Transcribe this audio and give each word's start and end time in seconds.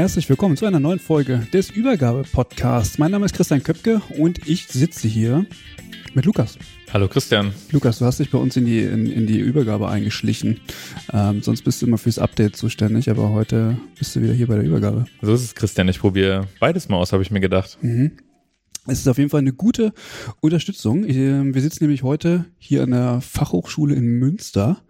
Herzlich 0.00 0.30
willkommen 0.30 0.56
zu 0.56 0.64
einer 0.64 0.80
neuen 0.80 0.98
Folge 0.98 1.46
des 1.52 1.68
Übergabe-Podcasts. 1.68 2.96
Mein 2.96 3.10
Name 3.10 3.26
ist 3.26 3.34
Christian 3.34 3.62
Köpke 3.62 4.00
und 4.16 4.48
ich 4.48 4.66
sitze 4.66 5.06
hier 5.06 5.44
mit 6.14 6.24
Lukas. 6.24 6.56
Hallo 6.90 7.06
Christian. 7.06 7.52
Lukas, 7.70 7.98
du 7.98 8.06
hast 8.06 8.18
dich 8.18 8.30
bei 8.30 8.38
uns 8.38 8.56
in 8.56 8.64
die, 8.64 8.80
in, 8.80 9.04
in 9.04 9.26
die 9.26 9.38
Übergabe 9.38 9.90
eingeschlichen. 9.90 10.58
Ähm, 11.12 11.42
sonst 11.42 11.64
bist 11.64 11.82
du 11.82 11.86
immer 11.86 11.98
fürs 11.98 12.18
Update 12.18 12.56
zuständig, 12.56 13.10
aber 13.10 13.28
heute 13.28 13.76
bist 13.98 14.16
du 14.16 14.22
wieder 14.22 14.32
hier 14.32 14.46
bei 14.46 14.54
der 14.54 14.64
Übergabe. 14.64 15.04
So 15.20 15.34
ist 15.34 15.42
es, 15.42 15.54
Christian. 15.54 15.86
Ich 15.88 16.00
probiere 16.00 16.48
beides 16.60 16.88
mal 16.88 16.96
aus, 16.96 17.12
habe 17.12 17.22
ich 17.22 17.30
mir 17.30 17.40
gedacht. 17.40 17.76
Mhm. 17.82 18.12
Es 18.86 19.00
ist 19.00 19.08
auf 19.08 19.18
jeden 19.18 19.28
Fall 19.28 19.40
eine 19.40 19.52
gute 19.52 19.92
Unterstützung. 20.40 21.04
Ähm, 21.06 21.54
wir 21.54 21.60
sitzen 21.60 21.84
nämlich 21.84 22.04
heute 22.04 22.46
hier 22.56 22.84
an 22.84 22.92
der 22.92 23.20
Fachhochschule 23.20 23.94
in 23.94 24.06
Münster 24.18 24.82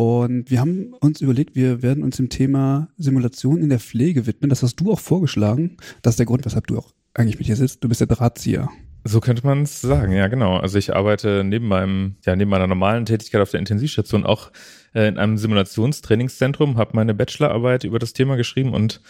und 0.00 0.50
wir 0.50 0.60
haben 0.60 0.94
uns 1.00 1.20
überlegt, 1.20 1.54
wir 1.54 1.82
werden 1.82 2.02
uns 2.02 2.16
dem 2.16 2.30
Thema 2.30 2.88
Simulation 2.96 3.60
in 3.60 3.68
der 3.68 3.80
Pflege 3.80 4.26
widmen. 4.26 4.48
Das 4.48 4.62
hast 4.62 4.76
du 4.76 4.90
auch 4.90 4.98
vorgeschlagen. 4.98 5.76
Das 6.00 6.14
ist 6.14 6.18
der 6.20 6.24
Grund, 6.24 6.46
weshalb 6.46 6.66
du 6.68 6.78
auch 6.78 6.94
eigentlich 7.12 7.36
mit 7.36 7.46
hier 7.46 7.56
sitzt. 7.56 7.84
Du 7.84 7.88
bist 7.88 8.00
der 8.00 8.06
Drahtzieher. 8.06 8.70
So 9.04 9.20
könnte 9.20 9.44
man 9.44 9.64
es 9.64 9.82
sagen, 9.82 10.12
ja 10.12 10.28
genau. 10.28 10.56
Also 10.56 10.78
ich 10.78 10.96
arbeite 10.96 11.44
neben 11.44 11.68
meinem, 11.68 12.14
ja 12.24 12.34
neben 12.34 12.50
meiner 12.50 12.66
normalen 12.66 13.04
Tätigkeit 13.04 13.42
auf 13.42 13.50
der 13.50 13.60
Intensivstation 13.60 14.24
auch 14.24 14.52
äh, 14.94 15.06
in 15.06 15.18
einem 15.18 15.36
Simulationstrainingszentrum, 15.36 16.78
habe 16.78 16.92
meine 16.94 17.12
Bachelorarbeit 17.12 17.84
über 17.84 17.98
das 17.98 18.14
Thema 18.14 18.36
geschrieben 18.36 18.72
und 18.72 19.02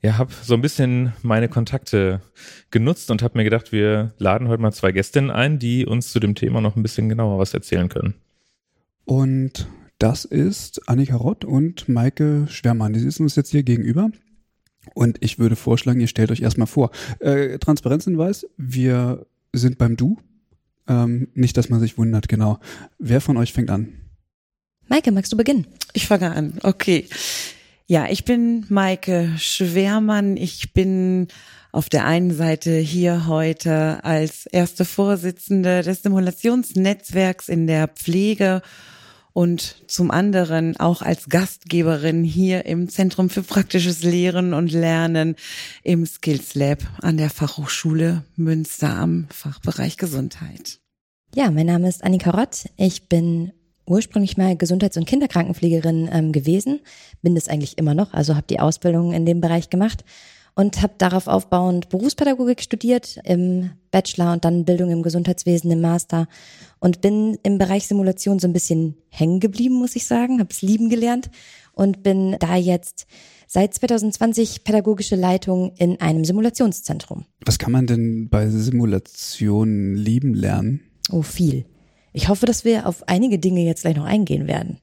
ja, 0.00 0.16
habe 0.16 0.30
so 0.44 0.54
ein 0.54 0.62
bisschen 0.62 1.12
meine 1.22 1.48
Kontakte 1.48 2.20
genutzt 2.70 3.10
und 3.10 3.20
habe 3.20 3.36
mir 3.36 3.42
gedacht, 3.42 3.72
wir 3.72 4.14
laden 4.18 4.46
heute 4.46 4.62
mal 4.62 4.70
zwei 4.70 4.92
Gästinnen 4.92 5.32
ein, 5.32 5.58
die 5.58 5.86
uns 5.86 6.12
zu 6.12 6.20
dem 6.20 6.36
Thema 6.36 6.60
noch 6.60 6.76
ein 6.76 6.84
bisschen 6.84 7.08
genauer 7.08 7.40
was 7.40 7.52
erzählen 7.52 7.88
können. 7.88 8.14
Und 9.06 9.66
das 9.98 10.24
ist 10.24 10.88
Annika 10.88 11.16
Rott 11.16 11.44
und 11.44 11.88
Maike 11.88 12.46
Schwermann. 12.48 12.92
Die 12.92 13.00
sitzen 13.00 13.22
uns 13.22 13.36
jetzt 13.36 13.50
hier 13.50 13.62
gegenüber. 13.62 14.10
Und 14.94 15.18
ich 15.20 15.38
würde 15.38 15.56
vorschlagen, 15.56 16.00
ihr 16.00 16.06
stellt 16.06 16.30
euch 16.30 16.42
erstmal 16.42 16.66
vor. 16.66 16.90
Äh, 17.18 17.58
Transparenzhinweis, 17.58 18.46
wir 18.56 19.26
sind 19.52 19.78
beim 19.78 19.96
Du. 19.96 20.18
Ähm, 20.86 21.28
nicht, 21.34 21.56
dass 21.56 21.68
man 21.68 21.80
sich 21.80 21.98
wundert, 21.98 22.28
genau. 22.28 22.58
Wer 22.98 23.20
von 23.20 23.36
euch 23.36 23.52
fängt 23.52 23.70
an? 23.70 23.88
Maike, 24.88 25.10
magst 25.10 25.32
du 25.32 25.36
beginnen? 25.36 25.66
Ich 25.94 26.06
fange 26.06 26.30
an, 26.30 26.58
okay. 26.62 27.06
Ja, 27.86 28.06
ich 28.08 28.24
bin 28.24 28.66
Maike 28.68 29.32
Schwermann. 29.36 30.36
Ich 30.36 30.72
bin 30.72 31.28
auf 31.72 31.88
der 31.88 32.04
einen 32.04 32.32
Seite 32.32 32.78
hier 32.78 33.26
heute 33.26 34.04
als 34.04 34.46
erste 34.46 34.84
Vorsitzende 34.84 35.82
des 35.82 36.02
Simulationsnetzwerks 36.02 37.48
in 37.48 37.66
der 37.66 37.88
Pflege 37.88 38.62
und 39.36 39.76
zum 39.86 40.10
anderen 40.10 40.78
auch 40.78 41.02
als 41.02 41.28
Gastgeberin 41.28 42.24
hier 42.24 42.64
im 42.64 42.88
Zentrum 42.88 43.28
für 43.28 43.42
praktisches 43.42 44.02
Lehren 44.02 44.54
und 44.54 44.72
Lernen 44.72 45.36
im 45.82 46.06
Skills 46.06 46.54
Lab 46.54 46.78
an 47.02 47.18
der 47.18 47.28
Fachhochschule 47.28 48.24
Münster 48.36 48.88
am 48.96 49.26
Fachbereich 49.28 49.98
Gesundheit. 49.98 50.80
Ja, 51.34 51.50
mein 51.50 51.66
Name 51.66 51.86
ist 51.86 52.02
Annika 52.02 52.30
Rott. 52.30 52.64
Ich 52.78 53.10
bin 53.10 53.52
ursprünglich 53.84 54.38
mal 54.38 54.56
Gesundheits- 54.56 54.96
und 54.96 55.04
Kinderkrankenpflegerin 55.04 56.08
ähm, 56.10 56.32
gewesen, 56.32 56.80
bin 57.20 57.34
das 57.34 57.48
eigentlich 57.48 57.76
immer 57.76 57.92
noch, 57.92 58.14
also 58.14 58.36
habe 58.36 58.46
die 58.48 58.60
Ausbildung 58.60 59.12
in 59.12 59.26
dem 59.26 59.42
Bereich 59.42 59.68
gemacht 59.68 60.02
und 60.56 60.82
habe 60.82 60.94
darauf 60.98 61.28
aufbauend 61.28 61.90
Berufspädagogik 61.90 62.62
studiert 62.62 63.20
im 63.24 63.70
Bachelor 63.90 64.32
und 64.32 64.44
dann 64.44 64.64
Bildung 64.64 64.90
im 64.90 65.02
Gesundheitswesen 65.02 65.70
im 65.70 65.82
Master 65.82 66.26
und 66.80 67.02
bin 67.02 67.38
im 67.42 67.58
Bereich 67.58 67.86
Simulation 67.86 68.38
so 68.38 68.48
ein 68.48 68.54
bisschen 68.54 68.96
hängen 69.08 69.38
geblieben, 69.38 69.74
muss 69.74 69.94
ich 69.94 70.06
sagen, 70.06 70.40
habe 70.40 70.48
es 70.50 70.62
lieben 70.62 70.88
gelernt 70.88 71.30
und 71.72 72.02
bin 72.02 72.36
da 72.40 72.56
jetzt 72.56 73.06
seit 73.46 73.74
2020 73.74 74.64
pädagogische 74.64 75.14
Leitung 75.14 75.72
in 75.76 76.00
einem 76.00 76.24
Simulationszentrum. 76.24 77.26
Was 77.44 77.58
kann 77.58 77.72
man 77.72 77.86
denn 77.86 78.28
bei 78.30 78.48
Simulationen 78.48 79.94
lieben 79.94 80.34
lernen? 80.34 80.80
Oh, 81.10 81.22
viel. 81.22 81.66
Ich 82.14 82.28
hoffe, 82.28 82.46
dass 82.46 82.64
wir 82.64 82.88
auf 82.88 83.06
einige 83.08 83.38
Dinge 83.38 83.62
jetzt 83.62 83.82
gleich 83.82 83.96
noch 83.96 84.06
eingehen 84.06 84.48
werden 84.48 84.80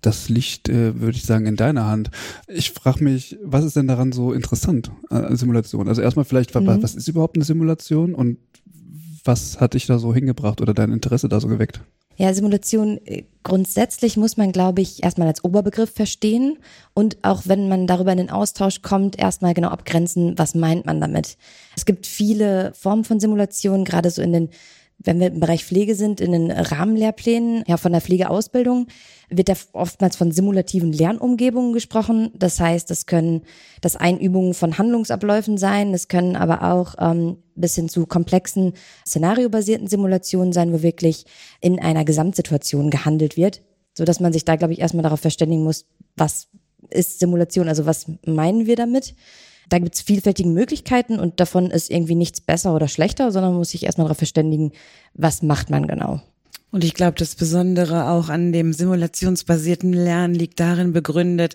das 0.00 0.28
liegt, 0.28 0.68
äh, 0.68 1.00
würde 1.00 1.16
ich 1.16 1.24
sagen, 1.24 1.46
in 1.46 1.56
deiner 1.56 1.86
Hand. 1.86 2.10
Ich 2.48 2.70
frage 2.72 3.02
mich, 3.02 3.38
was 3.42 3.64
ist 3.64 3.76
denn 3.76 3.88
daran 3.88 4.12
so 4.12 4.32
interessant 4.32 4.90
an 5.10 5.36
Simulation? 5.36 5.88
Also 5.88 6.02
erstmal 6.02 6.24
vielleicht, 6.24 6.54
mhm. 6.54 6.82
was 6.82 6.94
ist 6.94 7.08
überhaupt 7.08 7.36
eine 7.36 7.44
Simulation 7.44 8.14
und 8.14 8.38
was 9.24 9.60
hat 9.60 9.74
dich 9.74 9.86
da 9.86 9.98
so 9.98 10.14
hingebracht 10.14 10.60
oder 10.60 10.74
dein 10.74 10.92
Interesse 10.92 11.28
da 11.28 11.40
so 11.40 11.48
geweckt? 11.48 11.80
Ja, 12.16 12.32
Simulation 12.32 12.98
äh, 13.04 13.24
grundsätzlich 13.42 14.16
muss 14.16 14.36
man, 14.36 14.52
glaube 14.52 14.80
ich, 14.80 15.02
erstmal 15.02 15.28
als 15.28 15.44
Oberbegriff 15.44 15.90
verstehen 15.90 16.58
und 16.94 17.18
auch 17.22 17.42
wenn 17.44 17.68
man 17.68 17.86
darüber 17.86 18.12
in 18.12 18.18
den 18.18 18.30
Austausch 18.30 18.80
kommt, 18.80 19.18
erstmal 19.18 19.52
genau 19.52 19.68
abgrenzen, 19.68 20.38
was 20.38 20.54
meint 20.54 20.86
man 20.86 21.00
damit. 21.00 21.36
Es 21.76 21.84
gibt 21.84 22.06
viele 22.06 22.72
Formen 22.74 23.04
von 23.04 23.20
Simulation, 23.20 23.84
gerade 23.84 24.10
so 24.10 24.22
in 24.22 24.32
den 24.32 24.48
wenn 25.06 25.20
wir 25.20 25.28
im 25.28 25.40
Bereich 25.40 25.64
Pflege 25.64 25.94
sind, 25.94 26.20
in 26.20 26.32
den 26.32 26.50
Rahmenlehrplänen 26.50 27.64
ja, 27.66 27.76
von 27.76 27.92
der 27.92 28.00
Pflegeausbildung, 28.00 28.88
wird 29.30 29.48
da 29.48 29.54
oftmals 29.72 30.16
von 30.16 30.32
simulativen 30.32 30.92
Lernumgebungen 30.92 31.72
gesprochen. 31.72 32.32
Das 32.34 32.60
heißt, 32.60 32.90
das 32.90 33.06
können 33.06 33.42
das 33.80 33.96
Einübungen 33.96 34.52
von 34.52 34.78
Handlungsabläufen 34.78 35.58
sein, 35.58 35.94
es 35.94 36.08
können 36.08 36.36
aber 36.36 36.62
auch 36.72 36.96
ähm, 36.98 37.38
bis 37.54 37.76
hin 37.76 37.88
zu 37.88 38.06
komplexen 38.06 38.74
szenariobasierten 39.06 39.86
Simulationen 39.86 40.52
sein, 40.52 40.72
wo 40.72 40.82
wirklich 40.82 41.24
in 41.60 41.80
einer 41.80 42.04
Gesamtsituation 42.04 42.90
gehandelt 42.90 43.36
wird, 43.36 43.62
so 43.94 44.04
dass 44.04 44.20
man 44.20 44.32
sich 44.32 44.44
da, 44.44 44.56
glaube 44.56 44.72
ich, 44.72 44.80
erstmal 44.80 45.04
darauf 45.04 45.20
verständigen 45.20 45.62
muss, 45.62 45.86
was 46.16 46.48
ist 46.90 47.20
Simulation, 47.20 47.68
also 47.68 47.86
was 47.86 48.06
meinen 48.26 48.66
wir 48.66 48.76
damit? 48.76 49.14
Da 49.68 49.78
gibt 49.78 49.94
es 49.94 50.00
vielfältige 50.00 50.48
Möglichkeiten 50.48 51.18
und 51.18 51.40
davon 51.40 51.70
ist 51.70 51.90
irgendwie 51.90 52.14
nichts 52.14 52.40
besser 52.40 52.74
oder 52.74 52.88
schlechter, 52.88 53.32
sondern 53.32 53.52
man 53.52 53.58
muss 53.58 53.70
sich 53.70 53.84
erstmal 53.84 54.06
darauf 54.06 54.18
verständigen, 54.18 54.72
was 55.14 55.42
macht 55.42 55.70
man 55.70 55.86
genau. 55.86 56.22
Und 56.70 56.84
ich 56.84 56.94
glaube, 56.94 57.18
das 57.18 57.34
Besondere 57.34 58.08
auch 58.08 58.28
an 58.28 58.52
dem 58.52 58.72
simulationsbasierten 58.72 59.92
Lernen 59.92 60.34
liegt 60.34 60.60
darin 60.60 60.92
begründet, 60.92 61.54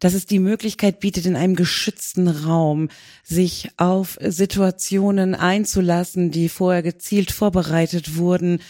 dass 0.00 0.14
es 0.14 0.26
die 0.26 0.38
Möglichkeit 0.38 1.00
bietet, 1.00 1.26
in 1.26 1.36
einem 1.36 1.56
geschützten 1.56 2.28
Raum 2.28 2.88
sich 3.22 3.70
auf 3.78 4.18
Situationen 4.20 5.34
einzulassen, 5.34 6.30
die 6.30 6.48
vorher 6.48 6.82
gezielt 6.82 7.30
vorbereitet 7.30 8.16
wurden 8.16 8.60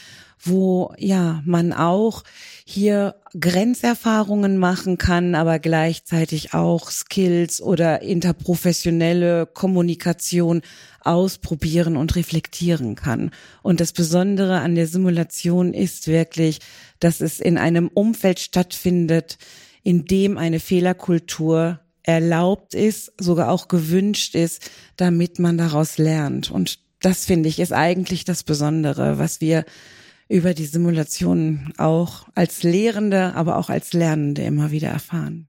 wo 0.45 0.93
ja 0.99 1.43
man 1.45 1.73
auch 1.73 2.23
hier 2.65 3.17
Grenzerfahrungen 3.39 4.59
machen 4.59 4.99
kann, 4.99 5.35
aber 5.35 5.59
gleichzeitig 5.59 6.55
auch 6.55 6.91
Skills 6.91 7.61
oder 7.61 8.03
interprofessionelle 8.03 9.47
Kommunikation 9.47 10.63
ausprobieren 11.01 11.97
und 11.97 12.17
reflektieren 12.17 12.95
kann. 12.95 13.31
Und 13.63 13.81
das 13.81 13.93
Besondere 13.93 14.61
an 14.61 14.75
der 14.75 14.87
Simulation 14.87 15.75
ist 15.75 16.09
wirklich, 16.09 16.61
dass 17.01 17.21
es 17.21 17.41
in 17.41 17.59
einem 17.59 17.89
Umfeld 17.89 18.41
stattfindet, 18.41 19.39
in 19.83 20.07
dem 20.07 20.39
eine 20.39 20.61
Fehlerkultur 20.61 21.81
erlaubt 22.03 22.75
ist, 22.75 23.13
sogar 23.19 23.51
auch 23.51 23.69
gewünscht 23.69 24.35
ist, 24.35 24.71
damit 24.97 25.39
man 25.39 25.59
daraus 25.59 25.99
lernt. 25.99 26.51
Und 26.51 26.79
das 27.01 27.27
finde 27.27 27.49
ich 27.49 27.59
ist 27.59 27.73
eigentlich 27.73 28.25
das 28.25 28.43
Besondere, 28.43 29.19
was 29.19 29.41
wir 29.41 29.65
über 30.35 30.53
die 30.53 30.67
Simulation 30.67 31.73
auch 31.79 32.27
als 32.35 32.65
Lehrende, 32.65 33.37
aber 33.37 33.57
auch 33.57 33.71
als 33.71 33.93
Lernende 33.93 34.43
immer 34.43 34.73
wieder 34.73 34.89
erfahren. 34.89 35.47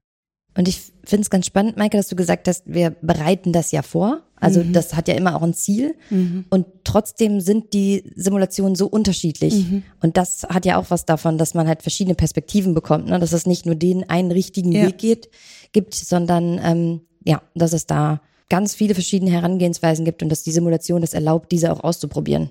Und 0.56 0.68
ich 0.68 0.80
finde 1.02 1.22
es 1.22 1.30
ganz 1.30 1.44
spannend, 1.44 1.76
Maike, 1.76 1.96
dass 1.96 2.06
du 2.06 2.14
gesagt 2.14 2.46
hast, 2.46 2.62
wir 2.66 2.90
bereiten 2.90 3.52
das 3.52 3.72
ja 3.72 3.82
vor. 3.82 4.22
Also 4.36 4.62
mhm. 4.62 4.72
das 4.72 4.94
hat 4.94 5.08
ja 5.08 5.14
immer 5.14 5.34
auch 5.34 5.42
ein 5.42 5.54
Ziel. 5.54 5.96
Mhm. 6.08 6.44
Und 6.50 6.66
trotzdem 6.84 7.40
sind 7.40 7.72
die 7.72 8.12
Simulationen 8.14 8.76
so 8.76 8.86
unterschiedlich. 8.86 9.54
Mhm. 9.54 9.82
Und 10.02 10.16
das 10.16 10.44
hat 10.44 10.64
ja 10.64 10.76
auch 10.76 10.88
was 10.88 11.04
davon, 11.04 11.36
dass 11.36 11.54
man 11.54 11.66
halt 11.66 11.82
verschiedene 11.82 12.14
Perspektiven 12.14 12.72
bekommt. 12.72 13.08
Ne? 13.08 13.18
Dass 13.18 13.32
es 13.32 13.44
nicht 13.44 13.66
nur 13.66 13.74
den 13.74 14.08
einen 14.08 14.30
richtigen 14.30 14.70
ja. 14.70 14.86
Weg 14.86 14.98
geht, 14.98 15.30
gibt, 15.72 15.94
sondern 15.94 16.60
ähm, 16.62 17.00
ja, 17.24 17.42
dass 17.56 17.72
es 17.72 17.86
da 17.86 18.20
ganz 18.48 18.72
viele 18.76 18.94
verschiedene 18.94 19.32
Herangehensweisen 19.32 20.04
gibt 20.04 20.22
und 20.22 20.28
dass 20.28 20.44
die 20.44 20.52
Simulation 20.52 21.00
das 21.00 21.12
erlaubt, 21.12 21.50
diese 21.50 21.72
auch 21.72 21.82
auszuprobieren. 21.82 22.50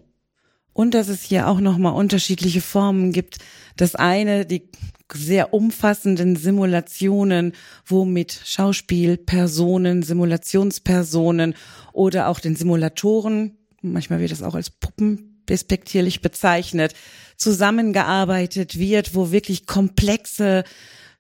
Und 0.76 0.94
dass 0.94 1.08
es 1.08 1.24
hier 1.24 1.48
auch 1.48 1.62
nochmal 1.62 1.94
unterschiedliche 1.94 2.60
Formen 2.60 3.14
gibt. 3.14 3.38
Das 3.78 3.96
eine, 3.96 4.46
die 4.46 4.70
sehr 5.14 5.54
umfassenden 5.54 6.36
Simulationen, 6.36 7.54
wo 7.86 8.04
mit 8.04 8.42
Schauspielpersonen, 8.44 10.04
Simulationspersonen 10.04 11.56
oder 11.94 12.28
auch 12.28 12.42
den 12.42 12.58
Simulatoren, 12.58 13.58
manchmal 13.82 14.20
wird 14.20 14.34
das 14.34 14.44
auch 14.44 14.54
als 14.54 14.70
Puppen 14.70 15.42
despektierlich 15.48 16.20
bezeichnet, 16.20 16.94
zusammengearbeitet 17.38 18.78
wird, 18.78 19.16
wo 19.16 19.32
wirklich 19.32 19.68
komplexe 19.68 20.66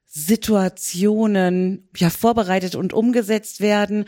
Situationen 0.05 1.87
ja 1.95 2.09
vorbereitet 2.09 2.75
und 2.75 2.91
umgesetzt 2.91 3.61
werden, 3.61 4.03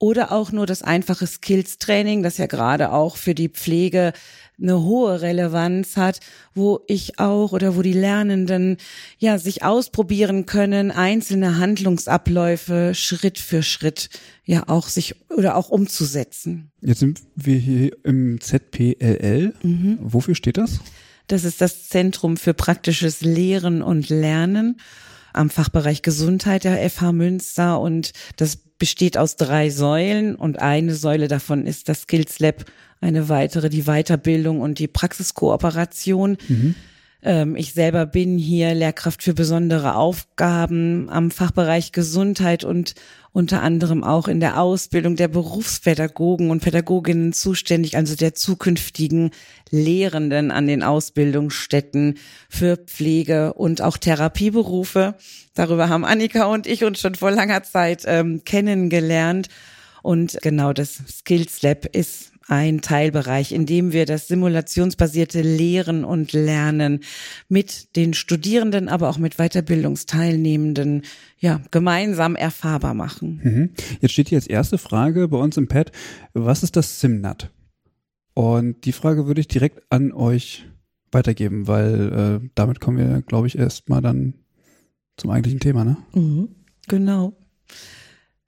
oder 0.00 0.32
auch 0.32 0.50
nur 0.50 0.66
das 0.66 0.82
einfache 0.82 1.26
Skills-Training, 1.26 2.22
das 2.22 2.38
ja 2.38 2.46
gerade 2.46 2.90
auch 2.90 3.16
für 3.16 3.34
die 3.34 3.50
Pflege 3.50 4.12
eine 4.60 4.80
hohe 4.82 5.20
Relevanz 5.20 5.96
hat, 5.96 6.20
wo 6.54 6.80
ich 6.86 7.18
auch 7.18 7.52
oder 7.52 7.76
wo 7.76 7.82
die 7.82 7.92
Lernenden 7.92 8.78
ja 9.18 9.38
sich 9.38 9.62
ausprobieren 9.62 10.46
können, 10.46 10.90
einzelne 10.90 11.58
Handlungsabläufe 11.58 12.94
Schritt 12.94 13.38
für 13.38 13.62
Schritt 13.62 14.08
ja 14.44 14.64
auch 14.68 14.88
sich 14.88 15.14
oder 15.30 15.56
auch 15.56 15.68
umzusetzen. 15.68 16.72
Jetzt 16.80 17.00
sind 17.00 17.20
wir 17.36 17.58
hier 17.58 17.92
im 18.02 18.40
ZPLL. 18.40 19.54
Mhm. 19.62 19.98
Wofür 20.00 20.34
steht 20.34 20.56
das? 20.56 20.80
Das 21.26 21.44
ist 21.44 21.60
das 21.60 21.88
Zentrum 21.88 22.36
für 22.36 22.54
praktisches 22.54 23.20
Lehren 23.20 23.82
und 23.82 24.08
Lernen 24.08 24.80
am 25.32 25.48
Fachbereich 25.48 26.02
Gesundheit 26.02 26.64
der 26.64 26.90
FH 26.90 27.12
Münster 27.12 27.80
und 27.80 28.12
das 28.36 28.58
besteht 28.80 29.16
aus 29.16 29.36
drei 29.36 29.70
Säulen 29.70 30.34
und 30.34 30.58
eine 30.58 30.96
Säule 30.96 31.28
davon 31.28 31.66
ist 31.66 31.88
das 31.88 32.02
Skills 32.02 32.40
Lab, 32.40 32.64
eine 33.00 33.28
weitere 33.28 33.70
die 33.70 33.84
Weiterbildung 33.84 34.60
und 34.60 34.80
die 34.80 34.88
Praxiskooperation. 34.88 36.36
Mhm. 36.48 36.74
Ähm, 37.22 37.56
ich 37.56 37.74
selber 37.74 38.06
bin 38.06 38.38
hier 38.38 38.74
Lehrkraft 38.74 39.22
für 39.22 39.34
besondere 39.34 39.94
Aufgaben 39.94 41.08
am 41.10 41.30
Fachbereich 41.30 41.92
Gesundheit 41.92 42.64
und 42.64 42.94
unter 43.32 43.62
anderem 43.62 44.02
auch 44.02 44.26
in 44.26 44.40
der 44.40 44.60
Ausbildung 44.60 45.16
der 45.16 45.28
Berufspädagogen 45.28 46.50
und 46.50 46.62
Pädagoginnen 46.62 47.32
zuständig, 47.32 47.96
also 47.96 48.16
der 48.16 48.34
zukünftigen 48.34 49.30
Lehrenden 49.70 50.50
an 50.50 50.66
den 50.66 50.82
Ausbildungsstätten 50.82 52.18
für 52.48 52.76
Pflege 52.76 53.52
und 53.52 53.82
auch 53.82 53.98
Therapieberufe. 53.98 55.14
Darüber 55.54 55.88
haben 55.88 56.04
Annika 56.04 56.46
und 56.46 56.66
ich 56.66 56.84
uns 56.84 57.00
schon 57.00 57.14
vor 57.14 57.30
langer 57.30 57.62
Zeit 57.62 58.02
ähm, 58.06 58.42
kennengelernt. 58.44 59.48
Und 60.02 60.38
genau 60.40 60.72
das 60.72 61.02
Skills 61.08 61.62
Lab 61.62 61.84
ist 61.84 62.29
ein 62.50 62.80
Teilbereich, 62.80 63.52
in 63.52 63.64
dem 63.64 63.92
wir 63.92 64.06
das 64.06 64.26
simulationsbasierte 64.26 65.40
Lehren 65.40 66.04
und 66.04 66.32
Lernen 66.32 67.00
mit 67.48 67.94
den 67.94 68.12
Studierenden, 68.12 68.88
aber 68.88 69.08
auch 69.08 69.18
mit 69.18 69.36
Weiterbildungsteilnehmenden 69.36 71.02
ja, 71.38 71.60
gemeinsam 71.70 72.34
erfahrbar 72.34 72.94
machen. 72.94 73.40
Mhm. 73.42 73.70
Jetzt 74.00 74.12
steht 74.12 74.28
hier 74.28 74.38
als 74.38 74.48
erste 74.48 74.78
Frage 74.78 75.28
bei 75.28 75.38
uns 75.38 75.56
im 75.56 75.68
Pad, 75.68 75.92
was 76.32 76.64
ist 76.64 76.74
das 76.74 77.00
SimNat? 77.00 77.52
Und 78.34 78.84
die 78.84 78.92
Frage 78.92 79.28
würde 79.28 79.40
ich 79.40 79.48
direkt 79.48 79.82
an 79.88 80.12
euch 80.12 80.66
weitergeben, 81.12 81.68
weil 81.68 82.40
äh, 82.42 82.48
damit 82.56 82.80
kommen 82.80 82.98
wir, 82.98 83.22
glaube 83.22 83.46
ich, 83.46 83.56
erstmal 83.56 84.02
dann 84.02 84.34
zum 85.16 85.30
eigentlichen 85.30 85.60
Thema, 85.60 85.84
ne? 85.84 85.98
Mhm, 86.14 86.48
genau. 86.88 87.36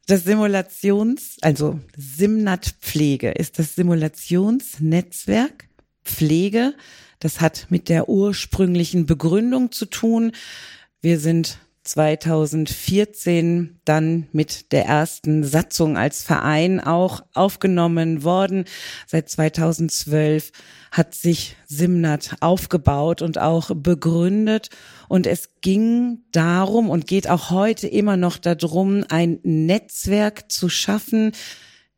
Das 0.06 0.24
Simulations, 0.24 1.36
also 1.42 1.78
Simnat 1.96 2.74
Pflege 2.80 3.30
ist 3.30 3.60
das 3.60 3.76
Simulationsnetzwerk 3.76 5.68
Pflege. 6.04 6.74
Das 7.20 7.40
hat 7.40 7.66
mit 7.70 7.88
der 7.88 8.08
ursprünglichen 8.08 9.06
Begründung 9.06 9.70
zu 9.70 9.86
tun. 9.86 10.32
Wir 11.00 11.20
sind 11.20 11.58
2014 11.84 13.78
dann 13.84 14.26
mit 14.32 14.72
der 14.72 14.86
ersten 14.86 15.44
Satzung 15.44 15.96
als 15.96 16.24
Verein 16.24 16.80
auch 16.80 17.22
aufgenommen 17.34 18.24
worden. 18.24 18.64
Seit 19.06 19.28
2012 19.30 20.50
hat 20.92 21.14
sich 21.14 21.56
Simnat 21.66 22.36
aufgebaut 22.40 23.22
und 23.22 23.38
auch 23.38 23.70
begründet. 23.74 24.68
Und 25.08 25.26
es 25.26 25.48
ging 25.62 26.20
darum 26.32 26.90
und 26.90 27.06
geht 27.06 27.30
auch 27.30 27.50
heute 27.50 27.88
immer 27.88 28.18
noch 28.18 28.36
darum, 28.36 29.02
ein 29.08 29.40
Netzwerk 29.42 30.52
zu 30.52 30.68
schaffen, 30.68 31.32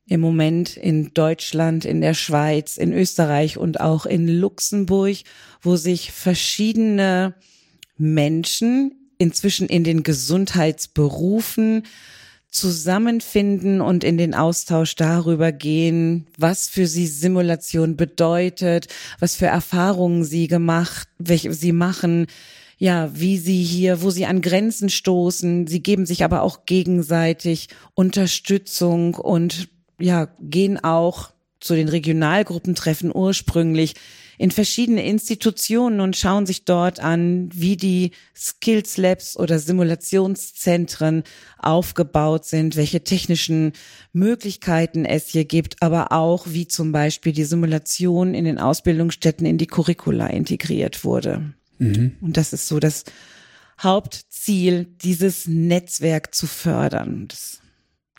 im 0.07 0.21
Moment 0.21 0.77
in 0.77 1.13
Deutschland, 1.13 1.85
in 1.85 2.03
der 2.03 2.15
Schweiz, 2.15 2.77
in 2.77 2.93
Österreich 2.93 3.59
und 3.59 3.81
auch 3.81 4.07
in 4.07 4.29
Luxemburg, 4.29 5.17
wo 5.61 5.77
sich 5.77 6.13
verschiedene 6.13 7.35
Menschen 7.97 9.11
inzwischen 9.19 9.67
in 9.67 9.83
den 9.83 10.03
Gesundheitsberufen 10.03 11.85
zusammenfinden 12.55 13.81
und 13.81 14.05
in 14.05 14.17
den 14.17 14.33
Austausch 14.33 14.95
darüber 14.95 15.51
gehen, 15.51 16.27
was 16.39 16.69
für 16.69 16.87
sie 16.87 17.09
Simulation 17.09 17.97
bedeutet, 17.97 18.87
was 19.19 19.35
für 19.35 19.47
Erfahrungen 19.47 20.23
sie 20.23 20.47
gemacht, 20.47 21.09
welche 21.19 21.53
sie 21.53 21.73
machen, 21.73 22.29
ja, 22.79 23.11
wie 23.13 23.39
sie 23.39 23.63
hier, 23.63 24.03
wo 24.03 24.11
sie 24.11 24.27
an 24.27 24.41
Grenzen 24.41 24.89
stoßen. 24.89 25.67
Sie 25.67 25.83
geben 25.83 26.07
sich 26.07 26.23
aber 26.23 26.43
auch 26.43 26.65
gegenseitig 26.65 27.69
Unterstützung 27.95 29.15
und 29.17 29.69
ja, 29.99 30.29
gehen 30.41 30.83
auch 30.83 31.33
zu 31.59 31.75
den 31.75 31.89
Regionalgruppentreffen 31.89 33.11
ursprünglich 33.13 33.95
in 34.39 34.51
verschiedene 34.51 35.05
Institutionen 35.05 36.01
und 36.01 36.17
schauen 36.17 36.47
sich 36.47 36.65
dort 36.65 37.01
an, 37.01 37.49
wie 37.53 37.77
die 37.77 38.13
Skills 38.35 38.97
Labs 38.97 39.37
oder 39.37 39.59
Simulationszentren 39.59 41.23
aufgebaut 41.59 42.45
sind, 42.45 42.77
welche 42.77 43.05
technischen 43.05 43.73
Möglichkeiten 44.13 45.05
es 45.05 45.29
hier 45.29 45.45
gibt, 45.45 45.83
aber 45.83 46.13
auch 46.13 46.47
wie 46.49 46.67
zum 46.67 46.93
Beispiel 46.93 47.33
die 47.33 47.45
Simulation 47.45 48.35
in 48.35 48.45
den 48.45 48.59
Ausbildungsstätten 48.59 49.47
in 49.47 49.59
die 49.59 49.67
Curricula 49.67 50.27
integriert 50.27 51.05
wurde. 51.05 51.55
Mhm. 51.79 52.17
Und 52.21 52.37
das 52.37 52.53
ist 52.53 52.69
so 52.69 52.81
das 52.81 53.05
Hauptziel, 53.81 54.85
dieses 55.03 55.47
Netzwerk 55.47 56.35
zu 56.35 56.47
fördern, 56.47 57.27
das, 57.29 57.61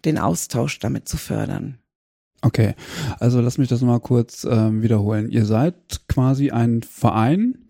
den 0.03 0.17
Austausch 0.17 0.79
damit 0.79 1.07
zu 1.07 1.17
fördern. 1.17 1.79
Okay, 2.41 2.75
also 3.19 3.41
lass 3.41 3.57
mich 3.57 3.69
das 3.69 3.81
mal 3.81 3.99
kurz 3.99 4.45
ähm, 4.49 4.83
wiederholen. 4.83 5.29
Ihr 5.29 5.45
seid 5.45 6.07
quasi 6.07 6.51
ein 6.51 6.83
Verein, 6.83 7.65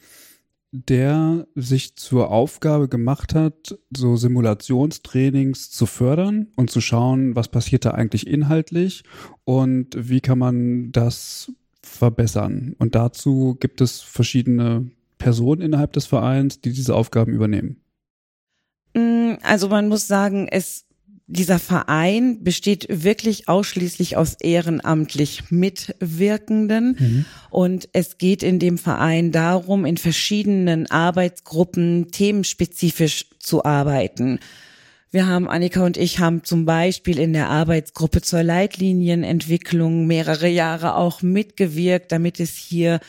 der 0.72 1.48
sich 1.55 1.95
zur 1.95 2.31
Aufgabe 2.31 2.89
gemacht 2.89 3.34
hat, 3.34 3.77
so 3.95 4.17
Simulationstrainings 4.17 5.72
zu 5.72 5.86
fördern 5.86 6.48
und 6.57 6.69
zu 6.69 6.81
schauen, 6.81 7.36
was 7.36 7.48
passiert 7.48 7.86
da 7.86 7.91
eigentlich 7.91 8.27
inhaltlich 8.27 9.03
und 9.45 9.95
wie 9.98 10.19
kann 10.19 10.39
man 10.39 10.91
das 10.91 11.51
verbessern. 11.81 12.75
Und 12.77 12.95
dazu 12.95 13.55
gibt 13.60 13.79
es 13.79 14.01
verschiedene 14.01 14.91
Personen 15.17 15.62
innerhalb 15.62 15.93
des 15.93 16.05
Vereins, 16.05 16.60
die 16.60 16.74
diese 16.74 16.95
Aufgaben 16.95 17.31
übernehmen. 17.31 17.77
Mm, 18.93 19.36
also 19.43 19.69
man 19.69 19.88
muss 19.88 20.07
sagen, 20.07 20.48
es 20.50 20.85
dieser 21.27 21.58
Verein 21.58 22.44
besteht 22.44 22.86
wirklich 22.89 23.48
ausschließlich 23.48 24.15
aus 24.15 24.36
ehrenamtlich 24.39 25.50
Mitwirkenden. 25.50 26.96
Mhm. 27.00 27.25
Und 27.50 27.89
es 27.94 28.17
geht 28.17 28.44
in 28.44 28.60
dem 28.60 28.77
Verein 28.77 29.32
darum, 29.32 29.86
in 29.86 29.98
verschiedenen 29.98 30.89
Arbeitsgruppen 30.89 32.12
themenspezifisch 32.12 33.25
zu 33.39 33.65
arbeiten. 33.65 34.39
Wir 35.10 35.27
haben, 35.27 35.48
Annika 35.48 35.84
und 35.84 35.98
ich 35.98 36.20
haben 36.20 36.44
zum 36.44 36.65
Beispiel 36.65 37.17
in 37.20 37.34
der 37.34 37.50
Arbeitsgruppe 37.50 38.22
zur 38.22 38.44
Leitlinienentwicklung 38.44 40.05
mehrere 40.05 40.50
Jahre 40.50 40.96
auch 40.96 41.22
mitgewirkt, 41.22 42.12
damit 42.12 42.39
es 42.39 42.51
hier 42.55 43.00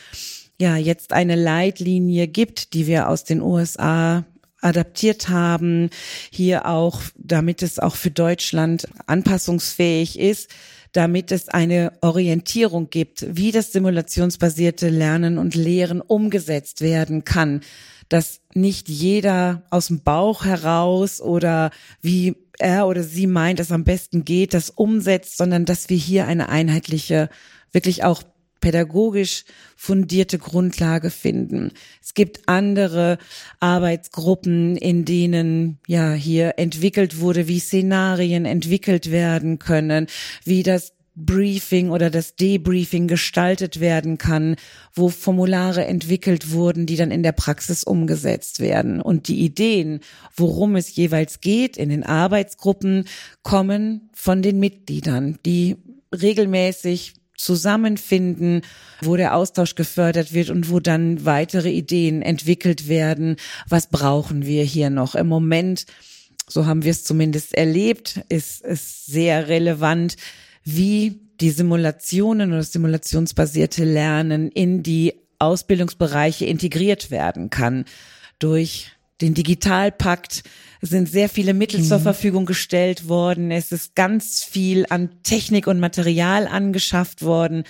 ja 0.59 0.77
jetzt 0.77 1.13
eine 1.13 1.35
Leitlinie 1.35 2.27
gibt, 2.27 2.73
die 2.73 2.87
wir 2.87 3.09
aus 3.09 3.25
den 3.25 3.41
USA 3.41 4.25
adaptiert 4.61 5.29
haben, 5.29 5.89
hier 6.31 6.65
auch, 6.65 7.01
damit 7.15 7.61
es 7.61 7.79
auch 7.79 7.95
für 7.95 8.11
Deutschland 8.11 8.87
anpassungsfähig 9.05 10.19
ist, 10.19 10.49
damit 10.93 11.31
es 11.31 11.49
eine 11.49 11.93
Orientierung 12.01 12.89
gibt, 12.89 13.25
wie 13.29 13.51
das 13.51 13.71
simulationsbasierte 13.71 14.89
Lernen 14.89 15.37
und 15.37 15.53
Lehren 15.53 16.01
umgesetzt 16.01 16.81
werden 16.81 17.23
kann, 17.23 17.61
dass 18.09 18.41
nicht 18.53 18.89
jeder 18.89 19.63
aus 19.69 19.87
dem 19.87 20.01
Bauch 20.01 20.45
heraus 20.45 21.21
oder 21.21 21.71
wie 22.01 22.35
er 22.57 22.87
oder 22.87 23.03
sie 23.03 23.27
meint, 23.27 23.59
es 23.59 23.71
am 23.71 23.83
besten 23.83 24.25
geht, 24.25 24.53
das 24.53 24.69
umsetzt, 24.69 25.37
sondern 25.37 25.65
dass 25.65 25.89
wir 25.89 25.97
hier 25.97 26.25
eine 26.25 26.49
einheitliche, 26.49 27.29
wirklich 27.71 28.03
auch 28.03 28.23
pädagogisch 28.59 29.43
fundierte 29.75 30.37
Grundlage 30.37 31.09
finden. 31.09 31.71
Es 32.01 32.13
gibt 32.13 32.41
andere 32.47 33.17
Arbeitsgruppen, 33.59 34.75
in 34.77 35.05
denen 35.05 35.79
ja 35.87 36.13
hier 36.13 36.55
entwickelt 36.57 37.19
wurde, 37.19 37.47
wie 37.47 37.59
Szenarien 37.59 38.45
entwickelt 38.45 39.11
werden 39.11 39.59
können, 39.59 40.07
wie 40.43 40.63
das 40.63 40.93
Briefing 41.19 41.89
oder 41.89 42.11
das 42.11 42.35
Debriefing 42.35 43.07
gestaltet 43.07 43.79
werden 43.79 44.19
kann, 44.19 44.55
wo 44.93 45.09
Formulare 45.09 45.83
entwickelt 45.85 46.51
wurden, 46.51 46.85
die 46.85 46.95
dann 46.95 47.09
in 47.09 47.23
der 47.23 47.31
Praxis 47.31 47.83
umgesetzt 47.83 48.59
werden. 48.59 49.01
Und 49.01 49.27
die 49.27 49.39
Ideen, 49.39 50.01
worum 50.35 50.75
es 50.75 50.95
jeweils 50.95 51.41
geht 51.41 51.75
in 51.75 51.89
den 51.89 52.03
Arbeitsgruppen, 52.03 53.05
kommen 53.41 54.09
von 54.13 54.43
den 54.43 54.59
Mitgliedern, 54.59 55.39
die 55.43 55.77
regelmäßig 56.13 57.15
zusammenfinden, 57.37 58.61
wo 59.01 59.15
der 59.15 59.35
Austausch 59.35 59.75
gefördert 59.75 60.33
wird 60.33 60.49
und 60.49 60.69
wo 60.69 60.79
dann 60.79 61.23
weitere 61.23 61.69
Ideen 61.69 62.21
entwickelt 62.21 62.89
werden. 62.89 63.37
Was 63.69 63.87
brauchen 63.87 64.45
wir 64.45 64.63
hier 64.63 64.89
noch? 64.89 65.15
Im 65.15 65.27
Moment, 65.27 65.85
so 66.47 66.65
haben 66.65 66.83
wir 66.83 66.91
es 66.91 67.03
zumindest 67.03 67.53
erlebt, 67.53 68.21
ist 68.29 68.65
es 68.65 69.05
sehr 69.05 69.47
relevant, 69.47 70.17
wie 70.63 71.21
die 71.39 71.51
Simulationen 71.51 72.51
oder 72.51 72.63
simulationsbasierte 72.63 73.85
Lernen 73.85 74.49
in 74.49 74.81
die 74.81 75.13
Ausbildungsbereiche 75.39 76.45
integriert 76.45 77.11
werden 77.11 77.51
kann 77.51 77.85
durch 78.39 78.91
den 79.21 79.35
Digitalpakt 79.35 80.43
sind 80.81 81.09
sehr 81.09 81.29
viele 81.29 81.53
Mittel 81.53 81.79
mhm. 81.79 81.85
zur 81.85 81.99
Verfügung 81.99 82.45
gestellt 82.45 83.07
worden. 83.07 83.51
Es 83.51 83.71
ist 83.71 83.95
ganz 83.95 84.43
viel 84.43 84.85
an 84.89 85.09
Technik 85.23 85.67
und 85.67 85.79
Material 85.79 86.47
angeschafft 86.47 87.23
worden. 87.23 87.63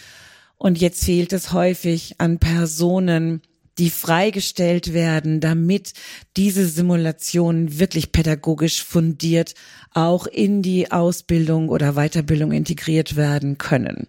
Und 0.57 0.79
jetzt 0.79 1.03
fehlt 1.03 1.33
es 1.33 1.53
häufig 1.53 2.15
an 2.17 2.39
Personen, 2.39 3.41
die 3.77 3.91
freigestellt 3.91 4.93
werden, 4.93 5.39
damit 5.39 5.93
diese 6.35 6.67
Simulationen 6.67 7.79
wirklich 7.79 8.11
pädagogisch 8.11 8.83
fundiert 8.83 9.53
auch 9.97 10.27
in 10.27 10.61
die 10.61 10.91
Ausbildung 10.91 11.69
oder 11.69 11.93
Weiterbildung 11.93 12.51
integriert 12.51 13.15
werden 13.15 13.57
können. 13.57 14.07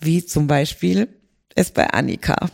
Wie 0.00 0.24
zum 0.24 0.46
Beispiel 0.46 1.08
es 1.54 1.70
bei 1.70 1.86
Annika 1.88 2.50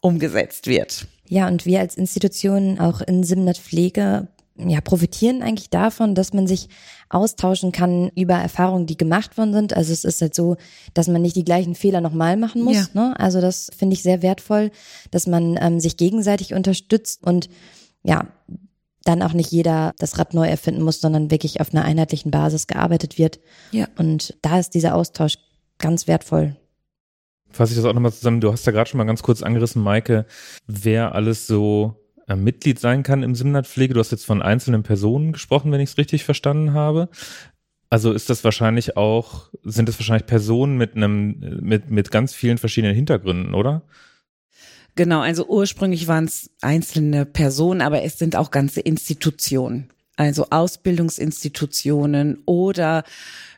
umgesetzt 0.00 0.66
wird. 0.66 1.06
Ja, 1.28 1.46
und 1.46 1.64
wir 1.64 1.78
als 1.78 1.96
Institution 1.96 2.80
auch 2.80 3.00
in 3.00 3.22
Simnat 3.22 3.56
Pflege 3.56 4.28
ja, 4.56 4.80
profitieren 4.80 5.42
eigentlich 5.42 5.70
davon, 5.70 6.14
dass 6.14 6.32
man 6.32 6.46
sich 6.46 6.68
austauschen 7.08 7.72
kann 7.72 8.10
über 8.14 8.34
Erfahrungen, 8.34 8.86
die 8.86 8.96
gemacht 8.96 9.38
worden 9.38 9.52
sind. 9.52 9.74
Also 9.74 9.92
es 9.92 10.04
ist 10.04 10.20
halt 10.20 10.34
so, 10.34 10.56
dass 10.94 11.08
man 11.08 11.22
nicht 11.22 11.36
die 11.36 11.44
gleichen 11.44 11.74
Fehler 11.74 12.00
nochmal 12.00 12.36
machen 12.36 12.62
muss. 12.62 12.90
Ja. 12.94 13.08
Ne? 13.08 13.20
Also 13.20 13.40
das 13.40 13.70
finde 13.76 13.94
ich 13.94 14.02
sehr 14.02 14.22
wertvoll, 14.22 14.70
dass 15.10 15.26
man 15.26 15.58
ähm, 15.60 15.80
sich 15.80 15.96
gegenseitig 15.96 16.54
unterstützt 16.54 17.24
und 17.24 17.48
ja, 18.02 18.28
dann 19.04 19.22
auch 19.22 19.32
nicht 19.32 19.50
jeder 19.50 19.92
das 19.98 20.18
Rad 20.18 20.34
neu 20.34 20.46
erfinden 20.46 20.82
muss, 20.82 21.00
sondern 21.00 21.30
wirklich 21.30 21.60
auf 21.60 21.72
einer 21.72 21.84
einheitlichen 21.84 22.30
Basis 22.30 22.66
gearbeitet 22.66 23.18
wird. 23.18 23.40
Ja. 23.72 23.88
Und 23.96 24.36
da 24.42 24.58
ist 24.58 24.74
dieser 24.74 24.94
Austausch 24.94 25.38
ganz 25.78 26.06
wertvoll 26.06 26.56
fasse 27.52 27.72
ich 27.72 27.76
das 27.76 27.84
auch 27.84 27.92
nochmal 27.92 28.12
zusammen. 28.12 28.40
Du 28.40 28.50
hast 28.50 28.66
ja 28.66 28.72
gerade 28.72 28.88
schon 28.88 28.98
mal 28.98 29.04
ganz 29.04 29.22
kurz 29.22 29.42
angerissen, 29.42 29.82
Maike, 29.82 30.26
wer 30.66 31.14
alles 31.14 31.46
so 31.46 32.01
Mitglied 32.36 32.78
sein 32.78 33.02
kann 33.02 33.22
im 33.22 33.34
Simnat-Pflege. 33.34 33.94
Du 33.94 34.00
hast 34.00 34.12
jetzt 34.12 34.26
von 34.26 34.42
einzelnen 34.42 34.82
Personen 34.82 35.32
gesprochen, 35.32 35.72
wenn 35.72 35.80
ich 35.80 35.90
es 35.90 35.98
richtig 35.98 36.24
verstanden 36.24 36.72
habe. 36.72 37.08
Also 37.90 38.12
ist 38.12 38.30
das 38.30 38.42
wahrscheinlich 38.44 38.96
auch, 38.96 39.50
sind 39.64 39.88
das 39.88 39.98
wahrscheinlich 39.98 40.26
Personen 40.26 40.78
mit 40.78 40.96
einem, 40.96 41.60
mit, 41.60 41.90
mit 41.90 42.10
ganz 42.10 42.32
vielen 42.32 42.58
verschiedenen 42.58 42.94
Hintergründen, 42.94 43.54
oder? 43.54 43.82
Genau, 44.94 45.20
also 45.20 45.46
ursprünglich 45.46 46.06
waren 46.08 46.24
es 46.24 46.50
einzelne 46.60 47.26
Personen, 47.26 47.80
aber 47.80 48.02
es 48.02 48.18
sind 48.18 48.36
auch 48.36 48.50
ganze 48.50 48.80
Institutionen 48.80 49.90
also 50.16 50.46
Ausbildungsinstitutionen 50.50 52.42
oder 52.44 53.04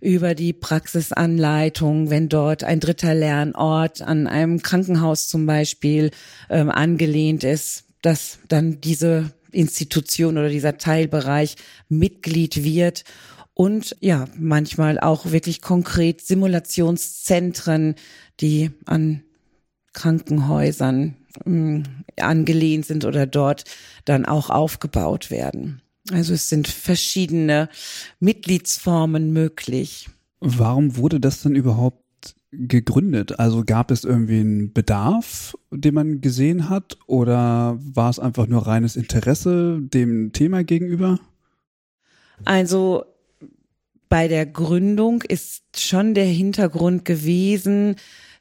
über 0.01 0.35
die 0.35 0.53
Praxisanleitung, 0.53 2.11
wenn 2.11 2.29
dort 2.29 2.65
ein 2.65 2.81
dritter 2.81 3.15
Lernort 3.15 4.03
an 4.03 4.27
einem 4.27 4.63
Krankenhaus 4.63 5.29
zum 5.29 5.47
Beispiel 5.47 6.11
ähm, 6.51 6.71
angelehnt 6.71 7.45
ist, 7.45 7.85
dass 8.05 8.39
dann 8.49 8.81
diese 8.83 9.33
Institution 9.51 10.37
oder 10.37 10.49
dieser 10.49 10.79
Teilbereich 10.79 11.57
Mitglied 11.89 12.63
wird 12.65 13.05
und 13.55 13.97
ja, 14.01 14.27
manchmal 14.37 14.99
auch 14.99 15.31
wirklich 15.31 15.63
konkret 15.63 16.21
Simulationszentren, 16.21 17.95
die 18.41 18.73
an 18.85 19.23
Krankenhäusern 19.93 21.17
mh, 21.45 21.51
mm, 21.51 21.83
angelehnt 22.21 22.85
sind 22.85 23.05
oder 23.05 23.27
dort 23.27 23.65
dann 24.05 24.27
auch 24.27 24.51
aufgebaut 24.51 25.31
werden. 25.31 25.81
Also 26.13 26.35
es 26.35 26.49
sind 26.51 26.69
verschiedene 26.69 27.71
Mitgliedsformen 28.21 29.33
möglich. 29.33 30.11
Warum 30.41 30.97
wurde 30.97 31.21
das 31.21 31.41
denn 31.41 31.55
überhaupt 31.55 32.04
gegründet? 32.59 33.39
Also 33.39 33.65
gab 33.65 33.91
es 33.91 34.05
irgendwie 34.05 34.41
einen 34.41 34.73
Bedarf, 34.73 35.57
den 35.71 35.95
man 35.95 36.21
gesehen 36.21 36.69
hat, 36.69 36.99
oder 37.07 37.79
war 37.81 38.11
es 38.11 38.19
einfach 38.19 38.47
nur 38.47 38.67
reines 38.67 38.97
Interesse 38.97 39.81
dem 39.81 40.33
Thema 40.33 40.65
gegenüber? 40.65 41.19
Also 42.45 43.05
bei 44.09 44.29
der 44.29 44.47
Gründung 44.47 45.23
ist 45.23 45.63
schon 45.77 46.15
der 46.15 46.27
Hintergrund 46.27 47.05
gewesen, 47.05 47.97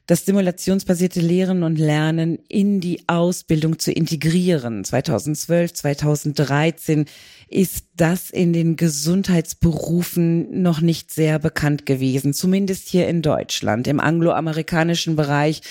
das 0.06 0.26
simulationsbasierte 0.26 1.20
Lehren 1.20 1.62
und 1.62 1.78
Lernen 1.78 2.38
in 2.48 2.80
die 2.80 3.08
Ausbildung 3.08 3.78
zu 3.78 3.90
integrieren. 3.90 4.84
2012, 4.84 5.72
2013 5.72 7.06
ist 7.48 7.86
das 7.96 8.30
in 8.30 8.52
den 8.52 8.76
Gesundheitsberufen 8.76 10.62
noch 10.62 10.80
nicht 10.80 11.10
sehr 11.10 11.38
bekannt 11.38 11.86
gewesen, 11.86 12.34
zumindest 12.34 12.88
hier 12.88 13.08
in 13.08 13.22
Deutschland. 13.22 13.86
Im 13.86 14.00
angloamerikanischen 14.00 15.16
Bereich 15.16 15.62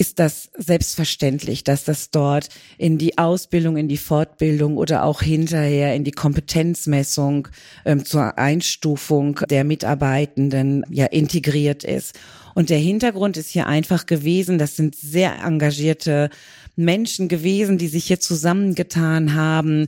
ist 0.00 0.18
das 0.18 0.50
selbstverständlich, 0.56 1.62
dass 1.62 1.84
das 1.84 2.10
dort 2.10 2.48
in 2.78 2.96
die 2.96 3.18
Ausbildung, 3.18 3.76
in 3.76 3.86
die 3.86 3.98
Fortbildung 3.98 4.78
oder 4.78 5.04
auch 5.04 5.20
hinterher 5.20 5.94
in 5.94 6.04
die 6.04 6.10
Kompetenzmessung 6.10 7.48
ähm, 7.84 8.06
zur 8.06 8.38
Einstufung 8.38 9.40
der 9.50 9.64
Mitarbeitenden 9.64 10.86
ja 10.88 11.04
integriert 11.04 11.84
ist. 11.84 12.18
Und 12.54 12.70
der 12.70 12.78
Hintergrund 12.78 13.36
ist 13.36 13.50
hier 13.50 13.66
einfach 13.66 14.06
gewesen, 14.06 14.58
das 14.58 14.76
sind 14.76 14.94
sehr 14.94 15.42
engagierte 15.44 16.30
Menschen 16.76 17.28
gewesen, 17.28 17.78
die 17.78 17.88
sich 17.88 18.06
hier 18.06 18.20
zusammengetan 18.20 19.34
haben, 19.34 19.86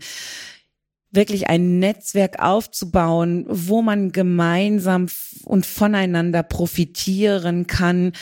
wirklich 1.11 1.49
ein 1.49 1.79
Netzwerk 1.79 2.39
aufzubauen, 2.39 3.45
wo 3.49 3.83
man 3.83 4.13
gemeinsam 4.13 5.07
und 5.45 5.67
voneinander 5.67 6.43
profitieren 6.43 7.67
kann, 7.67 8.13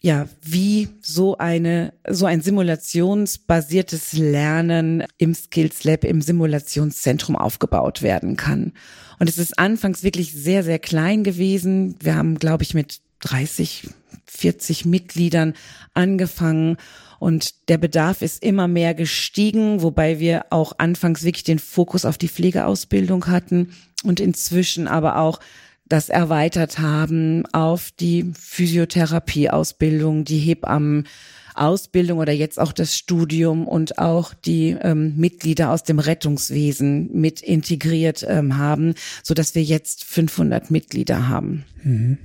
ja, 0.00 0.28
wie 0.40 0.88
so 1.00 1.36
eine, 1.38 1.92
so 2.08 2.26
ein 2.26 2.40
simulationsbasiertes 2.40 4.12
Lernen 4.12 5.02
im 5.18 5.34
Skills 5.34 5.82
Lab, 5.82 6.04
im 6.04 6.20
Simulationszentrum 6.20 7.34
aufgebaut 7.34 8.02
werden 8.02 8.36
kann. 8.36 8.72
Und 9.18 9.28
es 9.28 9.38
ist 9.38 9.58
anfangs 9.58 10.04
wirklich 10.04 10.32
sehr, 10.32 10.62
sehr 10.62 10.78
klein 10.78 11.24
gewesen. 11.24 11.96
Wir 12.00 12.14
haben, 12.14 12.38
glaube 12.38 12.62
ich, 12.62 12.74
mit 12.74 13.00
30, 13.20 13.88
40 14.26 14.84
Mitgliedern 14.84 15.54
angefangen 15.94 16.76
und 17.18 17.68
der 17.68 17.78
Bedarf 17.78 18.22
ist 18.22 18.42
immer 18.42 18.68
mehr 18.68 18.94
gestiegen, 18.94 19.82
wobei 19.82 20.20
wir 20.20 20.46
auch 20.50 20.74
anfangs 20.78 21.22
wirklich 21.24 21.44
den 21.44 21.58
Fokus 21.58 22.04
auf 22.04 22.18
die 22.18 22.28
Pflegeausbildung 22.28 23.26
hatten 23.28 23.72
und 24.04 24.20
inzwischen 24.20 24.86
aber 24.86 25.18
auch 25.18 25.40
das 25.88 26.08
erweitert 26.08 26.78
haben 26.78 27.46
auf 27.52 27.90
die 27.92 28.32
Physiotherapieausbildung, 28.38 30.24
die 30.24 30.38
Hebammenausbildung 30.38 32.18
oder 32.18 32.32
jetzt 32.32 32.58
auch 32.58 32.72
das 32.72 32.96
Studium 32.96 33.68
und 33.68 33.98
auch 33.98 34.34
die 34.34 34.76
ähm, 34.80 35.16
Mitglieder 35.16 35.70
aus 35.70 35.84
dem 35.84 36.00
Rettungswesen 36.00 37.10
mit 37.12 37.40
integriert 37.40 38.26
ähm, 38.28 38.58
haben, 38.58 38.94
so 39.22 39.32
dass 39.32 39.54
wir 39.54 39.62
jetzt 39.62 40.02
500 40.04 40.72
Mitglieder 40.72 41.28
haben. 41.28 41.64
Mhm. 41.84 42.18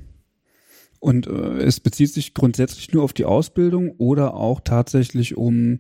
Und 1.02 1.26
äh, 1.26 1.64
es 1.64 1.80
bezieht 1.80 2.14
sich 2.14 2.36
grundsätzlich 2.36 2.94
nur 2.94 3.04
auf 3.04 3.12
die 3.12 3.26
Ausbildung 3.26 3.96
oder 3.98 4.36
auch 4.36 4.62
tatsächlich 4.62 5.36
um 5.36 5.80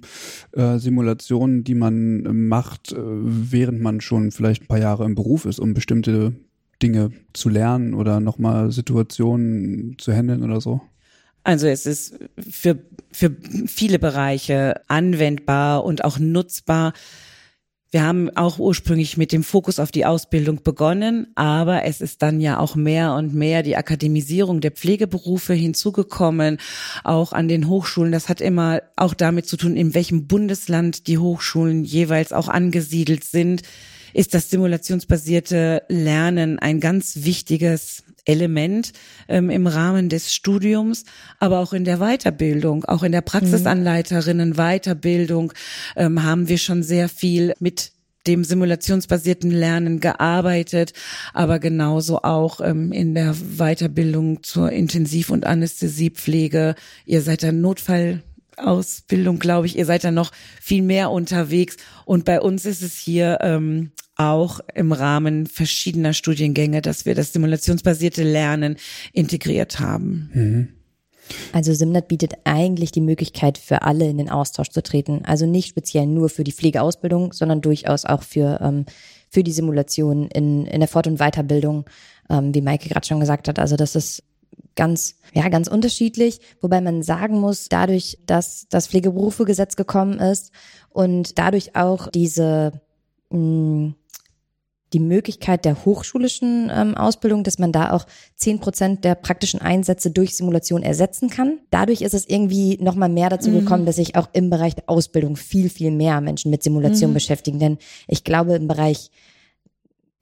äh, 0.51 0.79
Simulationen, 0.79 1.63
die 1.63 1.75
man 1.75 2.25
äh, 2.25 2.33
macht, 2.33 2.91
äh, 2.91 2.97
während 2.97 3.81
man 3.81 4.01
schon 4.01 4.31
vielleicht 4.31 4.63
ein 4.63 4.67
paar 4.67 4.79
Jahre 4.79 5.05
im 5.05 5.13
Beruf 5.13 5.45
ist, 5.45 5.59
um 5.59 5.75
bestimmte 5.75 6.33
Dinge 6.81 7.11
zu 7.33 7.49
lernen 7.49 7.93
oder 7.93 8.19
nochmal 8.19 8.71
Situationen 8.71 9.95
zu 9.99 10.11
handeln 10.11 10.41
oder 10.41 10.59
so? 10.59 10.81
Also 11.43 11.67
es 11.67 11.85
ist 11.85 12.17
für, 12.37 12.79
für 13.11 13.35
viele 13.67 13.99
Bereiche 13.99 14.81
anwendbar 14.87 15.83
und 15.83 16.03
auch 16.03 16.17
nutzbar. 16.17 16.93
Wir 17.91 18.03
haben 18.03 18.29
auch 18.37 18.57
ursprünglich 18.57 19.17
mit 19.17 19.33
dem 19.33 19.43
Fokus 19.43 19.77
auf 19.77 19.91
die 19.91 20.05
Ausbildung 20.05 20.63
begonnen, 20.63 21.27
aber 21.35 21.83
es 21.83 21.99
ist 21.99 22.21
dann 22.21 22.39
ja 22.39 22.57
auch 22.57 22.75
mehr 22.75 23.15
und 23.15 23.33
mehr 23.33 23.63
die 23.63 23.75
Akademisierung 23.75 24.61
der 24.61 24.71
Pflegeberufe 24.71 25.53
hinzugekommen, 25.53 26.57
auch 27.03 27.33
an 27.33 27.49
den 27.49 27.67
Hochschulen. 27.67 28.13
Das 28.13 28.29
hat 28.29 28.39
immer 28.39 28.81
auch 28.95 29.13
damit 29.13 29.45
zu 29.45 29.57
tun, 29.57 29.75
in 29.75 29.93
welchem 29.93 30.27
Bundesland 30.27 31.07
die 31.07 31.17
Hochschulen 31.17 31.83
jeweils 31.83 32.31
auch 32.31 32.47
angesiedelt 32.47 33.25
sind 33.25 33.63
ist 34.13 34.33
das 34.33 34.49
simulationsbasierte 34.49 35.83
Lernen 35.87 36.59
ein 36.59 36.81
ganz 36.81 37.23
wichtiges 37.23 38.03
Element 38.25 38.93
ähm, 39.27 39.49
im 39.49 39.67
Rahmen 39.67 40.09
des 40.09 40.33
Studiums, 40.33 41.05
aber 41.39 41.59
auch 41.59 41.73
in 41.73 41.85
der 41.85 41.97
Weiterbildung, 41.97 42.85
auch 42.85 43.03
in 43.03 43.11
der 43.11 43.21
Praxisanleiterinnen 43.21 44.53
Weiterbildung 44.55 45.53
ähm, 45.95 46.23
haben 46.23 46.47
wir 46.47 46.57
schon 46.57 46.83
sehr 46.83 47.09
viel 47.09 47.53
mit 47.59 47.91
dem 48.27 48.43
simulationsbasierten 48.43 49.49
Lernen 49.49 49.99
gearbeitet, 49.99 50.93
aber 51.33 51.59
genauso 51.59 52.21
auch 52.21 52.61
ähm, 52.61 52.91
in 52.91 53.15
der 53.15 53.33
Weiterbildung 53.33 54.43
zur 54.43 54.71
Intensiv- 54.71 55.31
und 55.31 55.45
Anästhesiepflege. 55.45 56.75
Ihr 57.05 57.21
seid 57.21 57.41
der 57.41 57.51
Notfall 57.51 58.21
Ausbildung, 58.57 59.39
glaube 59.39 59.65
ich, 59.65 59.77
ihr 59.77 59.85
seid 59.85 60.03
da 60.03 60.11
noch 60.11 60.31
viel 60.61 60.83
mehr 60.83 61.09
unterwegs. 61.09 61.77
Und 62.05 62.25
bei 62.25 62.39
uns 62.41 62.65
ist 62.65 62.83
es 62.83 62.95
hier 62.97 63.39
ähm, 63.41 63.91
auch 64.29 64.59
im 64.73 64.91
Rahmen 64.91 65.47
verschiedener 65.47 66.13
Studiengänge, 66.13 66.81
dass 66.81 67.05
wir 67.05 67.15
das 67.15 67.33
simulationsbasierte 67.33 68.23
Lernen 68.23 68.77
integriert 69.13 69.79
haben. 69.79 70.29
Mhm. 70.33 70.67
Also 71.53 71.73
Simnet 71.73 72.07
bietet 72.07 72.33
eigentlich 72.43 72.91
die 72.91 73.01
Möglichkeit 73.01 73.57
für 73.57 73.83
alle 73.83 74.09
in 74.09 74.17
den 74.17 74.29
Austausch 74.29 74.69
zu 74.69 74.83
treten. 74.83 75.23
Also 75.25 75.45
nicht 75.45 75.69
speziell 75.69 76.05
nur 76.05 76.29
für 76.29 76.43
die 76.43 76.51
Pflegeausbildung, 76.51 77.33
sondern 77.33 77.61
durchaus 77.61 78.05
auch 78.05 78.23
für, 78.23 78.59
ähm, 78.61 78.85
für 79.29 79.43
die 79.43 79.51
Simulation 79.51 80.27
in, 80.27 80.65
in 80.65 80.79
der 80.79 80.89
Fort- 80.89 81.07
und 81.07 81.19
Weiterbildung, 81.19 81.85
ähm, 82.29 82.53
wie 82.53 82.61
Maike 82.61 82.89
gerade 82.89 83.07
schon 83.07 83.19
gesagt 83.19 83.47
hat. 83.47 83.59
Also 83.59 83.75
das 83.75 83.95
ist 83.95 84.23
ganz, 84.75 85.15
ja, 85.33 85.47
ganz 85.49 85.67
unterschiedlich, 85.67 86.39
wobei 86.61 86.81
man 86.81 87.03
sagen 87.03 87.39
muss, 87.39 87.69
dadurch, 87.69 88.17
dass 88.25 88.67
das 88.69 88.87
Pflegeberufegesetz 88.87 89.75
gekommen 89.75 90.19
ist 90.19 90.51
und 90.89 91.37
dadurch 91.37 91.75
auch 91.75 92.07
diese 92.07 92.81
mh, 93.29 93.37
hm, 93.37 93.95
die 94.93 94.99
Möglichkeit 94.99 95.65
der 95.65 95.85
hochschulischen 95.85 96.71
ähm, 96.73 96.95
Ausbildung, 96.95 97.43
dass 97.43 97.59
man 97.59 97.71
da 97.71 97.91
auch 97.91 98.05
zehn 98.35 98.59
Prozent 98.59 99.03
der 99.03 99.15
praktischen 99.15 99.61
Einsätze 99.61 100.11
durch 100.11 100.35
Simulation 100.35 100.83
ersetzen 100.83 101.29
kann. 101.29 101.59
Dadurch 101.69 102.01
ist 102.01 102.13
es 102.13 102.27
irgendwie 102.27 102.77
nochmal 102.81 103.09
mehr 103.09 103.29
dazu 103.29 103.49
mhm. 103.49 103.59
gekommen, 103.59 103.85
dass 103.85 103.95
sich 103.95 104.15
auch 104.15 104.29
im 104.33 104.49
Bereich 104.49 104.75
der 104.75 104.89
Ausbildung 104.89 105.35
viel, 105.35 105.69
viel 105.69 105.91
mehr 105.91 106.19
Menschen 106.21 106.51
mit 106.51 106.63
Simulation 106.63 107.11
mhm. 107.11 107.15
beschäftigen. 107.15 107.59
Denn 107.59 107.77
ich 108.07 108.23
glaube, 108.23 108.55
im 108.55 108.67
Bereich 108.67 109.11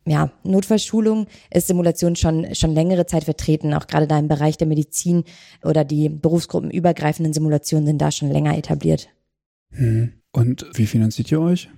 ja, 0.08 0.32
Notfallschulung 0.44 1.28
ist 1.52 1.68
Simulation 1.68 2.16
schon, 2.16 2.56
schon 2.56 2.74
längere 2.74 3.06
Zeit 3.06 3.26
vertreten. 3.26 3.74
Auch 3.74 3.88
gerade 3.88 4.08
da 4.08 4.18
im 4.18 4.28
Bereich 4.28 4.58
der 4.58 4.68
Medizin 4.68 5.24
oder 5.64 5.84
die 5.84 6.10
berufsgruppenübergreifenden 6.10 7.34
Simulationen 7.34 7.86
sind 7.86 8.02
da 8.02 8.12
schon 8.12 8.32
länger 8.32 8.58
etabliert. 8.58 9.10
Hm. 9.72 10.14
Und 10.32 10.66
wie 10.74 10.86
finanziert 10.86 11.32
ihr 11.32 11.42
euch? 11.42 11.70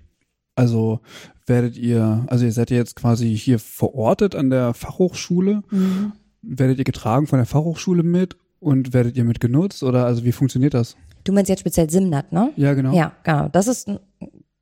Also 0.56 1.00
werdet 1.46 1.78
ihr, 1.78 2.26
also 2.28 2.46
ihr 2.46 2.52
seid 2.52 2.72
ja 2.72 2.78
jetzt 2.78 2.96
quasi 2.96 3.36
hier 3.36 3.60
verortet 3.60 4.36
an 4.36 4.50
der 4.50 4.74
Fachhochschule. 4.74 5.64
Mhm. 5.70 6.14
Werdet 6.42 6.80
ihr 6.80 6.86
getragen 6.86 7.28
von 7.28 7.40
der 7.40 7.46
Fachhochschule 7.46 8.04
mit 8.04 8.36
und 8.60 8.94
werdet 8.94 9.16
ihr 9.16 9.24
mit 9.24 9.40
genutzt 9.40 9.84
oder 9.84 10.06
also 10.06 10.24
wie 10.26 10.32
funktioniert 10.32 10.74
das? 10.74 10.96
Du 11.24 11.34
meinst 11.34 11.50
jetzt 11.50 11.60
speziell 11.60 11.90
Simnat, 11.90 12.32
ne? 12.32 12.52
Ja, 12.56 12.74
genau. 12.74 12.94
Ja, 12.94 13.12
genau. 13.24 13.48
Das 13.50 13.68
ist 13.68 13.90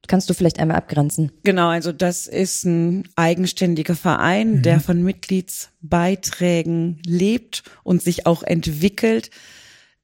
Kannst 0.09 0.27
du 0.27 0.33
vielleicht 0.33 0.59
einmal 0.59 0.77
abgrenzen? 0.77 1.31
Genau, 1.43 1.67
also 1.67 1.91
das 1.91 2.25
ist 2.25 2.65
ein 2.65 3.07
eigenständiger 3.15 3.95
Verein, 3.95 4.55
mhm. 4.55 4.61
der 4.63 4.79
von 4.79 5.03
Mitgliedsbeiträgen 5.03 6.99
lebt 7.05 7.63
und 7.83 8.01
sich 8.01 8.25
auch 8.25 8.41
entwickelt. 8.41 9.29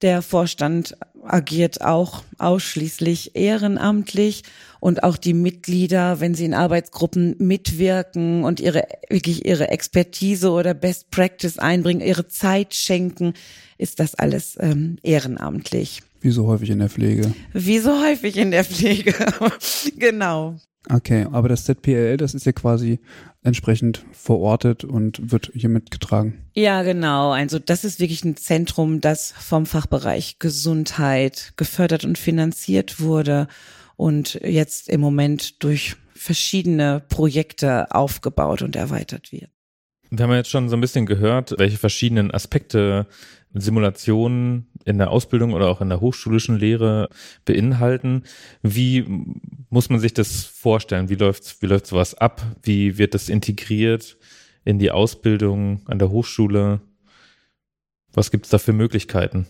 Der 0.02 0.20
Vorstand 0.20 0.96
agiert 1.22 1.80
auch 1.80 2.22
ausschließlich 2.38 3.34
ehrenamtlich 3.34 4.42
und 4.78 5.02
auch 5.02 5.16
die 5.16 5.32
Mitglieder, 5.32 6.20
wenn 6.20 6.34
sie 6.34 6.44
in 6.44 6.54
Arbeitsgruppen 6.54 7.34
mitwirken 7.38 8.44
und 8.44 8.60
ihre 8.60 8.86
wirklich 9.08 9.46
ihre 9.46 9.68
Expertise 9.68 10.50
oder 10.50 10.74
Best 10.74 11.10
Practice 11.10 11.58
einbringen, 11.58 12.06
ihre 12.06 12.28
Zeit 12.28 12.74
schenken, 12.74 13.32
ist 13.78 13.98
das 13.98 14.14
alles 14.14 14.56
ähm, 14.60 14.98
ehrenamtlich. 15.02 16.02
Wie 16.20 16.30
so 16.30 16.46
häufig 16.46 16.70
in 16.70 16.78
der 16.78 16.90
Pflege. 16.90 17.32
Wie 17.52 17.78
so 17.78 18.02
häufig 18.02 18.36
in 18.36 18.50
der 18.50 18.64
Pflege. 18.64 19.14
genau. 19.96 20.56
Okay, 20.88 21.26
aber 21.30 21.48
das 21.48 21.64
ZPL, 21.64 22.16
das 22.16 22.34
ist 22.34 22.46
ja 22.46 22.52
quasi 22.52 23.00
entsprechend 23.42 24.04
verortet 24.12 24.84
und 24.84 25.32
wird 25.32 25.50
hier 25.54 25.68
mitgetragen. 25.68 26.44
Ja, 26.54 26.82
genau. 26.82 27.32
Also 27.32 27.58
das 27.58 27.84
ist 27.84 28.00
wirklich 28.00 28.24
ein 28.24 28.36
Zentrum, 28.36 29.00
das 29.00 29.32
vom 29.32 29.66
Fachbereich 29.66 30.38
Gesundheit 30.38 31.52
gefördert 31.56 32.04
und 32.04 32.18
finanziert 32.18 33.00
wurde 33.00 33.48
und 33.96 34.40
jetzt 34.44 34.88
im 34.88 35.00
Moment 35.00 35.62
durch 35.62 35.96
verschiedene 36.14 37.02
Projekte 37.08 37.92
aufgebaut 37.94 38.62
und 38.62 38.76
erweitert 38.76 39.32
wird. 39.32 39.50
Wir 40.10 40.24
haben 40.24 40.32
jetzt 40.32 40.50
schon 40.50 40.68
so 40.68 40.76
ein 40.76 40.80
bisschen 40.80 41.06
gehört, 41.06 41.54
welche 41.58 41.78
verschiedenen 41.78 42.32
Aspekte 42.32 43.06
Simulationen 43.60 44.66
in 44.84 44.98
der 44.98 45.10
Ausbildung 45.10 45.52
oder 45.52 45.68
auch 45.68 45.80
in 45.80 45.88
der 45.88 46.00
hochschulischen 46.00 46.58
Lehre 46.58 47.08
beinhalten. 47.44 48.22
Wie 48.62 49.04
muss 49.68 49.90
man 49.90 50.00
sich 50.00 50.14
das 50.14 50.44
vorstellen? 50.44 51.08
Wie 51.08 51.14
läuft, 51.14 51.60
wie 51.62 51.66
läuft 51.66 51.86
sowas 51.86 52.14
ab? 52.14 52.42
Wie 52.62 52.98
wird 52.98 53.14
das 53.14 53.28
integriert 53.28 54.16
in 54.64 54.78
die 54.78 54.90
Ausbildung 54.90 55.82
an 55.86 55.98
der 55.98 56.10
Hochschule? 56.10 56.80
Was 58.12 58.30
gibt 58.30 58.46
es 58.46 58.50
da 58.50 58.58
für 58.58 58.72
Möglichkeiten? 58.72 59.46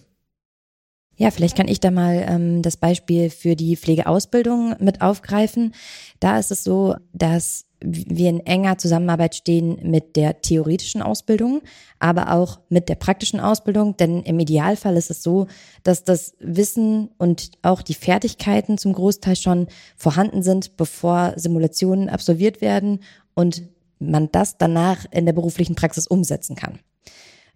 Ja, 1.19 1.31
vielleicht 1.31 1.57
kann 1.57 1.69
ich 1.69 1.81
da 1.81 1.91
mal 1.91 2.27
ähm, 2.29 2.61
das 2.61 2.77
Beispiel 2.77 3.31
für 3.31 3.57
die 3.57 3.77
Pflegeausbildung 3.77 4.77
mit 4.81 5.01
aufgreifen. 5.01 5.75
Da 6.21 6.39
ist 6.39 6.51
es 6.51 6.63
so, 6.63 6.95
dass 7.15 7.65
wir 7.81 8.31
in 8.31 8.41
enger 8.41 8.79
Zusammenarbeit 8.79 9.35
stehen 9.35 9.79
mit 9.83 10.17
der 10.17 10.41
theoretischen 10.41 11.03
Ausbildung, 11.03 11.63
aber 11.99 12.33
auch 12.33 12.61
mit 12.69 12.89
der 12.89 12.97
praktischen 12.97 13.41
Ausbildung. 13.41 13.97
Denn 13.97 14.23
im 14.23 14.39
Idealfall 14.39 14.97
ist 14.97 15.11
es 15.11 15.23
so, 15.23 15.47
dass 15.83 16.05
das 16.05 16.35
Wissen 16.39 17.11
und 17.17 17.53
auch 17.63 17.81
die 17.81 17.95
Fertigkeiten 17.95 18.77
zum 18.77 18.93
Großteil 18.93 19.37
schon 19.37 19.69
vorhanden 19.97 20.43
sind, 20.43 20.77
bevor 20.77 21.33
Simulationen 21.37 22.11
absolviert 22.11 22.61
werden 22.61 23.01
und 23.35 23.63
man 23.99 24.31
das 24.33 24.59
danach 24.59 25.07
in 25.11 25.25
der 25.25 25.33
beruflichen 25.33 25.77
Praxis 25.77 26.07
umsetzen 26.07 26.57
kann. 26.57 26.79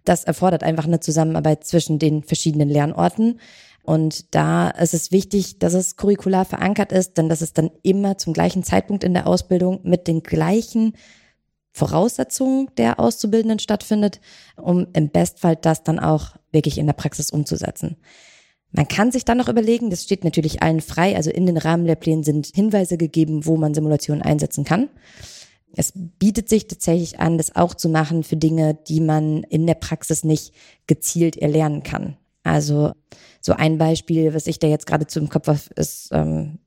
Das 0.03 0.23
erfordert 0.23 0.63
einfach 0.63 0.85
eine 0.85 0.99
Zusammenarbeit 0.99 1.63
zwischen 1.63 1.99
den 1.99 2.23
verschiedenen 2.23 2.69
Lernorten. 2.69 3.39
Und 3.83 4.35
da 4.35 4.69
ist 4.69 4.93
es 4.93 5.11
wichtig, 5.11 5.59
dass 5.59 5.73
es 5.73 5.95
curricular 5.95 6.45
verankert 6.45 6.91
ist, 6.91 7.17
denn 7.17 7.29
dass 7.29 7.41
es 7.41 7.53
dann 7.53 7.71
immer 7.81 8.17
zum 8.17 8.33
gleichen 8.33 8.63
Zeitpunkt 8.63 9.03
in 9.03 9.13
der 9.13 9.27
Ausbildung 9.27 9.79
mit 9.83 10.07
den 10.07 10.21
gleichen 10.21 10.93
Voraussetzungen 11.73 12.69
der 12.77 12.99
Auszubildenden 12.99 13.59
stattfindet, 13.59 14.19
um 14.57 14.87
im 14.93 15.09
Bestfall 15.09 15.55
das 15.55 15.83
dann 15.83 15.99
auch 15.99 16.35
wirklich 16.51 16.77
in 16.77 16.85
der 16.85 16.93
Praxis 16.93 17.31
umzusetzen. 17.31 17.97
Man 18.71 18.87
kann 18.87 19.11
sich 19.11 19.25
dann 19.25 19.37
noch 19.37 19.49
überlegen, 19.49 19.89
das 19.89 20.03
steht 20.03 20.23
natürlich 20.23 20.61
allen 20.61 20.81
frei, 20.81 21.15
also 21.15 21.29
in 21.29 21.45
den 21.45 21.57
Rahmenlehrplänen 21.57 22.23
sind 22.23 22.47
Hinweise 22.53 22.97
gegeben, 22.97 23.45
wo 23.45 23.57
man 23.57 23.73
Simulationen 23.73 24.21
einsetzen 24.21 24.63
kann. 24.63 24.89
Es 25.75 25.93
bietet 25.95 26.49
sich 26.49 26.67
tatsächlich 26.67 27.19
an, 27.19 27.37
das 27.37 27.55
auch 27.55 27.73
zu 27.73 27.89
machen 27.89 28.23
für 28.23 28.37
Dinge, 28.37 28.77
die 28.87 28.99
man 29.01 29.43
in 29.43 29.67
der 29.67 29.75
Praxis 29.75 30.23
nicht 30.23 30.53
gezielt 30.87 31.37
erlernen 31.37 31.83
kann. 31.83 32.17
Also 32.43 32.91
so 33.39 33.53
ein 33.53 33.77
Beispiel, 33.77 34.33
was 34.33 34.47
ich 34.47 34.59
da 34.59 34.67
jetzt 34.67 34.87
gerade 34.87 35.07
zum 35.07 35.29
Kopf 35.29 35.47
habe, 35.47 35.59
ist 35.75 36.09
ähm, 36.11 36.59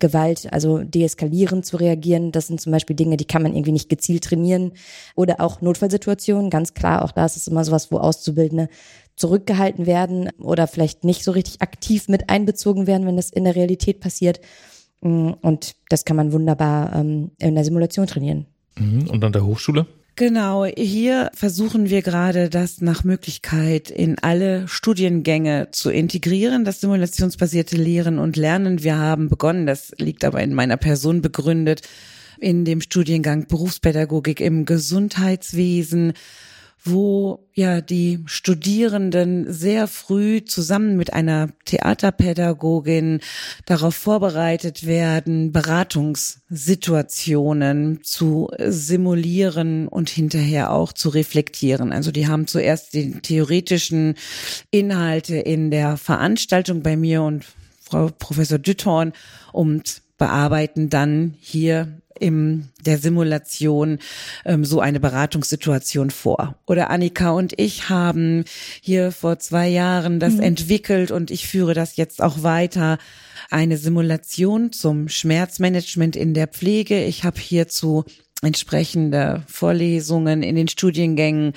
Gewalt, 0.00 0.52
also 0.52 0.78
deeskalierend 0.78 1.64
zu 1.64 1.76
reagieren. 1.76 2.32
Das 2.32 2.48
sind 2.48 2.60
zum 2.60 2.72
Beispiel 2.72 2.96
Dinge, 2.96 3.16
die 3.16 3.26
kann 3.26 3.42
man 3.42 3.54
irgendwie 3.54 3.72
nicht 3.72 3.88
gezielt 3.88 4.24
trainieren. 4.24 4.72
Oder 5.14 5.40
auch 5.40 5.60
Notfallsituationen, 5.60 6.50
ganz 6.50 6.74
klar, 6.74 7.04
auch 7.04 7.12
da 7.12 7.24
ist 7.24 7.36
es 7.36 7.46
immer 7.46 7.64
sowas, 7.64 7.90
wo 7.90 7.98
Auszubildende 7.98 8.68
zurückgehalten 9.16 9.86
werden 9.86 10.30
oder 10.38 10.66
vielleicht 10.66 11.04
nicht 11.04 11.22
so 11.22 11.30
richtig 11.30 11.62
aktiv 11.62 12.08
mit 12.08 12.28
einbezogen 12.28 12.86
werden, 12.86 13.06
wenn 13.06 13.16
das 13.16 13.30
in 13.30 13.44
der 13.44 13.54
Realität 13.54 14.00
passiert. 14.00 14.40
Mm, 15.04 15.32
und 15.40 15.76
das 15.88 16.04
kann 16.04 16.16
man 16.16 16.32
wunderbar 16.32 16.92
ähm, 16.96 17.30
in 17.38 17.54
der 17.54 17.64
Simulation 17.64 18.06
trainieren. 18.08 18.46
Mhm. 18.76 19.08
Und 19.08 19.22
an 19.22 19.32
der 19.32 19.46
Hochschule? 19.46 19.86
Genau, 20.16 20.64
hier 20.64 21.30
versuchen 21.34 21.90
wir 21.90 22.00
gerade, 22.00 22.48
das 22.48 22.80
nach 22.80 23.02
Möglichkeit 23.02 23.90
in 23.90 24.16
alle 24.20 24.68
Studiengänge 24.68 25.68
zu 25.72 25.90
integrieren, 25.90 26.64
das 26.64 26.80
simulationsbasierte 26.80 27.76
Lehren 27.76 28.20
und 28.20 28.36
Lernen. 28.36 28.84
Wir 28.84 28.96
haben 28.96 29.28
begonnen, 29.28 29.66
das 29.66 29.92
liegt 29.98 30.24
aber 30.24 30.40
in 30.40 30.54
meiner 30.54 30.76
Person 30.76 31.20
begründet, 31.20 31.82
in 32.38 32.64
dem 32.64 32.80
Studiengang 32.80 33.48
Berufspädagogik 33.48 34.40
im 34.40 34.66
Gesundheitswesen 34.66 36.12
wo 36.84 37.48
ja 37.54 37.80
die 37.80 38.22
Studierenden 38.26 39.50
sehr 39.50 39.88
früh 39.88 40.44
zusammen 40.44 40.98
mit 40.98 41.14
einer 41.14 41.48
Theaterpädagogin 41.64 43.20
darauf 43.64 43.94
vorbereitet 43.94 44.86
werden, 44.86 45.50
Beratungssituationen 45.50 48.00
zu 48.02 48.50
simulieren 48.58 49.88
und 49.88 50.10
hinterher 50.10 50.72
auch 50.72 50.92
zu 50.92 51.08
reflektieren. 51.08 51.90
Also 51.90 52.12
die 52.12 52.28
haben 52.28 52.46
zuerst 52.46 52.92
die 52.92 53.12
theoretischen 53.20 54.16
Inhalte 54.70 55.36
in 55.36 55.70
der 55.70 55.96
Veranstaltung 55.96 56.82
bei 56.82 56.96
mir 56.96 57.22
und 57.22 57.46
Frau 57.80 58.10
Professor 58.18 58.58
Düthorn 58.58 59.14
und 59.52 60.02
bearbeiten 60.18 60.90
dann 60.90 61.34
hier 61.40 62.02
in 62.18 62.68
der 62.84 62.98
Simulation 62.98 63.98
ähm, 64.44 64.64
so 64.64 64.80
eine 64.80 65.00
Beratungssituation 65.00 66.10
vor. 66.10 66.56
Oder 66.66 66.90
Annika 66.90 67.30
und 67.30 67.58
ich 67.58 67.88
haben 67.88 68.44
hier 68.80 69.12
vor 69.12 69.38
zwei 69.38 69.68
Jahren 69.68 70.20
das 70.20 70.34
mhm. 70.34 70.42
entwickelt 70.42 71.10
und 71.10 71.30
ich 71.30 71.48
führe 71.48 71.74
das 71.74 71.96
jetzt 71.96 72.22
auch 72.22 72.42
weiter. 72.42 72.98
Eine 73.50 73.76
Simulation 73.76 74.72
zum 74.72 75.08
Schmerzmanagement 75.08 76.16
in 76.16 76.34
der 76.34 76.48
Pflege. 76.48 77.04
Ich 77.04 77.24
habe 77.24 77.40
hierzu 77.40 78.04
entsprechende 78.42 79.42
Vorlesungen 79.46 80.42
in 80.42 80.56
den 80.56 80.68
Studiengängen 80.68 81.52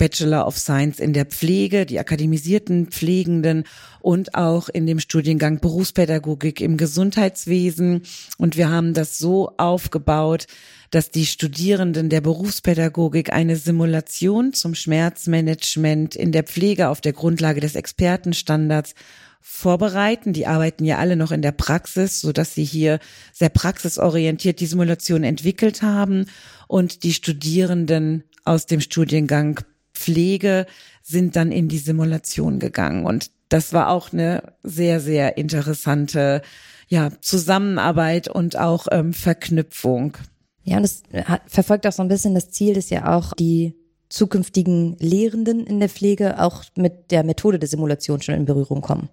Bachelor 0.00 0.46
of 0.46 0.56
Science 0.56 0.98
in 0.98 1.12
der 1.12 1.26
Pflege, 1.26 1.84
die 1.84 1.98
akademisierten 1.98 2.86
Pflegenden 2.86 3.64
und 4.00 4.34
auch 4.34 4.70
in 4.70 4.86
dem 4.86 4.98
Studiengang 4.98 5.60
Berufspädagogik 5.60 6.62
im 6.62 6.78
Gesundheitswesen. 6.78 8.00
Und 8.38 8.56
wir 8.56 8.70
haben 8.70 8.94
das 8.94 9.18
so 9.18 9.52
aufgebaut, 9.58 10.46
dass 10.90 11.10
die 11.10 11.26
Studierenden 11.26 12.08
der 12.08 12.22
Berufspädagogik 12.22 13.30
eine 13.30 13.56
Simulation 13.56 14.54
zum 14.54 14.74
Schmerzmanagement 14.74 16.16
in 16.16 16.32
der 16.32 16.44
Pflege 16.44 16.88
auf 16.88 17.02
der 17.02 17.12
Grundlage 17.12 17.60
des 17.60 17.74
Expertenstandards 17.74 18.94
vorbereiten. 19.42 20.32
Die 20.32 20.46
arbeiten 20.46 20.86
ja 20.86 20.96
alle 20.96 21.16
noch 21.16 21.30
in 21.30 21.42
der 21.42 21.52
Praxis, 21.52 22.22
so 22.22 22.32
dass 22.32 22.54
sie 22.54 22.64
hier 22.64 23.00
sehr 23.34 23.50
praxisorientiert 23.50 24.60
die 24.60 24.66
Simulation 24.66 25.24
entwickelt 25.24 25.82
haben 25.82 26.24
und 26.68 27.02
die 27.02 27.12
Studierenden 27.12 28.24
aus 28.44 28.64
dem 28.64 28.80
Studiengang 28.80 29.60
Pflege 30.00 30.66
sind 31.02 31.36
dann 31.36 31.52
in 31.52 31.68
die 31.68 31.78
Simulation 31.78 32.58
gegangen. 32.58 33.04
Und 33.04 33.30
das 33.48 33.72
war 33.72 33.90
auch 33.90 34.12
eine 34.12 34.54
sehr, 34.62 35.00
sehr 35.00 35.36
interessante 35.36 36.42
ja, 36.88 37.10
Zusammenarbeit 37.20 38.28
und 38.28 38.56
auch 38.58 38.86
ähm, 38.90 39.12
Verknüpfung. 39.12 40.16
Ja, 40.64 40.78
und 40.78 40.84
es 40.84 41.02
hat, 41.24 41.42
verfolgt 41.46 41.86
auch 41.86 41.92
so 41.92 42.02
ein 42.02 42.08
bisschen 42.08 42.34
das 42.34 42.50
Ziel, 42.50 42.74
dass 42.74 42.90
ja 42.90 43.16
auch 43.16 43.32
die 43.34 43.74
zukünftigen 44.08 44.96
Lehrenden 44.98 45.66
in 45.66 45.78
der 45.78 45.88
Pflege 45.88 46.42
auch 46.42 46.64
mit 46.76 47.10
der 47.12 47.22
Methode 47.22 47.58
der 47.58 47.68
Simulation 47.68 48.22
schon 48.22 48.34
in 48.34 48.44
Berührung 48.44 48.80
kommen. 48.80 49.08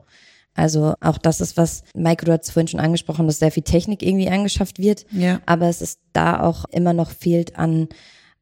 Also 0.55 0.95
auch 1.01 1.19
das 1.19 1.39
ist 1.39 1.55
was, 1.55 1.83
Mike, 1.93 2.25
du 2.25 2.31
hast 2.31 2.49
vorhin 2.49 2.67
schon 2.67 2.79
angesprochen, 2.79 3.27
dass 3.27 3.37
sehr 3.37 3.51
viel 3.51 3.63
Technik 3.63 4.01
irgendwie 4.01 4.29
angeschafft 4.29 4.79
wird. 4.79 5.05
Ja. 5.11 5.39
Aber 5.45 5.69
es 5.69 5.83
ist 5.83 5.99
da 6.13 6.41
auch 6.41 6.65
immer 6.71 6.93
noch 6.93 7.11
fehlt 7.11 7.57
an 7.57 7.89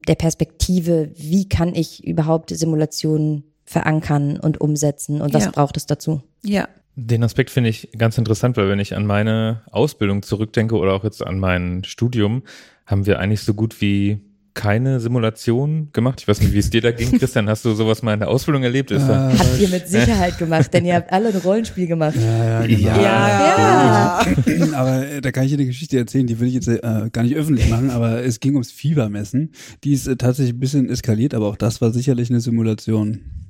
der 0.08 0.16
Perspektive, 0.16 1.12
wie 1.16 1.50
kann 1.50 1.74
ich 1.76 2.06
überhaupt 2.06 2.50
Simulationen 2.50 3.44
verankern 3.66 4.40
und 4.40 4.62
umsetzen 4.62 5.22
und 5.22 5.34
was 5.34 5.46
ja. 5.46 5.52
braucht 5.52 5.78
es 5.78 5.86
dazu? 5.86 6.22
Ja. 6.44 6.68
Den 6.98 7.24
Aspekt 7.24 7.50
finde 7.50 7.70
ich 7.70 7.90
ganz 7.98 8.18
interessant, 8.18 8.56
weil 8.56 8.70
wenn 8.70 8.80
ich 8.80 8.96
an 8.96 9.06
meine 9.06 9.64
Ausbildung 9.72 10.24
zurückdenke 10.24 10.76
oder 10.76 10.94
auch 10.94 11.04
jetzt 11.04 11.26
an 11.26 11.40
mein 11.40 11.84
Studium, 11.84 12.44
haben 12.86 13.06
wir 13.06 13.20
eigentlich 13.20 13.42
so 13.42 13.54
gut 13.54 13.82
wie 13.82 14.22
keine 14.56 15.00
Simulation 15.00 15.90
gemacht? 15.94 16.22
Ich 16.22 16.28
weiß 16.28 16.42
nicht, 16.42 16.54
wie 16.54 16.58
es 16.60 16.72
dir 16.72 16.82
da 16.82 16.92
ging, 16.92 17.20
Christian. 17.20 17.48
Hast 17.48 17.64
du 17.66 17.76
sowas 17.76 18.02
mal 18.02 18.14
in 18.14 18.22
der 18.22 18.30
Ausbildung 18.30 18.64
erlebt? 18.64 18.90
Ist 18.90 19.04
äh, 19.04 19.14
habt 19.14 19.60
ihr 19.60 19.70
mit 19.70 19.88
Sicherheit 19.88 20.40
gemacht, 20.40 20.74
denn 20.74 20.86
ihr 20.86 20.96
habt 20.96 21.14
alle 21.14 21.30
ein 21.30 21.38
Rollenspiel 21.38 21.86
gemacht. 21.86 22.16
Ja, 22.16 22.62
ja, 22.62 22.66
genau. 22.66 23.02
ja. 23.02 24.22
ja. 24.26 24.74
Aber 24.74 25.08
äh, 25.08 25.22
da 25.22 25.32
kann 25.32 25.44
ich 25.44 25.52
dir 25.52 25.58
eine 25.58 25.68
Geschichte 25.68 25.98
erzählen, 25.98 26.26
die 26.26 26.40
will 26.40 26.48
ich 26.48 26.56
jetzt 26.56 26.68
äh, 26.68 26.80
gar 27.12 27.24
nicht 27.24 27.36
öffentlich 27.36 27.70
machen, 27.70 27.90
aber 27.90 28.24
es 28.24 28.40
ging 28.40 28.54
ums 28.54 28.72
Fiebermessen. 28.72 29.52
Die 29.84 29.94
ist 29.94 30.08
äh, 30.08 30.16
tatsächlich 30.16 30.56
ein 30.56 30.60
bisschen 30.60 30.90
eskaliert, 30.90 31.34
aber 31.34 31.48
auch 31.48 31.58
das 31.58 31.82
war 31.82 31.92
sicherlich 31.92 32.30
eine 32.30 32.40
Simulation. 32.42 33.45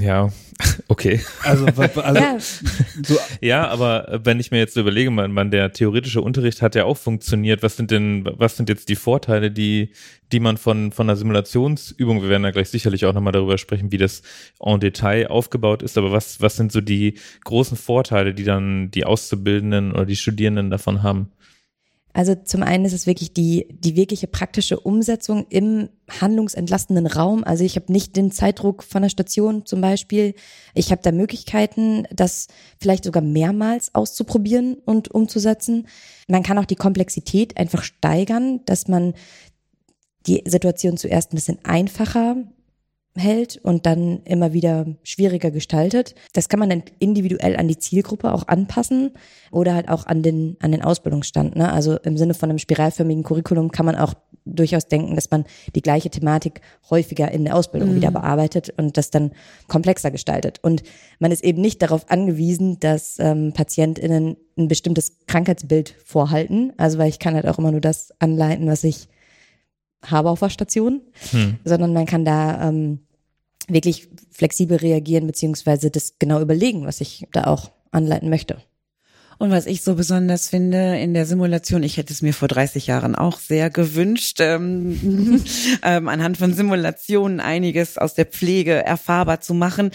Ja, 0.00 0.30
okay. 0.88 1.20
Also, 1.42 1.66
also 1.66 2.20
ja. 2.20 2.38
So. 2.38 3.18
ja, 3.40 3.68
aber 3.68 4.20
wenn 4.24 4.40
ich 4.40 4.50
mir 4.50 4.58
jetzt 4.58 4.76
überlege, 4.76 5.10
man, 5.10 5.32
man, 5.32 5.50
der 5.50 5.72
theoretische 5.72 6.20
Unterricht 6.20 6.62
hat 6.62 6.74
ja 6.74 6.84
auch 6.84 6.96
funktioniert. 6.96 7.62
Was 7.62 7.76
sind 7.76 7.90
denn, 7.90 8.28
was 8.36 8.56
sind 8.56 8.68
jetzt 8.68 8.88
die 8.88 8.96
Vorteile, 8.96 9.50
die, 9.50 9.92
die 10.30 10.40
man 10.40 10.56
von, 10.56 10.92
von 10.92 11.08
einer 11.08 11.16
Simulationsübung, 11.16 12.22
wir 12.22 12.28
werden 12.28 12.42
da 12.42 12.50
gleich 12.50 12.68
sicherlich 12.68 13.04
auch 13.04 13.12
nochmal 13.12 13.32
darüber 13.32 13.58
sprechen, 13.58 13.92
wie 13.92 13.98
das 13.98 14.22
en 14.60 14.80
Detail 14.80 15.28
aufgebaut 15.28 15.82
ist, 15.82 15.98
aber 15.98 16.12
was, 16.12 16.40
was 16.40 16.56
sind 16.56 16.72
so 16.72 16.80
die 16.80 17.18
großen 17.44 17.76
Vorteile, 17.76 18.34
die 18.34 18.44
dann 18.44 18.90
die 18.90 19.04
Auszubildenden 19.04 19.92
oder 19.92 20.06
die 20.06 20.16
Studierenden 20.16 20.70
davon 20.70 21.02
haben? 21.02 21.32
Also 22.14 22.34
zum 22.34 22.62
einen 22.62 22.84
ist 22.84 22.92
es 22.92 23.06
wirklich 23.06 23.32
die, 23.32 23.66
die 23.70 23.96
wirkliche 23.96 24.26
praktische 24.26 24.78
Umsetzung 24.78 25.46
im 25.48 25.88
handlungsentlastenden 26.20 27.06
Raum. 27.06 27.42
Also 27.42 27.64
ich 27.64 27.76
habe 27.76 27.90
nicht 27.90 28.16
den 28.16 28.30
Zeitdruck 28.30 28.82
von 28.82 29.02
der 29.02 29.08
Station 29.08 29.64
zum 29.64 29.80
Beispiel. 29.80 30.34
Ich 30.74 30.90
habe 30.90 31.00
da 31.02 31.10
Möglichkeiten, 31.10 32.06
das 32.12 32.48
vielleicht 32.78 33.04
sogar 33.04 33.22
mehrmals 33.22 33.94
auszuprobieren 33.94 34.74
und 34.84 35.10
umzusetzen. 35.10 35.88
Man 36.28 36.42
kann 36.42 36.58
auch 36.58 36.66
die 36.66 36.76
Komplexität 36.76 37.56
einfach 37.56 37.82
steigern, 37.82 38.60
dass 38.66 38.88
man 38.88 39.14
die 40.26 40.42
Situation 40.46 40.98
zuerst 40.98 41.32
ein 41.32 41.36
bisschen 41.36 41.58
einfacher 41.64 42.36
hält 43.14 43.58
und 43.62 43.84
dann 43.84 44.22
immer 44.24 44.52
wieder 44.52 44.86
schwieriger 45.02 45.50
gestaltet. 45.50 46.14
Das 46.32 46.48
kann 46.48 46.60
man 46.60 46.70
dann 46.70 46.82
individuell 46.98 47.56
an 47.56 47.68
die 47.68 47.78
Zielgruppe 47.78 48.32
auch 48.32 48.48
anpassen 48.48 49.10
oder 49.50 49.74
halt 49.74 49.88
auch 49.88 50.06
an 50.06 50.22
den, 50.22 50.56
an 50.60 50.72
den 50.72 50.82
Ausbildungsstand. 50.82 51.54
Ne? 51.54 51.70
Also 51.70 51.98
im 51.98 52.16
Sinne 52.16 52.32
von 52.32 52.48
einem 52.48 52.58
spiralförmigen 52.58 53.22
Curriculum 53.22 53.70
kann 53.70 53.84
man 53.84 53.96
auch 53.96 54.14
durchaus 54.44 54.88
denken, 54.88 55.14
dass 55.14 55.30
man 55.30 55.44
die 55.74 55.82
gleiche 55.82 56.10
Thematik 56.10 56.62
häufiger 56.88 57.30
in 57.30 57.44
der 57.44 57.54
Ausbildung 57.54 57.90
mhm. 57.90 57.96
wieder 57.96 58.10
bearbeitet 58.10 58.72
und 58.76 58.96
das 58.96 59.10
dann 59.10 59.32
komplexer 59.68 60.10
gestaltet. 60.10 60.58
Und 60.62 60.82
man 61.18 61.32
ist 61.32 61.44
eben 61.44 61.60
nicht 61.60 61.82
darauf 61.82 62.10
angewiesen, 62.10 62.80
dass 62.80 63.18
ähm, 63.18 63.52
PatientInnen 63.52 64.36
ein 64.56 64.68
bestimmtes 64.68 65.18
Krankheitsbild 65.26 65.94
vorhalten. 66.04 66.72
Also 66.78 66.98
weil 66.98 67.10
ich 67.10 67.18
kann 67.18 67.34
halt 67.34 67.46
auch 67.46 67.58
immer 67.58 67.72
nur 67.72 67.80
das 67.80 68.12
anleiten, 68.20 68.66
was 68.66 68.84
ich 68.84 69.08
habe 70.04 70.30
auf 70.30 70.40
der 70.40 70.50
Station, 70.50 71.00
hm. 71.30 71.56
sondern 71.64 71.92
man 71.92 72.06
kann 72.06 72.24
da 72.24 72.68
ähm, 72.68 73.00
wirklich 73.68 74.08
flexibel 74.30 74.76
reagieren, 74.76 75.26
beziehungsweise 75.26 75.90
das 75.90 76.14
genau 76.18 76.40
überlegen, 76.40 76.86
was 76.86 77.00
ich 77.00 77.26
da 77.32 77.44
auch 77.44 77.70
anleiten 77.90 78.28
möchte. 78.28 78.58
Und 79.38 79.50
was 79.50 79.66
ich 79.66 79.82
so 79.82 79.96
besonders 79.96 80.48
finde 80.48 81.00
in 81.00 81.14
der 81.14 81.26
Simulation, 81.26 81.82
ich 81.82 81.96
hätte 81.96 82.12
es 82.12 82.22
mir 82.22 82.32
vor 82.32 82.46
30 82.46 82.86
Jahren 82.86 83.16
auch 83.16 83.40
sehr 83.40 83.70
gewünscht, 83.70 84.38
ähm, 84.40 85.42
ähm, 85.82 86.08
anhand 86.08 86.36
von 86.36 86.54
Simulationen 86.54 87.40
einiges 87.40 87.98
aus 87.98 88.14
der 88.14 88.26
Pflege 88.26 88.84
erfahrbar 88.84 89.40
zu 89.40 89.52
machen. 89.52 89.90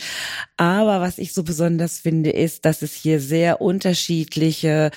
Aber 0.57 0.99
was 0.99 1.17
ich 1.17 1.33
so 1.33 1.43
besonders 1.43 1.99
finde, 1.99 2.31
ist, 2.31 2.65
dass 2.65 2.81
es 2.81 2.93
hier 2.93 3.21
sehr 3.21 3.61
unterschiedliche 3.61 4.91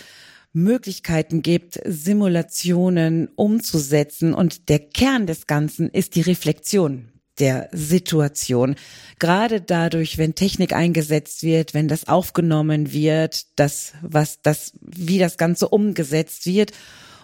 Möglichkeiten 0.53 1.43
gibt, 1.43 1.81
Simulationen 1.85 3.29
umzusetzen. 3.37 4.35
Und 4.35 4.69
der 4.69 4.79
Kern 4.79 5.27
des 5.27 5.47
Ganzen 5.47 5.89
ist 5.91 6.17
die 6.17 6.23
Reflexion 6.23 7.09
der 7.39 7.69
Situation. 7.73 8.77
Gerade 9.19 9.61
dadurch, 9.61 10.19
wenn 10.19 10.35
Technik 10.35 10.73
eingesetzt 10.73 11.43
wird, 11.43 11.75
wenn 11.75 11.89
das 11.89 12.07
aufgenommen 12.07 12.93
wird, 12.93 13.59
das, 13.59 13.95
was 14.03 14.43
das, 14.43 14.73
wie 14.81 15.19
das 15.19 15.39
Ganze 15.39 15.69
umgesetzt 15.69 16.47
wird 16.47 16.73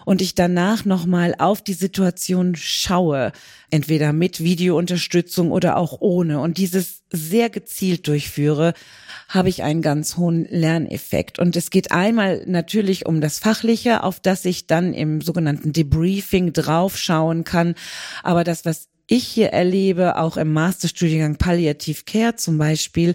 und 0.07 0.21
ich 0.21 0.35
danach 0.35 0.85
nochmal 0.85 1.35
auf 1.37 1.61
die 1.61 1.73
Situation 1.73 2.55
schaue, 2.55 3.33
entweder 3.71 4.13
mit 4.13 4.41
Videounterstützung 4.41 5.51
oder 5.51 5.75
auch 5.75 5.97
ohne 5.99 6.39
und 6.39 6.57
dieses 6.57 7.03
sehr 7.11 7.49
gezielt 7.49 8.07
durchführe, 8.07 8.73
habe 9.27 9.49
ich 9.49 9.63
einen 9.63 9.81
ganz 9.81 10.15
hohen 10.15 10.47
Lerneffekt. 10.49 11.39
Und 11.39 11.57
es 11.57 11.71
geht 11.71 11.91
einmal 11.91 12.41
natürlich 12.47 13.05
um 13.05 13.19
das 13.19 13.39
Fachliche, 13.39 14.01
auf 14.01 14.21
das 14.21 14.45
ich 14.45 14.65
dann 14.65 14.93
im 14.93 15.19
sogenannten 15.19 15.73
Debriefing 15.73 16.53
draufschauen 16.53 17.43
kann. 17.43 17.75
Aber 18.23 18.45
das, 18.45 18.63
was 18.63 18.87
ich 19.07 19.27
hier 19.27 19.49
erlebe, 19.49 20.15
auch 20.15 20.37
im 20.37 20.53
Masterstudiengang 20.53 21.35
Palliative 21.35 22.03
Care 22.05 22.37
zum 22.37 22.57
Beispiel, 22.57 23.13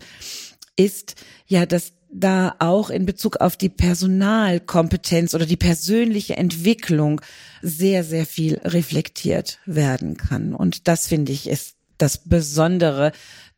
ist 0.76 1.14
ja, 1.46 1.64
dass 1.64 1.94
da 2.12 2.54
auch 2.58 2.90
in 2.90 3.06
Bezug 3.06 3.38
auf 3.38 3.56
die 3.56 3.70
Personalkompetenz 3.70 5.34
oder 5.34 5.46
die 5.46 5.56
persönliche 5.56 6.36
Entwicklung 6.36 7.20
sehr, 7.62 8.04
sehr 8.04 8.26
viel 8.26 8.58
reflektiert 8.64 9.58
werden 9.64 10.16
kann. 10.16 10.54
Und 10.54 10.88
das 10.88 11.08
finde 11.08 11.32
ich 11.32 11.48
ist 11.48 11.76
das 11.98 12.18
Besondere. 12.18 13.12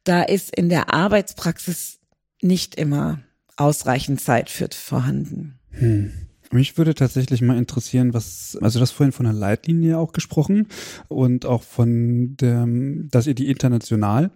Da 0.05 0.23
ist 0.23 0.55
in 0.55 0.69
der 0.69 0.95
Arbeitspraxis 0.95 1.99
nicht 2.41 2.77
immer 2.77 3.21
ausreichend 3.57 4.21
Zeit 4.21 4.51
für 4.51 4.69
vorhanden. 4.73 5.59
Hm. 5.71 6.13
Mich 6.51 6.79
würde 6.79 6.95
tatsächlich 6.95 7.43
mal 7.43 7.59
interessieren, 7.59 8.15
was, 8.15 8.57
also 8.61 8.79
das 8.79 8.93
vorhin 8.93 9.13
von 9.13 9.25
der 9.25 9.33
Leitlinie 9.33 9.99
auch 9.99 10.13
gesprochen 10.13 10.69
und 11.09 11.47
auch 11.47 11.63
von 11.63 12.37
dem, 12.37 13.09
dass 13.11 13.27
ihr 13.27 13.35
die 13.35 13.49
international 13.49 14.31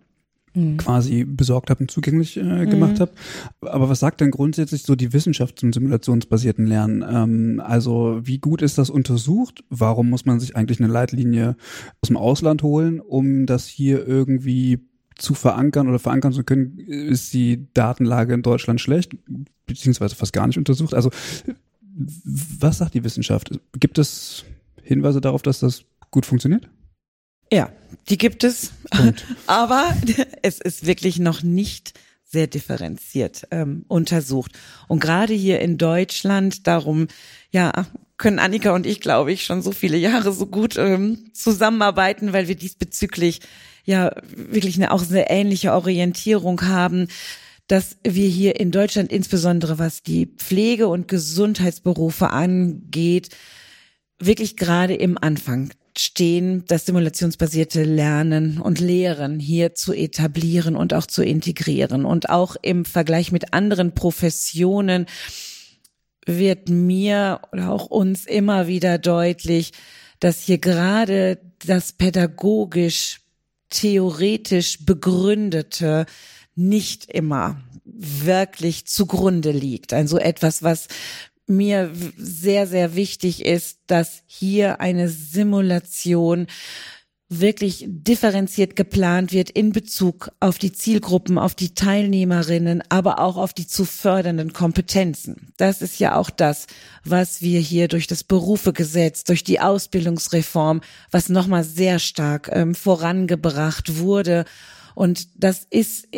mhm. 0.58 0.76
quasi 0.76 1.24
besorgt 1.24 1.70
habt 1.70 1.80
und 1.80 1.90
zugänglich 1.90 2.36
äh, 2.36 2.66
gemacht 2.66 2.96
mhm. 2.96 3.00
habt. 3.00 3.18
Aber 3.60 3.88
was 3.88 4.00
sagt 4.00 4.20
denn 4.20 4.30
grundsätzlich 4.30 4.82
so 4.82 4.94
die 4.94 5.12
Wissenschaft 5.12 5.58
zum 5.58 5.72
simulationsbasierten 5.72 6.66
Lernen? 6.66 7.04
Ähm, 7.08 7.62
also 7.64 8.20
wie 8.22 8.38
gut 8.38 8.62
ist 8.62 8.78
das 8.78 8.90
untersucht? 8.90 9.64
Warum 9.70 10.10
muss 10.10 10.24
man 10.24 10.40
sich 10.40 10.56
eigentlich 10.56 10.80
eine 10.80 10.92
Leitlinie 10.92 11.56
aus 12.00 12.08
dem 12.08 12.16
Ausland 12.16 12.62
holen, 12.62 13.00
um 13.00 13.46
das 13.46 13.66
hier 13.66 14.06
irgendwie 14.06 14.80
zu 15.16 15.34
verankern 15.34 15.88
oder 15.88 15.98
verankern 15.98 16.32
zu 16.32 16.44
können, 16.44 16.78
ist 16.78 17.34
die 17.34 17.66
Datenlage 17.74 18.34
in 18.34 18.42
Deutschland 18.42 18.80
schlecht, 18.80 19.16
beziehungsweise 19.66 20.14
fast 20.14 20.32
gar 20.32 20.46
nicht 20.46 20.58
untersucht. 20.58 20.94
Also 20.94 21.10
was 22.58 22.78
sagt 22.78 22.94
die 22.94 23.04
Wissenschaft? 23.04 23.50
Gibt 23.78 23.98
es 23.98 24.44
Hinweise 24.82 25.20
darauf, 25.20 25.42
dass 25.42 25.58
das 25.58 25.84
gut 26.10 26.24
funktioniert? 26.24 26.68
Ja, 27.52 27.70
die 28.08 28.18
gibt 28.18 28.44
es. 28.44 28.72
Aber 29.46 29.94
es 30.42 30.60
ist 30.60 30.86
wirklich 30.86 31.18
noch 31.18 31.42
nicht 31.42 31.98
sehr 32.24 32.46
differenziert 32.46 33.46
ähm, 33.50 33.84
untersucht. 33.88 34.52
Und 34.86 35.00
gerade 35.00 35.32
hier 35.32 35.60
in 35.60 35.78
Deutschland, 35.78 36.66
darum, 36.66 37.08
ja, 37.50 37.86
können 38.18 38.38
Annika 38.38 38.74
und 38.74 38.84
ich, 38.84 39.00
glaube 39.00 39.32
ich, 39.32 39.44
schon 39.44 39.62
so 39.62 39.72
viele 39.72 39.96
Jahre 39.96 40.32
so 40.32 40.46
gut 40.46 40.76
ähm, 40.76 41.30
zusammenarbeiten, 41.32 42.32
weil 42.32 42.48
wir 42.48 42.56
diesbezüglich 42.56 43.40
ja 43.84 44.10
wirklich 44.34 44.76
eine 44.76 44.90
auch 44.90 45.02
sehr 45.02 45.30
ähnliche 45.30 45.72
Orientierung 45.72 46.62
haben 46.62 47.08
dass 47.68 47.98
wir 48.02 48.26
hier 48.26 48.58
in 48.58 48.70
Deutschland 48.70 49.12
insbesondere 49.12 49.78
was 49.78 50.02
die 50.02 50.26
Pflege- 50.26 50.88
und 50.88 51.06
Gesundheitsberufe 51.06 52.30
angeht, 52.30 53.28
wirklich 54.18 54.56
gerade 54.56 54.94
im 54.94 55.18
Anfang 55.18 55.70
stehen, 56.00 56.64
das 56.66 56.86
simulationsbasierte 56.86 57.84
Lernen 57.84 58.60
und 58.60 58.80
Lehren 58.80 59.38
hier 59.40 59.74
zu 59.74 59.92
etablieren 59.92 60.76
und 60.76 60.94
auch 60.94 61.06
zu 61.06 61.22
integrieren. 61.22 62.04
Und 62.04 62.30
auch 62.30 62.56
im 62.62 62.84
Vergleich 62.84 63.32
mit 63.32 63.52
anderen 63.52 63.94
Professionen 63.94 65.06
wird 66.26 66.68
mir 66.68 67.40
oder 67.52 67.70
auch 67.70 67.86
uns 67.86 68.26
immer 68.26 68.66
wieder 68.66 68.98
deutlich, 68.98 69.72
dass 70.20 70.42
hier 70.42 70.58
gerade 70.58 71.38
das 71.64 71.92
pädagogisch, 71.92 73.20
theoretisch 73.70 74.84
begründete 74.84 76.06
nicht 76.54 77.10
immer 77.10 77.60
wirklich 77.84 78.86
zugrunde 78.86 79.50
liegt. 79.50 79.92
Also 79.92 80.18
etwas, 80.18 80.62
was 80.62 80.88
mir 81.48 81.90
sehr, 82.16 82.66
sehr 82.66 82.94
wichtig 82.94 83.44
ist, 83.44 83.78
dass 83.86 84.22
hier 84.26 84.80
eine 84.80 85.08
Simulation 85.08 86.46
wirklich 87.30 87.84
differenziert 87.86 88.74
geplant 88.74 89.32
wird 89.32 89.50
in 89.50 89.72
Bezug 89.72 90.30
auf 90.40 90.58
die 90.58 90.72
Zielgruppen, 90.72 91.36
auf 91.36 91.54
die 91.54 91.74
Teilnehmerinnen, 91.74 92.82
aber 92.88 93.18
auch 93.18 93.36
auf 93.36 93.52
die 93.52 93.66
zu 93.66 93.84
fördernden 93.84 94.54
Kompetenzen. 94.54 95.52
Das 95.58 95.82
ist 95.82 95.98
ja 95.98 96.16
auch 96.16 96.30
das, 96.30 96.66
was 97.04 97.42
wir 97.42 97.60
hier 97.60 97.88
durch 97.88 98.06
das 98.06 98.24
Berufegesetz, 98.24 99.24
durch 99.24 99.44
die 99.44 99.60
Ausbildungsreform, 99.60 100.80
was 101.10 101.28
nochmal 101.28 101.64
sehr 101.64 101.98
stark 101.98 102.48
ähm, 102.50 102.74
vorangebracht 102.74 103.98
wurde. 103.98 104.46
Und 104.94 105.28
das 105.36 105.66
ist 105.68 106.08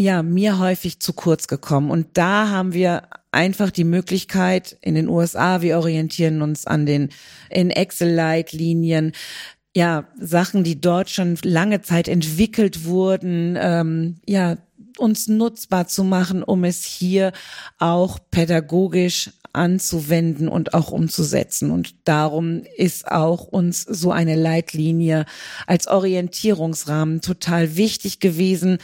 ja, 0.00 0.22
mir 0.22 0.58
häufig 0.58 0.98
zu 0.98 1.12
kurz 1.12 1.46
gekommen. 1.46 1.90
Und 1.90 2.16
da 2.16 2.48
haben 2.48 2.72
wir 2.72 3.02
einfach 3.32 3.70
die 3.70 3.84
Möglichkeit 3.84 4.76
in 4.80 4.94
den 4.94 5.08
USA, 5.08 5.62
wir 5.62 5.78
orientieren 5.78 6.42
uns 6.42 6.66
an 6.66 6.86
den 6.86 7.10
in 7.48 7.70
Excel-Leitlinien, 7.70 9.12
ja, 9.74 10.08
Sachen, 10.18 10.64
die 10.64 10.80
dort 10.80 11.10
schon 11.10 11.38
lange 11.44 11.80
Zeit 11.80 12.08
entwickelt 12.08 12.84
wurden, 12.84 13.56
ähm, 13.60 14.16
ja, 14.26 14.56
uns 14.98 15.28
nutzbar 15.28 15.86
zu 15.86 16.04
machen, 16.04 16.42
um 16.42 16.64
es 16.64 16.84
hier 16.84 17.32
auch 17.78 18.18
pädagogisch 18.30 19.30
anzuwenden 19.52 20.48
und 20.48 20.74
auch 20.74 20.90
umzusetzen. 20.90 21.70
Und 21.70 21.94
darum 22.04 22.62
ist 22.76 23.10
auch 23.10 23.44
uns 23.46 23.82
so 23.82 24.12
eine 24.12 24.36
Leitlinie 24.36 25.24
als 25.66 25.88
Orientierungsrahmen 25.88 27.20
total 27.20 27.76
wichtig 27.76 28.20
gewesen, 28.20 28.78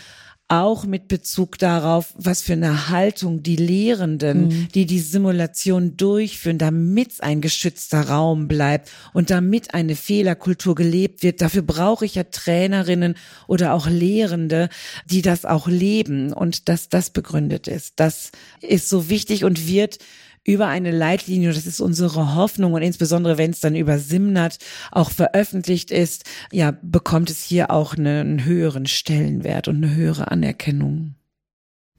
auch 0.49 0.85
mit 0.85 1.09
Bezug 1.09 1.59
darauf, 1.59 2.15
was 2.17 2.43
für 2.43 2.53
eine 2.53 2.89
Haltung 2.89 3.43
die 3.43 3.57
Lehrenden, 3.57 4.49
mhm. 4.49 4.69
die 4.75 4.87
die 4.87 5.01
Simulation 5.01 5.97
durchführen, 5.97 6.59
damit 6.59 7.21
ein 7.21 7.41
geschützter 7.41 8.09
Raum 8.09 8.47
bleibt 8.47 8.91
und 9.13 9.31
damit 9.31 9.75
eine 9.75 9.97
Fehlerkultur 9.97 10.77
gelebt 10.77 11.25
wird. 11.25 11.41
Dafür 11.41 11.63
brauche 11.63 12.05
ich 12.05 12.15
ja 12.15 12.25
Trainerinnen 12.25 13.17
oder 13.49 13.75
auch 13.75 13.89
Lehrende, 13.89 14.69
die 15.11 15.23
das 15.23 15.45
auch 15.45 15.67
leben 15.67 16.33
und 16.33 16.69
dass 16.69 16.89
das 16.89 17.11
begründet 17.11 17.67
ist. 17.67 17.95
Das 17.97 18.31
ist 18.61 18.89
so 18.89 19.09
wichtig 19.09 19.43
und 19.43 19.67
wird 19.67 19.99
über 20.47 20.69
eine 20.69 20.93
Leitlinie, 20.93 21.53
das 21.53 21.67
ist 21.67 21.81
unsere 21.81 22.35
Hoffnung 22.37 22.73
und 22.73 22.83
insbesondere 22.83 23.37
wenn 23.37 23.51
es 23.51 23.61
dann 23.61 23.75
über 23.75 23.99
Simnat 23.99 24.59
auch 24.93 25.11
veröffentlicht 25.11 25.91
ist, 25.91 26.25
ja, 26.53 26.77
bekommt 26.83 27.31
es 27.31 27.43
hier 27.43 27.71
auch 27.71 27.97
einen 27.97 28.45
höheren 28.45 28.87
Stellenwert 28.87 29.69
und 29.69 29.77
eine 29.77 29.95
höhere 29.95 30.31
Anerkennung. 30.31 31.17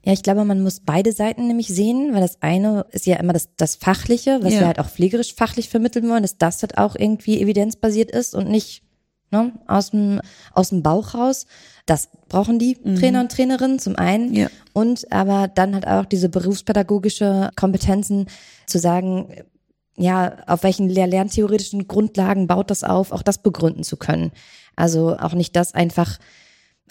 Ja, 0.04 0.12
ich 0.12 0.22
glaube, 0.22 0.44
man 0.44 0.62
muss 0.62 0.80
beide 0.80 1.12
Seiten 1.12 1.48
nämlich 1.48 1.68
sehen, 1.68 2.14
weil 2.14 2.22
das 2.22 2.40
eine 2.40 2.86
ist 2.92 3.04
ja 3.04 3.16
immer 3.16 3.34
das, 3.34 3.50
das 3.56 3.76
Fachliche, 3.76 4.38
was 4.42 4.54
ja. 4.54 4.60
wir 4.60 4.66
halt 4.68 4.78
auch 4.78 4.88
pflegerisch 4.88 5.34
fachlich 5.34 5.68
vermitteln 5.68 6.08
wollen, 6.08 6.22
dass 6.22 6.38
das 6.38 6.62
halt 6.62 6.78
auch 6.78 6.96
irgendwie 6.96 7.42
evidenzbasiert 7.42 8.10
ist 8.10 8.34
und 8.34 8.48
nicht 8.48 8.82
ne, 9.30 9.52
aus, 9.66 9.90
dem, 9.90 10.20
aus 10.52 10.70
dem 10.70 10.82
Bauch 10.82 11.14
raus. 11.14 11.46
Das 11.88 12.10
brauchen 12.28 12.58
die 12.58 12.76
mhm. 12.84 12.96
Trainer 12.96 13.20
und 13.22 13.32
Trainerinnen 13.32 13.78
zum 13.78 13.96
einen. 13.96 14.34
Ja. 14.34 14.48
Und 14.74 15.10
aber 15.10 15.48
dann 15.48 15.74
halt 15.74 15.86
auch 15.86 16.04
diese 16.04 16.28
berufspädagogische 16.28 17.48
Kompetenzen 17.56 18.26
zu 18.66 18.78
sagen, 18.78 19.32
ja, 19.96 20.36
auf 20.46 20.64
welchen 20.64 20.90
lerntheoretischen 20.90 21.88
Grundlagen 21.88 22.46
baut 22.46 22.70
das 22.70 22.84
auf, 22.84 23.10
auch 23.10 23.22
das 23.22 23.38
begründen 23.38 23.84
zu 23.84 23.96
können. 23.96 24.32
Also 24.76 25.16
auch 25.16 25.32
nicht 25.32 25.56
das 25.56 25.74
einfach 25.74 26.18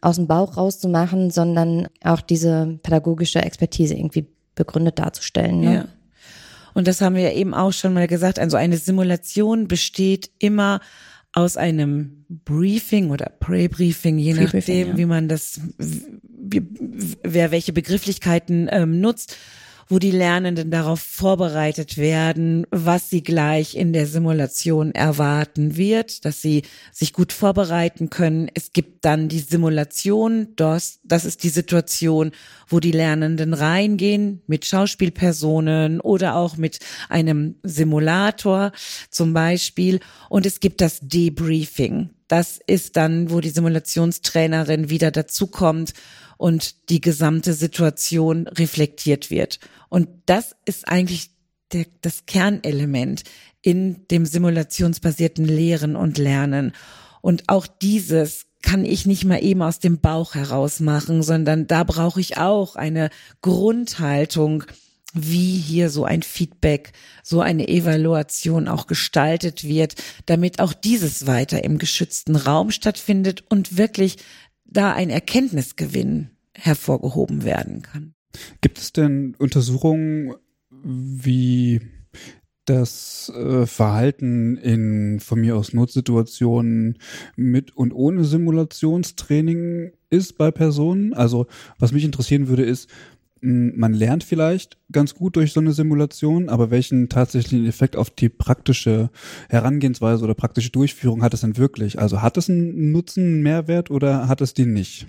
aus 0.01 0.15
dem 0.15 0.25
Bauch 0.25 0.57
rauszumachen, 0.57 1.29
sondern 1.29 1.87
auch 2.03 2.21
diese 2.21 2.79
pädagogische 2.81 3.43
Expertise 3.43 3.93
irgendwie 3.93 4.25
begründet 4.55 4.97
darzustellen. 4.97 5.61
Ne? 5.61 5.73
Ja. 5.73 5.85
Und 6.73 6.87
das 6.87 7.01
haben 7.01 7.15
wir 7.15 7.23
ja 7.23 7.31
eben 7.33 7.53
auch 7.53 7.71
schon 7.71 7.93
mal 7.93 8.07
gesagt. 8.07 8.39
Also 8.39 8.57
eine 8.57 8.77
Simulation 8.77 9.67
besteht 9.67 10.31
immer 10.39 10.81
aus 11.37 11.55
einem 11.55 12.25
Briefing 12.29 13.11
oder 13.11 13.31
Pre-Briefing, 13.39 14.17
je 14.17 14.33
Pre 14.33 14.43
nachdem, 14.45 14.87
ja. 14.87 14.97
wie 14.97 15.05
man 15.05 15.27
das, 15.27 15.61
wie, 15.77 16.63
wer 17.23 17.51
welche 17.51 17.73
Begrifflichkeiten 17.73 18.67
ähm, 18.71 18.99
nutzt 18.99 19.37
wo 19.89 19.99
die 19.99 20.11
Lernenden 20.11 20.71
darauf 20.71 20.99
vorbereitet 20.99 21.97
werden, 21.97 22.67
was 22.71 23.09
sie 23.09 23.23
gleich 23.23 23.75
in 23.75 23.93
der 23.93 24.05
Simulation 24.05 24.91
erwarten 24.91 25.77
wird, 25.77 26.25
dass 26.25 26.41
sie 26.41 26.63
sich 26.91 27.13
gut 27.13 27.31
vorbereiten 27.31 28.09
können. 28.09 28.49
Es 28.53 28.73
gibt 28.73 29.05
dann 29.05 29.29
die 29.29 29.39
Simulation, 29.39 30.49
das, 30.55 30.99
das 31.03 31.25
ist 31.25 31.43
die 31.43 31.49
Situation, 31.49 32.31
wo 32.67 32.79
die 32.79 32.91
Lernenden 32.91 33.53
reingehen 33.53 34.41
mit 34.47 34.65
Schauspielpersonen 34.65 36.01
oder 36.01 36.35
auch 36.35 36.57
mit 36.57 36.79
einem 37.07 37.55
Simulator 37.63 38.71
zum 39.09 39.33
Beispiel. 39.33 39.99
Und 40.29 40.45
es 40.45 40.59
gibt 40.59 40.81
das 40.81 40.99
Debriefing. 41.01 42.09
Das 42.27 42.59
ist 42.67 42.97
dann, 42.97 43.31
wo 43.31 43.39
die 43.39 43.49
Simulationstrainerin 43.49 44.89
wieder 44.89 45.11
dazukommt 45.11 45.93
und 46.37 46.89
die 46.89 47.01
gesamte 47.01 47.53
Situation 47.53 48.47
reflektiert 48.47 49.29
wird. 49.29 49.59
Und 49.89 50.07
das 50.25 50.55
ist 50.65 50.87
eigentlich 50.87 51.31
der, 51.73 51.85
das 52.01 52.25
Kernelement 52.25 53.23
in 53.61 54.07
dem 54.07 54.25
simulationsbasierten 54.25 55.45
Lehren 55.45 55.95
und 55.95 56.17
Lernen. 56.17 56.73
Und 57.21 57.43
auch 57.47 57.67
dieses 57.67 58.45
kann 58.61 58.85
ich 58.85 59.05
nicht 59.05 59.25
mal 59.25 59.43
eben 59.43 59.61
aus 59.61 59.79
dem 59.79 59.99
Bauch 59.99 60.35
heraus 60.35 60.79
machen, 60.79 61.23
sondern 61.23 61.67
da 61.67 61.83
brauche 61.83 62.19
ich 62.19 62.37
auch 62.37 62.75
eine 62.75 63.09
Grundhaltung, 63.41 64.63
wie 65.13 65.57
hier 65.57 65.89
so 65.89 66.05
ein 66.05 66.21
Feedback, 66.21 66.91
so 67.23 67.41
eine 67.41 67.67
Evaluation 67.67 68.67
auch 68.67 68.87
gestaltet 68.87 69.63
wird, 69.63 69.95
damit 70.25 70.59
auch 70.59 70.73
dieses 70.73 71.27
weiter 71.27 71.63
im 71.63 71.77
geschützten 71.77 72.35
Raum 72.35 72.71
stattfindet 72.71 73.43
und 73.49 73.77
wirklich 73.77 74.17
da 74.69 74.93
ein 74.93 75.09
Erkenntnisgewinn 75.09 76.31
hervorgehoben 76.53 77.43
werden 77.43 77.81
kann. 77.81 78.13
Gibt 78.61 78.77
es 78.77 78.93
denn 78.93 79.35
Untersuchungen, 79.39 80.35
wie 80.69 81.81
das 82.65 83.31
äh, 83.33 83.65
Verhalten 83.65 84.57
in 84.57 85.19
von 85.21 85.39
mir 85.39 85.55
aus 85.55 85.73
Notsituationen 85.73 86.97
mit 87.35 87.75
und 87.75 87.93
ohne 87.93 88.25
Simulationstraining 88.25 89.93
ist 90.09 90.37
bei 90.37 90.51
Personen? 90.51 91.13
Also 91.13 91.47
was 91.79 91.93
mich 91.93 92.03
interessieren 92.03 92.49
würde, 92.49 92.63
ist, 92.63 92.89
man 93.41 93.93
lernt 93.93 94.23
vielleicht 94.23 94.77
ganz 94.91 95.15
gut 95.15 95.35
durch 95.35 95.53
so 95.53 95.59
eine 95.59 95.73
Simulation, 95.73 96.49
aber 96.49 96.71
welchen 96.71 97.09
tatsächlichen 97.09 97.65
Effekt 97.65 97.95
auf 97.95 98.09
die 98.09 98.29
praktische 98.29 99.09
Herangehensweise 99.49 100.23
oder 100.23 100.33
praktische 100.33 100.71
Durchführung 100.71 101.23
hat 101.23 101.33
es 101.33 101.41
denn 101.41 101.57
wirklich? 101.57 101.99
Also 101.99 102.21
hat 102.21 102.37
es 102.37 102.49
einen 102.49 102.91
Nutzen, 102.91 103.23
einen 103.23 103.43
Mehrwert 103.43 103.91
oder 103.91 104.27
hat 104.27 104.41
es 104.41 104.53
den 104.53 104.73
nicht? 104.73 105.07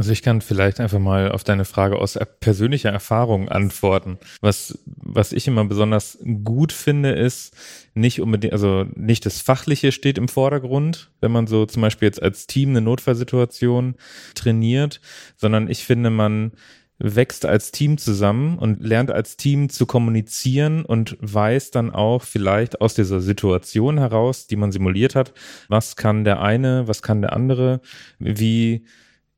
Also 0.00 0.12
ich 0.12 0.22
kann 0.22 0.40
vielleicht 0.40 0.80
einfach 0.80 0.98
mal 0.98 1.30
auf 1.30 1.44
deine 1.44 1.66
Frage 1.66 1.98
aus 1.98 2.18
persönlicher 2.40 2.88
Erfahrung 2.88 3.50
antworten. 3.50 4.16
Was, 4.40 4.78
was 4.86 5.30
ich 5.30 5.46
immer 5.46 5.66
besonders 5.66 6.16
gut 6.42 6.72
finde, 6.72 7.10
ist 7.10 7.54
nicht 7.92 8.22
unbedingt, 8.22 8.54
also 8.54 8.86
nicht 8.94 9.26
das 9.26 9.42
Fachliche 9.42 9.92
steht 9.92 10.16
im 10.16 10.28
Vordergrund, 10.28 11.10
wenn 11.20 11.32
man 11.32 11.46
so 11.46 11.66
zum 11.66 11.82
Beispiel 11.82 12.06
jetzt 12.06 12.22
als 12.22 12.46
Team 12.46 12.70
eine 12.70 12.80
Notfallsituation 12.80 13.94
trainiert, 14.34 15.02
sondern 15.36 15.68
ich 15.68 15.84
finde, 15.84 16.08
man 16.08 16.52
wächst 17.00 17.46
als 17.46 17.72
Team 17.72 17.96
zusammen 17.98 18.58
und 18.58 18.80
lernt 18.82 19.10
als 19.10 19.36
Team 19.36 19.70
zu 19.70 19.86
kommunizieren 19.86 20.84
und 20.84 21.16
weiß 21.20 21.70
dann 21.70 21.90
auch 21.90 22.22
vielleicht 22.22 22.80
aus 22.80 22.94
dieser 22.94 23.20
Situation 23.20 23.98
heraus, 23.98 24.46
die 24.46 24.56
man 24.56 24.70
simuliert 24.70 25.14
hat, 25.14 25.32
was 25.68 25.96
kann 25.96 26.24
der 26.24 26.40
eine, 26.42 26.86
was 26.86 27.00
kann 27.02 27.22
der 27.22 27.32
andere, 27.32 27.80
wie 28.18 28.84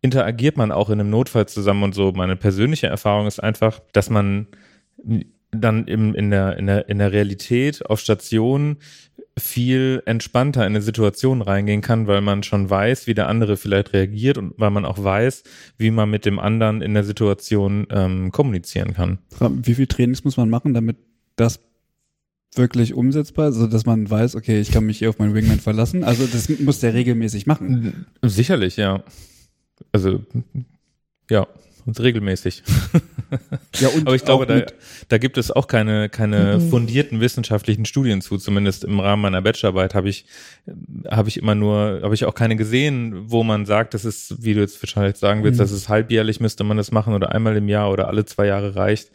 interagiert 0.01 0.57
man 0.57 0.73
auch 0.73 0.91
in 0.91 0.99
einem 0.99 1.11
Notfall 1.11 1.47
zusammen 1.47 1.85
und 1.85 1.95
so. 1.95 2.11
Meine 2.13 2.37
persönliche 2.37 2.89
Erfahrung 2.89 3.29
ist 3.29 3.41
einfach, 3.41 3.81
dass 3.93 4.11
man 4.11 4.49
dann 5.53 5.87
im, 5.87 6.15
in, 6.15 6.31
der, 6.31 6.57
in, 6.57 6.67
der, 6.67 6.89
in 6.89 6.99
der 6.99 7.13
Realität 7.13 7.87
auf 7.87 8.01
Station 8.01 8.79
viel 9.39 10.03
entspannter 10.05 10.61
in 10.63 10.73
eine 10.73 10.83
Situation 10.83 11.43
reingehen 11.43 11.81
kann, 11.81 12.07
weil 12.07 12.21
man 12.21 12.43
schon 12.43 12.69
weiß, 12.69 13.07
wie 13.07 13.15
der 13.15 13.29
andere 13.29 13.57
vielleicht 13.57 13.93
reagiert 13.93 14.39
und 14.39 14.55
weil 14.59 14.71
man 14.71 14.85
auch 14.85 15.03
weiß, 15.03 15.45
wie 15.79 15.91
man 15.91 16.11
mit 16.11 16.27
dem 16.27 16.39
anderen 16.39 16.83
in 16.83 16.95
der 16.95 17.05
Situation 17.05 17.87
ähm, 17.91 18.31
kommunizieren 18.31 18.95
kann. 18.95 19.19
Wie 19.41 19.75
viel 19.75 19.87
Trainings 19.87 20.25
muss 20.25 20.37
man 20.37 20.51
machen, 20.51 20.75
damit 20.75 20.97
das 21.37 21.61
wirklich 22.55 22.93
umsetzbar, 22.93 23.47
also 23.47 23.67
dass 23.67 23.87
man 23.87 24.09
weiß, 24.09 24.37
okay, 24.37 24.61
ich 24.61 24.71
kann 24.71 24.85
mich 24.85 24.99
hier 24.99 25.09
auf 25.09 25.19
meinen 25.19 25.35
Wingman 25.35 25.61
verlassen. 25.61 26.05
Also 26.05 26.27
das 26.27 26.49
muss 26.61 26.81
der 26.81 26.93
regelmäßig 26.93 27.47
machen. 27.47 28.07
Sicherlich, 28.23 28.77
ja. 28.77 29.03
Also 29.91 30.21
ja, 31.31 31.47
regelmäßig. 31.87 32.63
Ja, 33.81 33.89
und 33.89 34.07
Aber 34.07 34.15
ich 34.15 34.27
glaube, 34.27 34.45
da, 34.45 34.63
da 35.09 35.17
gibt 35.17 35.39
es 35.39 35.51
auch 35.51 35.67
keine, 35.67 36.11
keine 36.11 36.59
mhm. 36.59 36.69
fundierten 36.69 37.21
wissenschaftlichen 37.23 37.87
Studien 37.87 38.21
zu. 38.21 38.37
Zumindest 38.37 38.85
im 38.85 39.01
Rahmen 39.01 39.23
meiner 39.23 39.41
Bachelorarbeit 39.41 39.95
habe 39.95 40.11
ich, 40.11 40.27
habe 41.11 41.31
ich 41.31 41.39
immer 41.39 41.55
nur, 41.55 42.01
habe 42.03 42.15
ich 42.15 42.27
auch 42.27 42.35
keine 42.35 42.57
gesehen, 42.57 43.31
wo 43.31 43.43
man 43.43 43.65
sagt, 43.65 43.95
das 43.95 44.05
ist, 44.05 44.45
wie 44.45 44.53
du 44.53 44.61
jetzt 44.61 44.83
wahrscheinlich 44.83 45.17
sagen 45.17 45.45
willst, 45.45 45.59
mhm. 45.59 45.63
das 45.63 45.73
ist 45.73 45.89
halbjährlich 45.89 46.41
müsste 46.41 46.63
man 46.63 46.77
das 46.77 46.91
machen 46.91 47.15
oder 47.15 47.33
einmal 47.33 47.57
im 47.57 47.69
Jahr 47.69 47.91
oder 47.91 48.09
alle 48.09 48.27
zwei 48.27 48.49
Jahre 48.49 48.77
reicht 48.77 49.11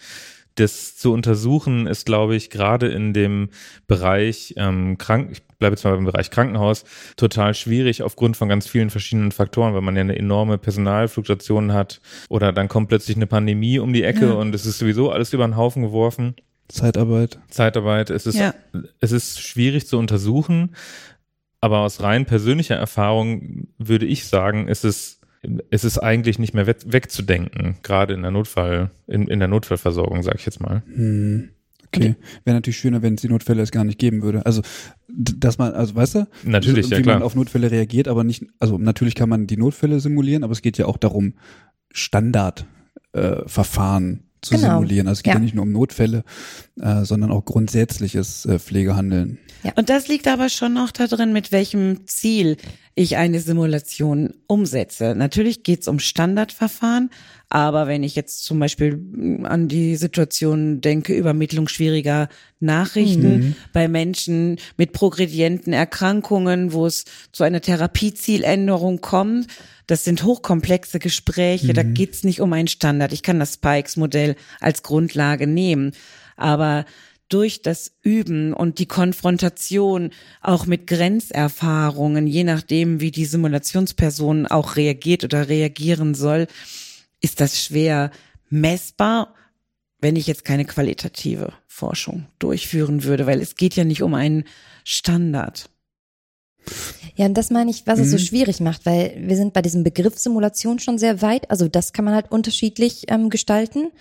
das 0.59 0.97
zu 0.97 1.13
untersuchen 1.13 1.85
ist, 1.85 2.07
glaube 2.07 2.35
ich, 2.35 2.49
gerade 2.49 2.87
in 2.87 3.13
dem 3.13 3.49
Bereich 3.85 4.55
ähm, 4.57 4.97
krank, 4.97 5.29
ich 5.31 5.46
bleibe 5.59 5.73
jetzt 5.73 5.83
mal 5.83 5.95
beim 5.95 6.05
Bereich 6.05 6.29
Krankenhaus, 6.29 6.83
total 7.15 7.53
schwierig 7.53 8.03
aufgrund 8.03 8.37
von 8.37 8.49
ganz 8.49 8.67
vielen 8.67 8.89
verschiedenen 8.89 9.31
Faktoren, 9.31 9.73
weil 9.73 9.81
man 9.81 9.95
ja 9.95 10.01
eine 10.01 10.17
enorme 10.17 10.57
Personalfluktuation 10.57 11.73
hat 11.73 12.01
oder 12.29 12.53
dann 12.53 12.67
kommt 12.67 12.89
plötzlich 12.89 13.17
eine 13.17 13.27
Pandemie 13.27 13.79
um 13.79 13.93
die 13.93 14.03
Ecke 14.03 14.27
ja. 14.27 14.33
und 14.33 14.53
es 14.53 14.65
ist 14.65 14.79
sowieso 14.79 15.11
alles 15.11 15.33
über 15.33 15.47
den 15.47 15.57
Haufen 15.57 15.83
geworfen. 15.83 16.35
Zeitarbeit. 16.67 17.39
Zeitarbeit. 17.49 18.09
Es 18.09 18.25
ist, 18.25 18.37
ja. 18.37 18.53
es 18.99 19.11
ist 19.11 19.41
schwierig 19.41 19.87
zu 19.87 19.97
untersuchen, 19.97 20.75
aber 21.61 21.79
aus 21.79 22.01
rein 22.01 22.25
persönlicher 22.25 22.75
Erfahrung 22.75 23.67
würde 23.77 24.05
ich 24.05 24.25
sagen, 24.25 24.67
ist 24.67 24.85
es 24.85 25.17
es 25.69 25.83
ist 25.83 25.99
eigentlich 25.99 26.39
nicht 26.39 26.53
mehr 26.53 26.67
wegzudenken, 26.67 27.77
gerade 27.83 28.13
in 28.13 28.21
der 28.21 28.31
Notfall, 28.31 28.91
in, 29.07 29.27
in 29.27 29.39
der 29.39 29.47
Notfallversorgung, 29.47 30.23
sag 30.23 30.35
ich 30.35 30.45
jetzt 30.45 30.59
mal. 30.59 30.83
Hm. 30.93 31.49
Okay. 31.87 32.15
Wäre 32.43 32.55
natürlich 32.55 32.77
schöner, 32.77 33.01
wenn 33.01 33.15
es 33.15 33.21
die 33.21 33.29
Notfälle 33.29 33.61
es 33.61 33.71
gar 33.71 33.83
nicht 33.83 33.99
geben 33.99 34.21
würde. 34.21 34.45
Also, 34.45 34.61
dass 35.07 35.57
man, 35.57 35.73
also 35.73 35.95
weißt 35.95 36.15
du, 36.15 36.27
natürlich, 36.43 36.87
so, 36.87 36.97
wie 36.97 37.01
ja, 37.01 37.13
man 37.13 37.23
auf 37.23 37.35
Notfälle 37.35 37.71
reagiert, 37.71 38.07
aber 38.07 38.23
nicht, 38.23 38.45
also 38.59 38.77
natürlich 38.77 39.15
kann 39.15 39.29
man 39.29 39.47
die 39.47 39.57
Notfälle 39.57 39.99
simulieren, 39.99 40.43
aber 40.43 40.51
es 40.51 40.61
geht 40.61 40.77
ja 40.77 40.85
auch 40.85 40.97
darum, 40.97 41.33
Standardverfahren 41.91 44.13
äh, 44.13 44.17
zu 44.41 44.55
genau. 44.55 44.75
simulieren. 44.75 45.07
Also 45.07 45.19
es 45.19 45.23
geht 45.23 45.33
ja. 45.33 45.39
ja. 45.39 45.43
nicht 45.43 45.55
nur 45.55 45.63
um 45.63 45.71
Notfälle, 45.71 46.23
äh, 46.79 47.03
sondern 47.03 47.31
auch 47.31 47.45
grundsätzliches 47.45 48.45
äh, 48.45 48.59
Pflegehandeln. 48.59 49.39
Ja. 49.63 49.73
Und 49.75 49.89
das 49.89 50.07
liegt 50.07 50.27
aber 50.27 50.49
schon 50.49 50.73
noch 50.73 50.91
da 50.91 51.07
drin, 51.07 51.33
mit 51.33 51.51
welchem 51.51 52.07
Ziel 52.07 52.57
ich 52.95 53.17
eine 53.17 53.39
Simulation 53.39 54.33
umsetze. 54.47 55.13
Natürlich 55.15 55.63
geht 55.63 55.81
es 55.81 55.87
um 55.87 55.99
Standardverfahren, 55.99 57.11
aber 57.49 57.87
wenn 57.87 58.03
ich 58.03 58.15
jetzt 58.15 58.43
zum 58.43 58.59
Beispiel 58.59 58.99
an 59.43 59.67
die 59.67 59.95
Situation 59.95 60.81
denke, 60.81 61.15
Übermittlung 61.15 61.67
schwieriger 61.67 62.27
Nachrichten 62.59 63.37
mhm. 63.37 63.55
bei 63.71 63.87
Menschen 63.87 64.57
mit 64.77 64.93
progredienten 64.93 65.73
Erkrankungen, 65.73 66.73
wo 66.73 66.87
es 66.87 67.05
zu 67.31 67.43
einer 67.43 67.61
Therapiezieländerung 67.61 68.99
kommt, 68.99 69.47
das 69.85 70.03
sind 70.03 70.23
hochkomplexe 70.23 70.99
Gespräche, 70.99 71.67
mhm. 71.67 71.73
da 71.73 71.83
geht's 71.83 72.23
nicht 72.23 72.41
um 72.41 72.51
einen 72.51 72.67
Standard. 72.67 73.13
Ich 73.13 73.23
kann 73.23 73.39
das 73.39 73.53
Spikes-Modell 73.53 74.35
als 74.59 74.83
Grundlage 74.83 75.47
nehmen, 75.47 75.91
aber 76.35 76.85
durch 77.29 77.61
das 77.61 77.91
Üben 78.01 78.53
und 78.53 78.79
die 78.79 78.85
Konfrontation 78.85 80.11
auch 80.41 80.65
mit 80.65 80.87
Grenzerfahrungen, 80.87 82.27
je 82.27 82.43
nachdem, 82.43 82.99
wie 82.99 83.11
die 83.11 83.25
Simulationsperson 83.25 84.47
auch 84.47 84.75
reagiert 84.75 85.23
oder 85.23 85.49
reagieren 85.49 86.15
soll, 86.15 86.47
ist 87.21 87.41
das 87.41 87.61
schwer 87.61 88.11
messbar, 88.49 89.33
wenn 89.99 90.15
ich 90.15 90.27
jetzt 90.27 90.45
keine 90.45 90.65
qualitative 90.65 91.53
Forschung 91.67 92.27
durchführen 92.39 93.03
würde, 93.03 93.25
weil 93.25 93.41
es 93.41 93.55
geht 93.55 93.75
ja 93.75 93.83
nicht 93.83 94.03
um 94.03 94.13
einen 94.13 94.45
Standard. 94.83 95.69
Ja, 97.15 97.25
und 97.25 97.33
das 97.33 97.49
meine 97.49 97.71
ich, 97.71 97.87
was 97.87 97.99
es 97.99 98.11
so 98.11 98.17
mhm. 98.17 98.21
schwierig 98.21 98.59
macht, 98.59 98.85
weil 98.85 99.15
wir 99.19 99.35
sind 99.35 99.53
bei 99.53 99.61
diesem 99.61 99.83
Begriff 99.83 100.17
Simulation 100.17 100.79
schon 100.79 100.97
sehr 100.97 101.21
weit. 101.21 101.49
Also 101.49 101.67
das 101.67 101.93
kann 101.93 102.05
man 102.05 102.13
halt 102.13 102.31
unterschiedlich 102.31 103.05
ähm, 103.07 103.29
gestalten. 103.29 103.91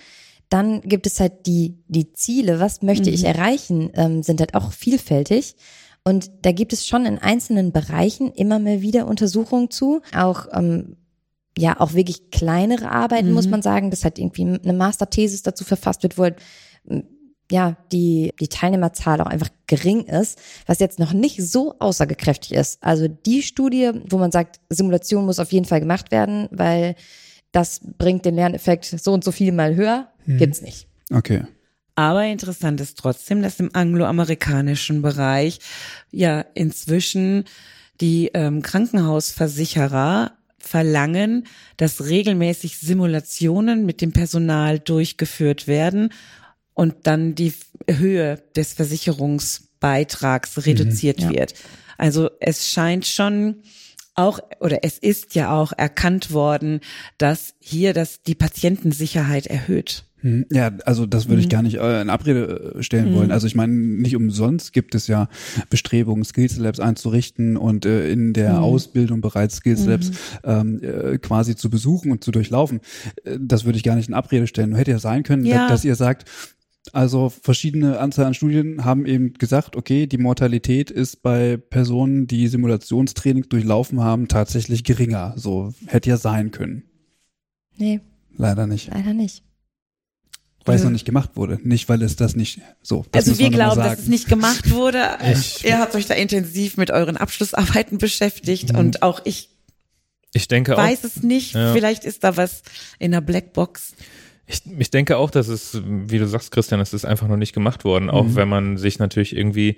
Dann 0.48 0.80
gibt 0.82 1.06
es 1.06 1.20
halt 1.20 1.46
die, 1.46 1.78
die 1.88 2.12
Ziele, 2.12 2.60
was 2.60 2.82
möchte 2.82 3.10
mhm. 3.10 3.14
ich 3.14 3.24
erreichen, 3.24 3.90
ähm, 3.94 4.22
sind 4.22 4.40
halt 4.40 4.54
auch 4.54 4.72
vielfältig. 4.72 5.56
Und 6.04 6.30
da 6.42 6.52
gibt 6.52 6.72
es 6.72 6.86
schon 6.86 7.04
in 7.04 7.18
einzelnen 7.18 7.72
Bereichen 7.72 8.30
immer 8.32 8.58
mal 8.58 8.80
wieder 8.80 9.06
Untersuchungen 9.06 9.70
zu. 9.70 10.02
Auch 10.14 10.46
ähm, 10.52 10.96
ja, 11.58 11.80
auch 11.80 11.94
wirklich 11.94 12.30
kleinere 12.30 12.90
Arbeiten, 12.90 13.28
mhm. 13.28 13.34
muss 13.34 13.48
man 13.48 13.62
sagen, 13.62 13.90
dass 13.90 14.04
halt 14.04 14.18
irgendwie 14.18 14.60
eine 14.62 14.72
Masterthesis 14.72 15.42
dazu 15.42 15.64
verfasst 15.64 16.02
wird, 16.02 16.18
wo 16.18 16.24
halt 16.24 16.36
ja, 17.50 17.76
die, 17.92 18.32
die 18.40 18.48
Teilnehmerzahl 18.48 19.20
auch 19.20 19.26
einfach 19.26 19.50
gering 19.66 20.04
ist, 20.04 20.38
was 20.66 20.80
jetzt 20.80 20.98
noch 20.98 21.12
nicht 21.12 21.42
so 21.44 21.76
aussagekräftig 21.78 22.52
ist. 22.52 22.82
Also 22.82 23.08
die 23.08 23.42
Studie, 23.42 23.92
wo 24.08 24.18
man 24.18 24.32
sagt, 24.32 24.60
Simulation 24.68 25.26
muss 25.26 25.38
auf 25.38 25.52
jeden 25.52 25.66
Fall 25.66 25.80
gemacht 25.80 26.10
werden, 26.10 26.48
weil 26.50 26.96
das 27.52 27.80
bringt 27.98 28.24
den 28.24 28.34
Lerneffekt 28.34 28.84
so 28.84 29.12
und 29.12 29.24
so 29.24 29.32
viel 29.32 29.52
mal 29.52 29.74
höher, 29.74 30.08
hm. 30.24 30.38
gibt's 30.38 30.62
nicht. 30.62 30.88
Okay. 31.12 31.44
Aber 31.94 32.26
interessant 32.26 32.80
ist 32.80 32.98
trotzdem, 32.98 33.42
dass 33.42 33.58
im 33.58 33.74
angloamerikanischen 33.74 35.00
Bereich 35.00 35.60
ja 36.10 36.44
inzwischen 36.54 37.44
die 38.02 38.30
ähm, 38.34 38.60
Krankenhausversicherer 38.60 40.32
verlangen, 40.58 41.46
dass 41.78 42.04
regelmäßig 42.04 42.78
Simulationen 42.78 43.86
mit 43.86 44.02
dem 44.02 44.12
Personal 44.12 44.78
durchgeführt 44.78 45.66
werden 45.66 46.12
und 46.74 47.06
dann 47.06 47.34
die 47.34 47.54
Höhe 47.88 48.42
des 48.54 48.74
Versicherungsbeitrags 48.74 50.56
mhm. 50.56 50.62
reduziert 50.64 51.20
mhm, 51.20 51.24
ja. 51.24 51.30
wird. 51.30 51.54
Also 51.96 52.30
es 52.40 52.68
scheint 52.68 53.06
schon 53.06 53.62
auch 54.16 54.40
oder 54.60 54.82
es 54.82 54.98
ist 54.98 55.34
ja 55.34 55.54
auch 55.54 55.72
erkannt 55.76 56.32
worden, 56.32 56.80
dass 57.18 57.54
hier 57.60 57.92
das 57.92 58.22
die 58.22 58.34
Patientensicherheit 58.34 59.46
erhöht. 59.46 60.04
Mhm. 60.22 60.46
Ja, 60.50 60.72
also 60.84 61.06
das 61.06 61.28
würde 61.28 61.40
ich 61.40 61.46
mhm. 61.46 61.50
gar 61.50 61.62
nicht 61.62 61.76
äh, 61.76 62.00
in 62.00 62.10
Abrede 62.10 62.74
äh, 62.78 62.82
stellen 62.82 63.14
wollen. 63.14 63.30
Also 63.30 63.46
ich 63.46 63.54
meine, 63.54 63.72
nicht 63.72 64.16
umsonst 64.16 64.72
gibt 64.72 64.94
es 64.94 65.06
ja 65.06 65.28
Bestrebungen, 65.70 66.24
Skills 66.24 66.56
Labs 66.56 66.80
einzurichten 66.80 67.56
und 67.56 67.86
äh, 67.86 68.10
in 68.10 68.32
der 68.32 68.54
mhm. 68.54 68.58
Ausbildung 68.58 69.20
bereits 69.20 69.56
Skills 69.56 69.84
Labs 69.84 70.10
ähm, 70.42 70.80
äh, 70.82 71.18
quasi 71.18 71.54
zu 71.54 71.70
besuchen 71.70 72.10
und 72.10 72.24
zu 72.24 72.32
durchlaufen. 72.32 72.80
Äh, 73.24 73.38
das 73.40 73.64
würde 73.64 73.76
ich 73.76 73.84
gar 73.84 73.94
nicht 73.94 74.08
in 74.08 74.14
Abrede 74.14 74.46
stellen. 74.46 74.70
Nur 74.70 74.78
hätte 74.78 74.90
ja 74.90 74.98
sein 74.98 75.22
können, 75.22 75.44
ja. 75.44 75.68
dass 75.68 75.84
ihr 75.84 75.94
sagt, 75.94 76.28
also 76.92 77.30
verschiedene 77.30 77.98
Anzahl 77.98 78.26
an 78.26 78.34
Studien 78.34 78.84
haben 78.84 79.06
eben 79.06 79.34
gesagt, 79.34 79.76
okay, 79.76 80.06
die 80.06 80.18
Mortalität 80.18 80.90
ist 80.90 81.22
bei 81.22 81.56
Personen, 81.56 82.26
die 82.26 82.48
Simulationstraining 82.48 83.48
durchlaufen 83.48 84.00
haben, 84.00 84.28
tatsächlich 84.28 84.84
geringer. 84.84 85.34
So 85.36 85.72
hätte 85.86 86.10
ja 86.10 86.16
sein 86.16 86.50
können. 86.50 86.84
Nee. 87.76 88.00
Leider 88.36 88.66
nicht. 88.66 88.90
Leider 88.92 89.14
nicht. 89.14 89.42
weil 90.64 90.76
es 90.76 90.84
noch 90.84 90.90
nicht 90.90 91.04
gemacht 91.04 91.30
wurde, 91.36 91.60
nicht 91.62 91.88
weil 91.88 92.02
es 92.02 92.16
das 92.16 92.34
nicht 92.34 92.60
so. 92.82 93.04
Das 93.12 93.28
also 93.28 93.38
wir 93.38 93.50
glauben, 93.50 93.80
dass 93.80 94.00
es 94.00 94.06
nicht 94.08 94.28
gemacht 94.28 94.70
wurde. 94.70 95.02
Ich, 95.32 95.64
Ihr 95.64 95.78
habt 95.78 95.94
euch 95.94 96.06
da 96.06 96.14
intensiv 96.14 96.76
mit 96.76 96.90
euren 96.90 97.16
Abschlussarbeiten 97.16 97.98
beschäftigt 97.98 98.72
mhm. 98.72 98.78
und 98.78 99.02
auch 99.02 99.20
ich. 99.24 99.50
Ich 100.32 100.48
denke 100.48 100.76
weiß 100.76 101.00
auch, 101.00 101.04
es 101.04 101.22
nicht. 101.22 101.54
Ja. 101.54 101.72
Vielleicht 101.72 102.04
ist 102.04 102.24
da 102.24 102.36
was 102.36 102.62
in 102.98 103.12
der 103.12 103.20
Blackbox. 103.20 103.94
Ich, 104.46 104.62
ich 104.78 104.90
denke 104.90 105.16
auch, 105.16 105.30
dass 105.30 105.48
es, 105.48 105.82
wie 105.84 106.18
du 106.18 106.26
sagst, 106.26 106.52
Christian, 106.52 106.80
es 106.80 106.92
ist 106.92 107.04
einfach 107.04 107.28
noch 107.28 107.36
nicht 107.36 107.52
gemacht 107.52 107.84
worden. 107.84 108.10
Auch 108.10 108.24
mhm. 108.24 108.36
wenn 108.36 108.48
man 108.48 108.76
sich 108.76 108.98
natürlich 108.98 109.36
irgendwie 109.36 109.76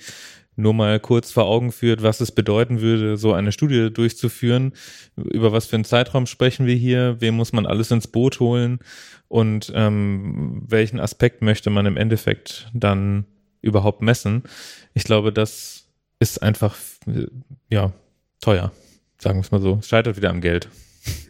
nur 0.58 0.74
mal 0.74 0.98
kurz 0.98 1.30
vor 1.30 1.46
Augen 1.46 1.70
führt, 1.70 2.02
was 2.02 2.20
es 2.20 2.32
bedeuten 2.32 2.80
würde, 2.80 3.16
so 3.16 3.32
eine 3.32 3.52
Studie 3.52 3.90
durchzuführen. 3.92 4.72
Über 5.16 5.52
was 5.52 5.66
für 5.66 5.76
einen 5.76 5.84
Zeitraum 5.84 6.26
sprechen 6.26 6.66
wir 6.66 6.74
hier? 6.74 7.16
Wem 7.20 7.36
muss 7.36 7.52
man 7.52 7.64
alles 7.64 7.90
ins 7.92 8.08
Boot 8.08 8.40
holen? 8.40 8.80
Und 9.28 9.72
ähm, 9.74 10.64
welchen 10.66 10.98
Aspekt 10.98 11.42
möchte 11.42 11.70
man 11.70 11.86
im 11.86 11.96
Endeffekt 11.96 12.68
dann 12.74 13.24
überhaupt 13.62 14.02
messen? 14.02 14.42
Ich 14.94 15.04
glaube, 15.04 15.32
das 15.32 15.86
ist 16.18 16.42
einfach, 16.42 16.76
ja, 17.70 17.92
teuer. 18.40 18.72
Sagen 19.18 19.38
wir 19.38 19.42
es 19.42 19.50
mal 19.52 19.60
so. 19.60 19.78
Es 19.80 19.88
scheitert 19.88 20.16
wieder 20.16 20.30
am 20.30 20.40
Geld. 20.40 20.68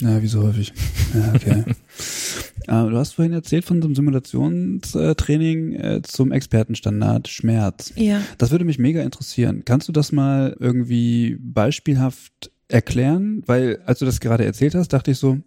Ja, 0.01 0.23
wie 0.23 0.27
so 0.27 0.43
häufig. 0.43 0.73
Ja, 1.15 1.33
okay. 1.35 1.65
äh, 2.67 2.91
du 2.91 2.97
hast 2.97 3.15
vorhin 3.15 3.33
erzählt 3.33 3.65
von 3.65 3.81
so 3.83 3.89
einem 3.89 3.95
Simulationstraining 3.95 5.73
äh, 5.75 6.03
zum 6.03 6.33
Expertenstandard 6.33 7.29
Schmerz. 7.29 7.93
Ja. 7.97 8.21
Das 8.39 8.51
würde 8.51 8.65
mich 8.65 8.79
mega 8.79 9.03
interessieren. 9.03 9.63
Kannst 9.65 9.89
du 9.89 9.93
das 9.93 10.13
mal 10.13 10.57
irgendwie 10.59 11.37
beispielhaft 11.41 12.51
erklären? 12.69 13.43
Weil, 13.47 13.81
als 13.87 13.99
du 13.99 14.05
das 14.05 14.21
gerade 14.21 14.45
erzählt 14.45 14.75
hast, 14.75 14.93
dachte 14.93 15.11
ich 15.11 15.19
so, 15.19 15.39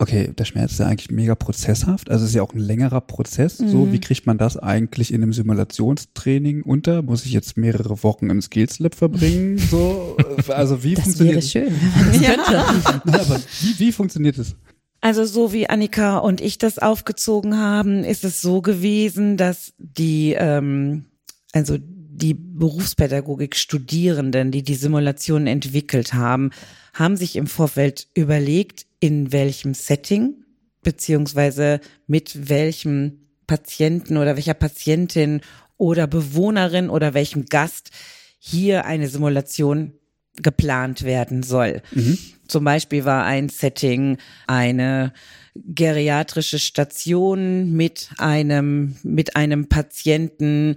okay, 0.00 0.32
der 0.36 0.44
Schmerz 0.44 0.72
ist 0.72 0.80
ja 0.80 0.86
eigentlich 0.86 1.10
mega 1.10 1.34
prozesshaft, 1.34 2.10
also 2.10 2.24
ist 2.24 2.34
ja 2.34 2.42
auch 2.42 2.54
ein 2.54 2.58
längerer 2.58 3.02
Prozess. 3.02 3.60
Mhm. 3.60 3.68
So, 3.68 3.92
wie 3.92 4.00
kriegt 4.00 4.26
man 4.26 4.38
das 4.38 4.56
eigentlich 4.56 5.12
in 5.12 5.22
einem 5.22 5.32
Simulationstraining 5.32 6.62
unter? 6.62 7.02
Muss 7.02 7.26
ich 7.26 7.32
jetzt 7.32 7.56
mehrere 7.56 8.02
Wochen 8.02 8.30
im 8.30 8.40
Skills 8.40 8.78
Lab 8.78 8.94
verbringen? 8.94 9.58
So, 9.58 10.16
also 10.48 10.82
wie 10.82 10.94
das 10.96 11.04
funktioniert 11.04 11.36
das? 11.36 11.50
schön, 11.50 11.68
wenn 11.70 11.90
man 11.90 12.12
das 13.06 13.18
ja. 13.18 13.20
Aber 13.20 13.40
wie, 13.60 13.78
wie 13.78 13.92
funktioniert 13.92 14.38
es? 14.38 14.56
Also 15.02 15.24
so 15.24 15.52
wie 15.52 15.68
Annika 15.68 16.18
und 16.18 16.40
ich 16.40 16.58
das 16.58 16.78
aufgezogen 16.78 17.58
haben, 17.58 18.04
ist 18.04 18.24
es 18.24 18.40
so 18.40 18.62
gewesen, 18.62 19.36
dass 19.36 19.72
die, 19.78 20.34
ähm, 20.38 21.06
also 21.52 21.78
die 22.20 22.34
Berufspädagogik-Studierenden, 22.34 24.50
die 24.50 24.62
die 24.62 24.74
Simulation 24.74 25.46
entwickelt 25.46 26.14
haben, 26.14 26.50
haben 26.94 27.16
sich 27.16 27.36
im 27.36 27.46
Vorfeld 27.46 28.08
überlegt, 28.14 28.86
in 29.00 29.32
welchem 29.32 29.74
Setting 29.74 30.34
beziehungsweise 30.82 31.80
mit 32.06 32.48
welchem 32.48 33.26
Patienten 33.46 34.16
oder 34.16 34.36
welcher 34.36 34.54
Patientin 34.54 35.40
oder 35.76 36.06
Bewohnerin 36.06 36.90
oder 36.90 37.14
welchem 37.14 37.46
Gast 37.46 37.90
hier 38.38 38.84
eine 38.84 39.08
Simulation 39.08 39.92
geplant 40.36 41.02
werden 41.02 41.42
soll. 41.42 41.82
Mhm. 41.92 42.18
Zum 42.46 42.64
Beispiel 42.64 43.04
war 43.04 43.24
ein 43.24 43.48
Setting 43.48 44.18
eine 44.46 45.12
geriatrische 45.54 46.58
Station 46.58 47.72
mit 47.72 48.10
einem, 48.18 48.96
mit 49.02 49.36
einem 49.36 49.68
Patienten 49.68 50.76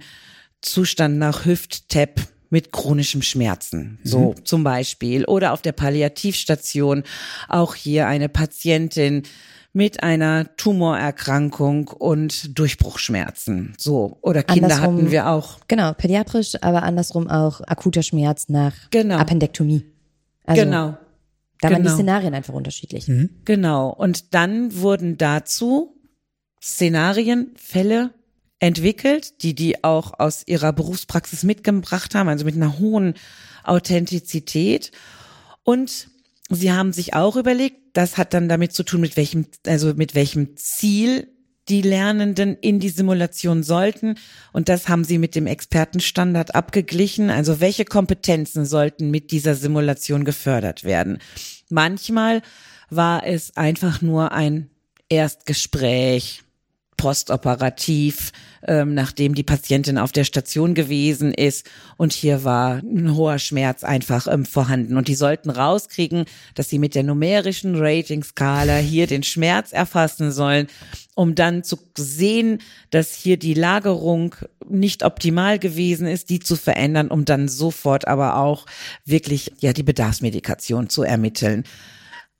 Zustand 0.64 1.18
nach 1.18 1.44
Hüft-Tap 1.44 2.20
mit 2.50 2.72
chronischem 2.72 3.22
Schmerzen. 3.22 3.98
So 4.04 4.30
mhm. 4.32 4.44
zum 4.44 4.64
Beispiel. 4.64 5.24
Oder 5.24 5.52
auf 5.52 5.62
der 5.62 5.72
Palliativstation 5.72 7.02
auch 7.48 7.74
hier 7.74 8.06
eine 8.06 8.28
Patientin 8.28 9.24
mit 9.72 10.04
einer 10.04 10.56
Tumorerkrankung 10.56 11.88
und 11.88 12.56
Durchbruchschmerzen. 12.56 13.74
So. 13.76 14.18
Oder 14.22 14.44
Kinder 14.44 14.66
andersrum, 14.66 14.96
hatten 14.98 15.10
wir 15.10 15.28
auch. 15.28 15.58
Genau, 15.66 15.92
pädiatrisch, 15.92 16.54
aber 16.62 16.84
andersrum 16.84 17.28
auch 17.28 17.60
akuter 17.60 18.04
Schmerz 18.04 18.48
nach 18.48 18.74
genau. 18.90 19.16
Appendektomie. 19.16 19.84
Also, 20.44 20.62
genau. 20.62 20.96
Da 21.60 21.70
waren 21.70 21.82
die 21.82 21.82
genau. 21.82 21.94
Szenarien 21.94 22.34
einfach 22.34 22.54
unterschiedlich. 22.54 23.08
Mhm. 23.08 23.30
Genau. 23.44 23.90
Und 23.90 24.32
dann 24.32 24.80
wurden 24.80 25.18
dazu 25.18 25.96
Szenarien, 26.62 27.52
Fälle 27.56 28.10
entwickelt, 28.64 29.42
die 29.42 29.54
die 29.54 29.84
auch 29.84 30.18
aus 30.18 30.42
ihrer 30.46 30.72
Berufspraxis 30.72 31.42
mitgebracht 31.42 32.14
haben, 32.14 32.30
also 32.30 32.46
mit 32.46 32.56
einer 32.56 32.78
hohen 32.78 33.12
Authentizität. 33.62 34.90
Und 35.64 36.08
sie 36.48 36.72
haben 36.72 36.94
sich 36.94 37.12
auch 37.12 37.36
überlegt, 37.36 37.76
das 37.92 38.16
hat 38.16 38.32
dann 38.32 38.48
damit 38.48 38.72
zu 38.72 38.82
tun, 38.82 39.02
mit 39.02 39.18
welchem, 39.18 39.46
also 39.66 39.92
mit 39.94 40.14
welchem 40.14 40.56
Ziel 40.56 41.28
die 41.68 41.82
Lernenden 41.82 42.56
in 42.56 42.80
die 42.80 42.88
Simulation 42.88 43.62
sollten. 43.62 44.14
Und 44.54 44.70
das 44.70 44.88
haben 44.88 45.04
sie 45.04 45.18
mit 45.18 45.34
dem 45.34 45.46
Expertenstandard 45.46 46.54
abgeglichen. 46.54 47.28
Also 47.28 47.60
welche 47.60 47.84
Kompetenzen 47.84 48.64
sollten 48.64 49.10
mit 49.10 49.30
dieser 49.30 49.54
Simulation 49.54 50.24
gefördert 50.24 50.84
werden? 50.84 51.18
Manchmal 51.68 52.40
war 52.88 53.26
es 53.26 53.56
einfach 53.58 54.00
nur 54.00 54.32
ein 54.32 54.70
Erstgespräch, 55.10 56.44
postoperativ, 56.96 58.32
ähm, 58.66 58.94
nachdem 58.94 59.34
die 59.34 59.42
Patientin 59.42 59.98
auf 59.98 60.12
der 60.12 60.24
Station 60.24 60.74
gewesen 60.74 61.34
ist 61.34 61.68
und 61.96 62.12
hier 62.12 62.44
war 62.44 62.76
ein 62.76 63.14
hoher 63.14 63.38
Schmerz 63.38 63.84
einfach 63.84 64.26
ähm, 64.26 64.44
vorhanden. 64.44 64.96
Und 64.96 65.08
die 65.08 65.14
sollten 65.14 65.50
rauskriegen, 65.50 66.24
dass 66.54 66.70
sie 66.70 66.78
mit 66.78 66.94
der 66.94 67.02
numerischen 67.02 67.76
Rating-Skala 67.76 68.76
hier 68.78 69.06
den 69.06 69.22
Schmerz 69.22 69.72
erfassen 69.72 70.32
sollen, 70.32 70.68
um 71.14 71.34
dann 71.34 71.62
zu 71.62 71.78
sehen, 71.96 72.58
dass 72.90 73.14
hier 73.14 73.36
die 73.36 73.54
Lagerung 73.54 74.34
nicht 74.68 75.02
optimal 75.04 75.58
gewesen 75.58 76.06
ist, 76.06 76.30
die 76.30 76.40
zu 76.40 76.56
verändern, 76.56 77.08
um 77.08 77.24
dann 77.24 77.48
sofort 77.48 78.08
aber 78.08 78.36
auch 78.36 78.66
wirklich 79.04 79.52
ja 79.60 79.72
die 79.72 79.82
Bedarfsmedikation 79.82 80.88
zu 80.88 81.02
ermitteln. 81.02 81.64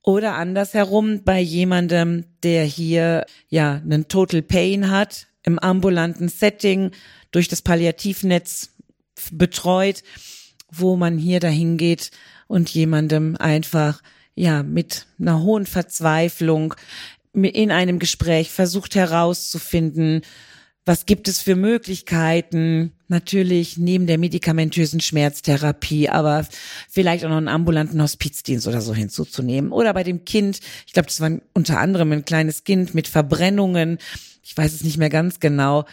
Oder 0.05 0.35
andersherum 0.35 1.25
bei 1.25 1.41
jemandem, 1.41 2.27
der 2.43 2.65
hier 2.65 3.25
ja 3.49 3.81
einen 3.83 4.07
Total 4.07 4.43
Pain 4.43 4.91
hat, 4.91 5.29
im 5.43 5.59
ambulanten 5.59 6.29
Setting 6.29 6.91
durch 7.31 7.49
das 7.49 7.63
Palliativnetz 7.63 8.71
betreut, 9.33 10.03
wo 10.71 10.97
man 10.97 11.17
hier 11.17 11.41
dahin 11.41 11.79
geht 11.79 12.11
und 12.49 12.69
jemandem 12.69 13.37
einfach 13.39 14.03
ja 14.35 14.63
mit 14.63 15.07
einer 15.19 15.43
hohen 15.43 15.65
Verzweiflung 15.65 16.75
in 17.33 17.71
einem 17.71 17.99
Gespräch 17.99 18.51
versucht 18.51 18.95
herauszufinden, 18.97 20.21
was 20.85 21.07
gibt 21.07 21.28
es 21.28 21.41
für 21.41 21.57
Möglichkeiten? 21.57 22.93
Natürlich 23.09 23.78
neben 23.78 24.07
der 24.07 24.18
medikamentösen 24.18 25.01
Schmerztherapie, 25.01 26.09
aber 26.09 26.47
vielleicht 26.91 27.24
auch 27.24 27.30
noch 27.30 27.39
einen 27.39 27.49
ambulanten 27.49 28.03
Hospizdienst 28.03 28.66
oder 28.66 28.80
so 28.80 28.95
hinzuzunehmen. 28.95 29.72
Oder 29.72 29.95
bei 29.95 30.03
dem 30.03 30.24
Kind, 30.24 30.61
ich 30.87 30.93
glaube, 30.93 31.07
das 31.07 31.20
war 31.20 31.30
unter 31.55 31.78
anderem 31.78 32.12
ein 32.12 32.24
kleines 32.24 32.64
Kind 32.64 32.95
mit 32.95 33.09
Verbrennungen, 33.09 33.99
ich 34.43 34.57
weiß 34.57 34.74
es 34.74 34.85
nicht 34.85 34.99
mehr 34.99 35.11
ganz 35.11 35.41
genau, 35.41 35.87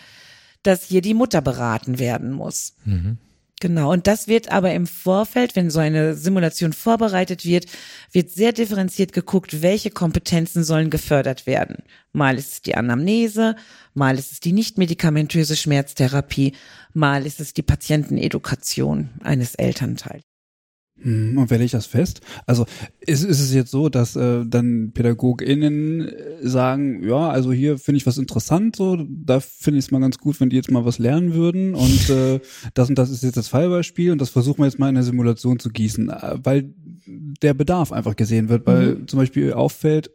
dass 0.63 0.83
hier 0.83 1.01
die 1.01 1.13
Mutter 1.13 1.41
beraten 1.41 1.97
werden 1.97 2.31
muss. 2.31 2.73
Mhm. 2.83 3.17
Genau. 3.61 3.91
Und 3.91 4.07
das 4.07 4.27
wird 4.27 4.51
aber 4.51 4.73
im 4.73 4.87
Vorfeld, 4.87 5.55
wenn 5.55 5.69
so 5.69 5.79
eine 5.79 6.15
Simulation 6.15 6.73
vorbereitet 6.73 7.45
wird, 7.45 7.67
wird 8.11 8.31
sehr 8.31 8.53
differenziert 8.53 9.13
geguckt, 9.13 9.61
welche 9.61 9.91
Kompetenzen 9.91 10.63
sollen 10.63 10.89
gefördert 10.89 11.45
werden. 11.45 11.83
Mal 12.11 12.39
ist 12.39 12.53
es 12.53 12.61
die 12.63 12.73
Anamnese, 12.73 13.55
mal 13.93 14.17
ist 14.17 14.31
es 14.31 14.39
die 14.39 14.51
nicht 14.51 14.79
medikamentöse 14.79 15.55
Schmerztherapie, 15.55 16.53
mal 16.93 17.27
ist 17.27 17.39
es 17.39 17.53
die 17.53 17.61
Patientenedukation 17.61 19.11
eines 19.23 19.53
Elternteils. 19.53 20.30
Hm, 21.01 21.37
und 21.37 21.49
wer 21.49 21.57
legt 21.57 21.73
das 21.73 21.85
fest? 21.85 22.21
Also 22.45 22.65
ist, 22.99 23.23
ist 23.23 23.39
es 23.39 23.53
jetzt 23.53 23.71
so, 23.71 23.89
dass 23.89 24.15
äh, 24.15 24.45
dann 24.45 24.91
PädagogInnen 24.93 26.01
äh, 26.01 26.47
sagen, 26.47 27.03
ja, 27.03 27.29
also 27.29 27.51
hier 27.51 27.77
finde 27.77 27.97
ich 27.97 28.05
was 28.05 28.17
interessant, 28.17 28.75
so, 28.75 28.97
da 29.07 29.39
finde 29.39 29.79
ich 29.79 29.85
es 29.85 29.91
mal 29.91 29.99
ganz 29.99 30.17
gut, 30.17 30.39
wenn 30.39 30.49
die 30.49 30.55
jetzt 30.55 30.71
mal 30.71 30.85
was 30.85 30.99
lernen 30.99 31.33
würden 31.33 31.75
und 31.75 32.09
äh, 32.09 32.39
das 32.73 32.89
und 32.89 32.97
das 32.97 33.09
ist 33.09 33.23
jetzt 33.23 33.37
das 33.37 33.47
Fallbeispiel 33.47 34.11
und 34.11 34.21
das 34.21 34.29
versuchen 34.29 34.59
wir 34.59 34.65
jetzt 34.65 34.79
mal 34.79 34.89
in 34.89 34.95
der 34.95 35.03
Simulation 35.03 35.59
zu 35.59 35.69
gießen, 35.69 36.09
äh, 36.09 36.37
weil 36.43 36.73
der 37.41 37.53
Bedarf 37.53 37.91
einfach 37.91 38.15
gesehen 38.15 38.49
wird, 38.49 38.65
weil 38.67 38.95
mhm. 38.95 39.07
zum 39.07 39.19
Beispiel 39.19 39.53
auffällt, 39.53 40.11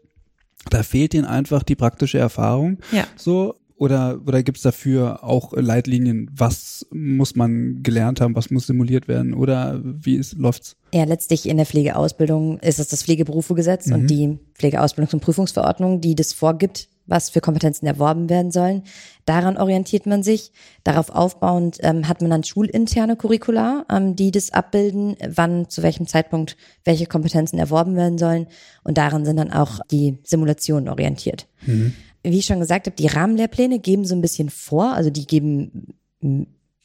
da 0.71 0.83
fehlt 0.83 1.15
ihnen 1.15 1.25
einfach 1.25 1.63
die 1.63 1.77
praktische 1.77 2.19
Erfahrung. 2.19 2.79
Ja. 2.93 3.07
So, 3.17 3.57
oder, 3.79 4.21
oder 4.27 4.43
gibt 4.43 4.57
es 4.57 4.63
dafür 4.63 5.23
auch 5.23 5.53
Leitlinien? 5.53 6.31
Was 6.35 6.87
muss 6.91 7.37
man 7.37 7.83
gelernt 7.83 8.21
haben? 8.21 8.35
Was 8.35 8.51
muss 8.51 8.67
simuliert 8.67 9.07
werden? 9.07 9.35
Oder 9.35 9.81
wie 9.85 10.17
ist, 10.17 10.35
läuft's? 10.39 10.77
Ja, 10.95 11.05
letztlich 11.05 11.47
in 11.47 11.59
der 11.59 11.67
Pflegeausbildung 11.67 12.59
ist 12.61 12.79
es 12.79 12.89
das 12.89 13.03
Pflegeberufegesetz 13.03 13.87
mhm. 13.87 13.95
und 13.95 14.07
die 14.07 14.39
Pflegeausbildungs- 14.59 15.15
und 15.15 15.21
Prüfungsverordnung, 15.21 16.01
die 16.01 16.15
das 16.15 16.33
vorgibt, 16.33 16.89
was 17.07 17.31
für 17.31 17.41
Kompetenzen 17.41 17.87
erworben 17.87 18.31
werden 18.31 18.51
sollen. 18.51 18.83
Daran 19.27 19.59
orientiert 19.59 20.07
man 20.07 20.23
sich. 20.23 20.53
Darauf 20.83 21.11
aufbauend 21.11 21.79
ähm, 21.83 22.09
hat 22.09 22.21
man 22.21 22.31
dann 22.31 22.45
schulinterne 22.45 23.17
Curricula, 23.17 23.85
ähm, 23.91 24.17
die 24.17 24.31
das 24.31 24.53
abbilden, 24.53 25.17
wann, 25.29 25.69
zu 25.69 25.83
welchem 25.83 26.07
Zeitpunkt 26.07 26.57
welche 26.85 27.07
Kompetenzen 27.07 27.59
erworben 27.59 27.95
werden 27.95 28.19
sollen. 28.19 28.47
Und 28.85 28.99
daran 28.99 29.25
sind 29.25 29.37
dann 29.37 29.53
auch 29.53 29.81
die 29.91 30.19
Simulationen 30.25 30.89
orientiert. 30.89 31.47
Mhm. 31.67 31.93
Wie 32.33 32.39
ich 32.39 32.47
schon 32.47 32.61
gesagt 32.61 32.87
habe, 32.87 32.97
die 32.97 33.07
Rahmenlehrpläne 33.07 33.79
geben 33.79 34.05
so 34.05 34.15
ein 34.15 34.21
bisschen 34.21 34.51
vor, 34.51 34.93
also 34.93 35.11
die 35.11 35.27
geben 35.27 35.95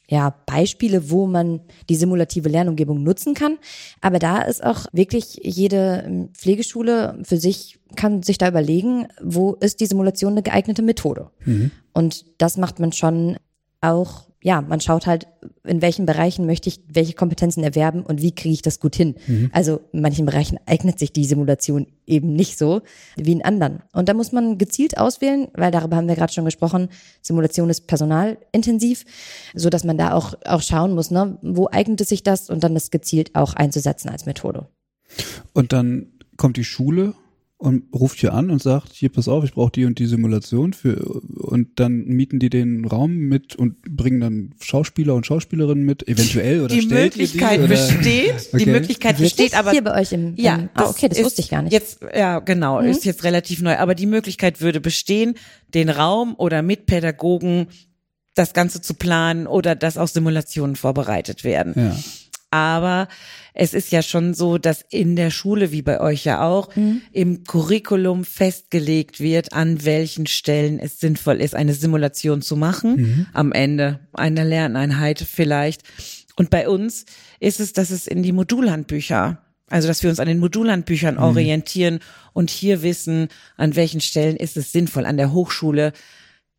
ja, 0.08 0.34
Beispiele, 0.46 1.10
wo 1.10 1.26
man 1.26 1.60
die 1.88 1.96
simulative 1.96 2.48
Lernumgebung 2.48 3.02
nutzen 3.02 3.34
kann. 3.34 3.58
Aber 4.00 4.18
da 4.18 4.42
ist 4.42 4.62
auch 4.62 4.86
wirklich 4.92 5.40
jede 5.42 6.04
ähm, 6.06 6.28
Pflegeschule 6.34 7.18
für 7.22 7.38
sich, 7.38 7.80
kann 7.96 8.22
sich 8.22 8.36
da 8.36 8.48
überlegen, 8.48 9.08
wo 9.22 9.54
ist 9.54 9.80
die 9.80 9.86
Simulation 9.86 10.32
eine 10.32 10.42
geeignete 10.42 10.82
Methode. 10.82 11.30
Mhm. 11.44 11.70
Und 11.94 12.26
das 12.38 12.56
macht 12.58 12.78
man 12.78 12.92
schon 12.92 13.38
auch 13.80 14.26
ja, 14.42 14.60
man 14.60 14.80
schaut 14.80 15.06
halt, 15.06 15.28
in 15.64 15.82
welchen 15.82 16.04
Bereichen 16.04 16.46
möchte 16.46 16.68
ich 16.68 16.80
welche 16.88 17.14
Kompetenzen 17.14 17.62
erwerben 17.62 18.02
und 18.02 18.20
wie 18.20 18.34
kriege 18.34 18.52
ich 18.52 18.62
das 18.62 18.80
gut 18.80 18.96
hin. 18.96 19.14
Mhm. 19.26 19.50
Also 19.52 19.80
in 19.92 20.02
manchen 20.02 20.26
Bereichen 20.26 20.58
eignet 20.66 20.98
sich 20.98 21.12
die 21.12 21.24
Simulation 21.24 21.86
eben 22.06 22.34
nicht 22.34 22.58
so 22.58 22.82
wie 23.16 23.32
in 23.32 23.44
anderen. 23.44 23.82
Und 23.92 24.08
da 24.08 24.14
muss 24.14 24.32
man 24.32 24.58
gezielt 24.58 24.98
auswählen, 24.98 25.48
weil 25.54 25.70
darüber 25.70 25.96
haben 25.96 26.08
wir 26.08 26.16
gerade 26.16 26.32
schon 26.32 26.44
gesprochen, 26.44 26.88
Simulation 27.22 27.70
ist 27.70 27.86
personalintensiv, 27.86 29.04
so 29.54 29.70
dass 29.70 29.84
man 29.84 29.96
da 29.96 30.12
auch, 30.12 30.34
auch 30.44 30.62
schauen 30.62 30.94
muss, 30.94 31.12
ne, 31.12 31.38
wo 31.42 31.68
eignet 31.70 32.00
es 32.00 32.08
sich 32.08 32.24
das 32.24 32.50
und 32.50 32.64
dann 32.64 32.74
das 32.74 32.90
gezielt 32.90 33.34
auch 33.34 33.54
einzusetzen 33.54 34.08
als 34.08 34.26
Methode. 34.26 34.66
Und 35.52 35.72
dann 35.72 36.08
kommt 36.36 36.56
die 36.56 36.64
Schule 36.64 37.14
und 37.62 37.84
ruft 37.94 38.18
hier 38.18 38.34
an 38.34 38.50
und 38.50 38.60
sagt, 38.60 38.92
hier 38.92 39.08
pass 39.08 39.28
auf, 39.28 39.44
ich 39.44 39.52
brauche 39.52 39.70
die 39.70 39.84
und 39.84 40.00
die 40.00 40.06
Simulation 40.06 40.72
für 40.72 40.96
und 41.36 41.78
dann 41.78 42.06
mieten 42.06 42.40
die 42.40 42.50
den 42.50 42.84
Raum 42.84 43.14
mit 43.14 43.54
und 43.54 43.80
bringen 43.82 44.20
dann 44.20 44.54
Schauspieler 44.60 45.14
und 45.14 45.26
Schauspielerinnen 45.26 45.84
mit, 45.84 46.08
eventuell 46.08 46.62
oder 46.62 46.74
die 46.74 46.86
Möglichkeit 46.86 47.60
die, 47.60 47.64
oder? 47.64 47.68
besteht, 47.68 48.34
okay. 48.52 48.64
die 48.64 48.70
Möglichkeit 48.70 49.20
Wird 49.20 49.36
besteht, 49.36 49.56
aber 49.56 49.70
hier 49.70 49.84
bei 49.84 50.00
euch 50.00 50.10
im, 50.10 50.34
ja, 50.36 50.56
im, 50.56 50.70
ah, 50.74 50.88
okay, 50.88 51.08
das 51.08 51.22
wusste 51.22 51.40
ich 51.40 51.50
gar 51.50 51.62
nicht. 51.62 51.72
Jetzt 51.72 52.00
ja, 52.12 52.40
genau, 52.40 52.82
mhm. 52.82 52.88
ist 52.88 53.04
jetzt 53.04 53.22
relativ 53.22 53.62
neu, 53.62 53.76
aber 53.76 53.94
die 53.94 54.06
Möglichkeit 54.06 54.60
würde 54.60 54.80
bestehen, 54.80 55.34
den 55.72 55.88
Raum 55.88 56.34
oder 56.36 56.62
mit 56.62 56.86
Pädagogen 56.86 57.68
das 58.34 58.54
Ganze 58.54 58.80
zu 58.80 58.94
planen 58.94 59.46
oder 59.46 59.76
dass 59.76 59.98
auch 59.98 60.08
Simulationen 60.08 60.74
vorbereitet 60.74 61.44
werden. 61.44 61.74
Ja. 61.76 61.96
Aber 62.50 63.06
es 63.54 63.74
ist 63.74 63.92
ja 63.92 64.02
schon 64.02 64.34
so, 64.34 64.58
dass 64.58 64.84
in 64.90 65.16
der 65.16 65.30
Schule, 65.30 65.72
wie 65.72 65.82
bei 65.82 66.00
euch 66.00 66.24
ja 66.24 66.42
auch, 66.42 66.74
mhm. 66.74 67.02
im 67.12 67.44
Curriculum 67.44 68.24
festgelegt 68.24 69.20
wird, 69.20 69.52
an 69.52 69.84
welchen 69.84 70.26
Stellen 70.26 70.78
es 70.78 71.00
sinnvoll 71.00 71.40
ist, 71.40 71.54
eine 71.54 71.74
Simulation 71.74 72.42
zu 72.42 72.56
machen. 72.56 72.96
Mhm. 72.96 73.26
Am 73.32 73.52
Ende 73.52 74.00
einer 74.12 74.44
Lerneinheit 74.44 75.20
vielleicht. 75.20 75.82
Und 76.36 76.50
bei 76.50 76.68
uns 76.68 77.04
ist 77.40 77.60
es, 77.60 77.72
dass 77.72 77.90
es 77.90 78.06
in 78.06 78.22
die 78.22 78.32
Modulhandbücher 78.32 79.38
also, 79.72 79.88
dass 79.88 80.02
wir 80.02 80.10
uns 80.10 80.20
an 80.20 80.28
den 80.28 80.38
Modulhandbüchern 80.38 81.14
mhm. 81.14 81.22
orientieren 81.22 82.00
und 82.34 82.50
hier 82.50 82.82
wissen, 82.82 83.28
an 83.56 83.74
welchen 83.74 84.02
Stellen 84.02 84.36
ist 84.36 84.58
es 84.58 84.70
sinnvoll. 84.70 85.06
An 85.06 85.16
der 85.16 85.32
Hochschule 85.32 85.94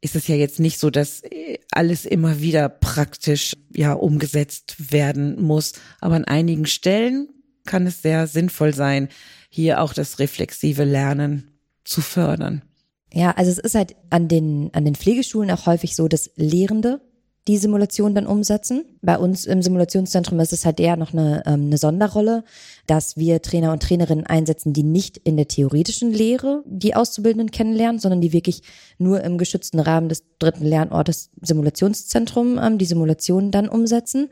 ist 0.04 0.18
es 0.18 0.28
ja 0.28 0.36
jetzt 0.36 0.60
nicht 0.60 0.80
so, 0.80 0.90
dass 0.90 1.24
äh, 1.24 1.60
alles 1.72 2.06
immer 2.06 2.42
wieder 2.42 2.68
praktisch 2.68 3.54
ja 3.74 3.94
umgesetzt 3.94 4.92
werden 4.92 5.42
muss. 5.42 5.74
Aber 6.02 6.16
an 6.16 6.26
einigen 6.26 6.66
Stellen 6.66 7.30
kann 7.66 7.88
es 7.88 8.02
sehr 8.02 8.28
sinnvoll 8.28 8.74
sein, 8.74 9.08
hier 9.50 9.82
auch 9.82 9.94
das 9.94 10.20
reflexive 10.20 10.84
Lernen 10.84 11.58
zu 11.86 12.02
fördern. 12.02 12.64
Ja, 13.14 13.32
also 13.32 13.50
es 13.52 13.60
ist 13.60 13.76
halt 13.76 13.96
an 14.10 14.28
den, 14.28 14.72
an 14.74 14.84
den 14.84 14.96
Pflegeschulen 14.96 15.52
auch 15.52 15.68
häufig 15.68 15.96
so, 15.96 16.10
dass 16.10 16.32
Lehrende 16.36 17.00
die 17.48 17.58
Simulation 17.58 18.16
dann 18.16 18.26
umsetzen. 18.26 18.86
Bei 19.02 19.18
uns 19.18 19.46
im 19.46 19.62
Simulationszentrum 19.62 20.40
ist 20.40 20.54
es 20.54 20.66
halt 20.66 20.80
eher 20.80 20.96
noch 20.96 21.12
eine, 21.12 21.44
ähm, 21.46 21.66
eine 21.66 21.78
Sonderrolle, 21.78 22.44
dass 22.88 23.18
wir 23.18 23.42
Trainer 23.42 23.74
und 23.74 23.84
Trainerinnen 23.84 24.26
einsetzen, 24.26 24.72
die 24.72 24.84
nicht 24.84 25.18
in 25.18 25.36
der 25.36 25.48
theoretischen 25.48 26.12
Lehre 26.12 26.64
die 26.66 26.96
Auszubildenden 26.96 27.52
kennenlernen, 27.52 28.00
sondern 28.00 28.22
die 28.22 28.32
wirklich 28.32 28.64
nur 28.98 29.22
im 29.24 29.38
geschützten 29.38 29.80
Rahmen 29.80 30.08
des 30.08 30.24
dritten 30.40 30.66
Lernortes 30.66 31.32
Simulationszentrum 31.42 32.60
ähm, 32.62 32.78
die 32.78 32.86
Simulationen 32.86 33.52
dann 33.52 33.68
umsetzen. 33.68 34.30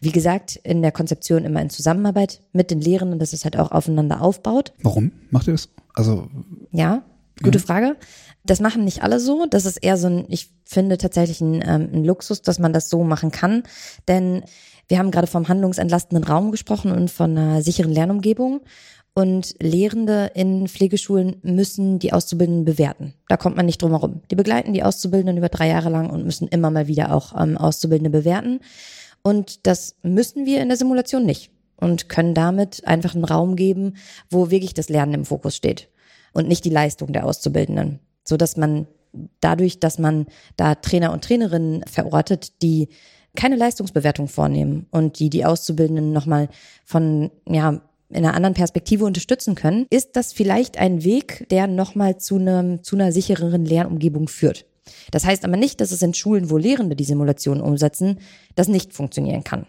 Wie 0.00 0.12
gesagt, 0.12 0.56
in 0.56 0.82
der 0.82 0.92
Konzeption 0.92 1.44
immer 1.44 1.62
in 1.62 1.70
Zusammenarbeit 1.70 2.40
mit 2.52 2.70
den 2.70 2.80
Lehrenden, 2.80 3.18
dass 3.18 3.32
es 3.32 3.44
halt 3.44 3.58
auch 3.58 3.72
aufeinander 3.72 4.22
aufbaut. 4.22 4.72
Warum 4.82 5.12
macht 5.30 5.48
ihr 5.48 5.52
das? 5.52 5.68
Also 5.94 6.28
ja, 6.72 7.02
gute. 7.42 7.58
Frage. 7.58 7.96
Das 8.44 8.60
machen 8.60 8.84
nicht 8.84 9.02
alle 9.02 9.20
so. 9.20 9.46
Das 9.46 9.64
ist 9.64 9.78
eher 9.78 9.96
so 9.96 10.06
ein, 10.06 10.26
ich 10.28 10.50
finde 10.64 10.98
tatsächlich 10.98 11.40
ein, 11.40 11.62
ähm, 11.66 11.90
ein 11.92 12.04
Luxus, 12.04 12.42
dass 12.42 12.58
man 12.58 12.72
das 12.72 12.90
so 12.90 13.02
machen 13.02 13.30
kann. 13.30 13.62
Denn 14.06 14.42
wir 14.88 14.98
haben 14.98 15.10
gerade 15.10 15.26
vom 15.26 15.48
handlungsentlastenden 15.48 16.24
Raum 16.24 16.50
gesprochen 16.50 16.92
und 16.92 17.10
von 17.10 17.36
einer 17.36 17.62
sicheren 17.62 17.92
Lernumgebung. 17.92 18.60
Und 19.16 19.54
Lehrende 19.60 20.32
in 20.34 20.66
Pflegeschulen 20.66 21.36
müssen 21.42 22.00
die 22.00 22.12
Auszubildenden 22.12 22.64
bewerten. 22.64 23.14
Da 23.28 23.36
kommt 23.36 23.56
man 23.56 23.64
nicht 23.64 23.80
drum 23.80 23.92
herum. 23.92 24.22
Die 24.30 24.34
begleiten 24.34 24.72
die 24.72 24.82
Auszubildenden 24.82 25.36
über 25.36 25.48
drei 25.48 25.68
Jahre 25.68 25.88
lang 25.88 26.10
und 26.10 26.24
müssen 26.24 26.48
immer 26.48 26.70
mal 26.70 26.88
wieder 26.88 27.14
auch 27.14 27.40
ähm, 27.40 27.56
Auszubildende 27.56 28.10
bewerten. 28.10 28.58
Und 29.22 29.68
das 29.68 29.96
müssen 30.02 30.46
wir 30.46 30.60
in 30.60 30.68
der 30.68 30.76
Simulation 30.76 31.24
nicht 31.24 31.52
und 31.76 32.08
können 32.08 32.34
damit 32.34 32.86
einfach 32.86 33.14
einen 33.14 33.24
Raum 33.24 33.54
geben, 33.54 33.94
wo 34.30 34.50
wirklich 34.50 34.74
das 34.74 34.88
Lernen 34.88 35.14
im 35.14 35.24
Fokus 35.24 35.54
steht 35.54 35.88
und 36.32 36.48
nicht 36.48 36.64
die 36.64 36.70
Leistung 36.70 37.12
der 37.12 37.24
Auszubildenden 37.24 38.00
so 38.24 38.36
dass 38.36 38.56
man 38.56 38.86
dadurch, 39.40 39.78
dass 39.78 39.98
man 39.98 40.26
da 40.56 40.74
Trainer 40.74 41.12
und 41.12 41.24
Trainerinnen 41.24 41.84
verortet, 41.86 42.62
die 42.62 42.88
keine 43.36 43.56
Leistungsbewertung 43.56 44.28
vornehmen 44.28 44.86
und 44.90 45.18
die 45.18 45.30
die 45.30 45.44
Auszubildenden 45.44 46.12
nochmal 46.12 46.48
von, 46.84 47.30
ja, 47.48 47.80
in 48.10 48.24
einer 48.24 48.34
anderen 48.34 48.54
Perspektive 48.54 49.04
unterstützen 49.04 49.54
können, 49.54 49.86
ist 49.90 50.14
das 50.14 50.32
vielleicht 50.32 50.78
ein 50.78 51.02
Weg, 51.04 51.48
der 51.50 51.66
nochmal 51.66 52.18
zu 52.18 52.36
einem, 52.36 52.82
zu 52.82 52.96
einer 52.96 53.10
sichereren 53.12 53.64
Lernumgebung 53.64 54.28
führt. 54.28 54.66
Das 55.10 55.24
heißt 55.24 55.44
aber 55.44 55.56
nicht, 55.56 55.80
dass 55.80 55.90
es 55.90 56.02
in 56.02 56.14
Schulen, 56.14 56.50
wo 56.50 56.56
Lehrende 56.56 56.94
die 56.94 57.04
Simulation 57.04 57.60
umsetzen, 57.60 58.18
das 58.54 58.68
nicht 58.68 58.92
funktionieren 58.92 59.42
kann. 59.42 59.66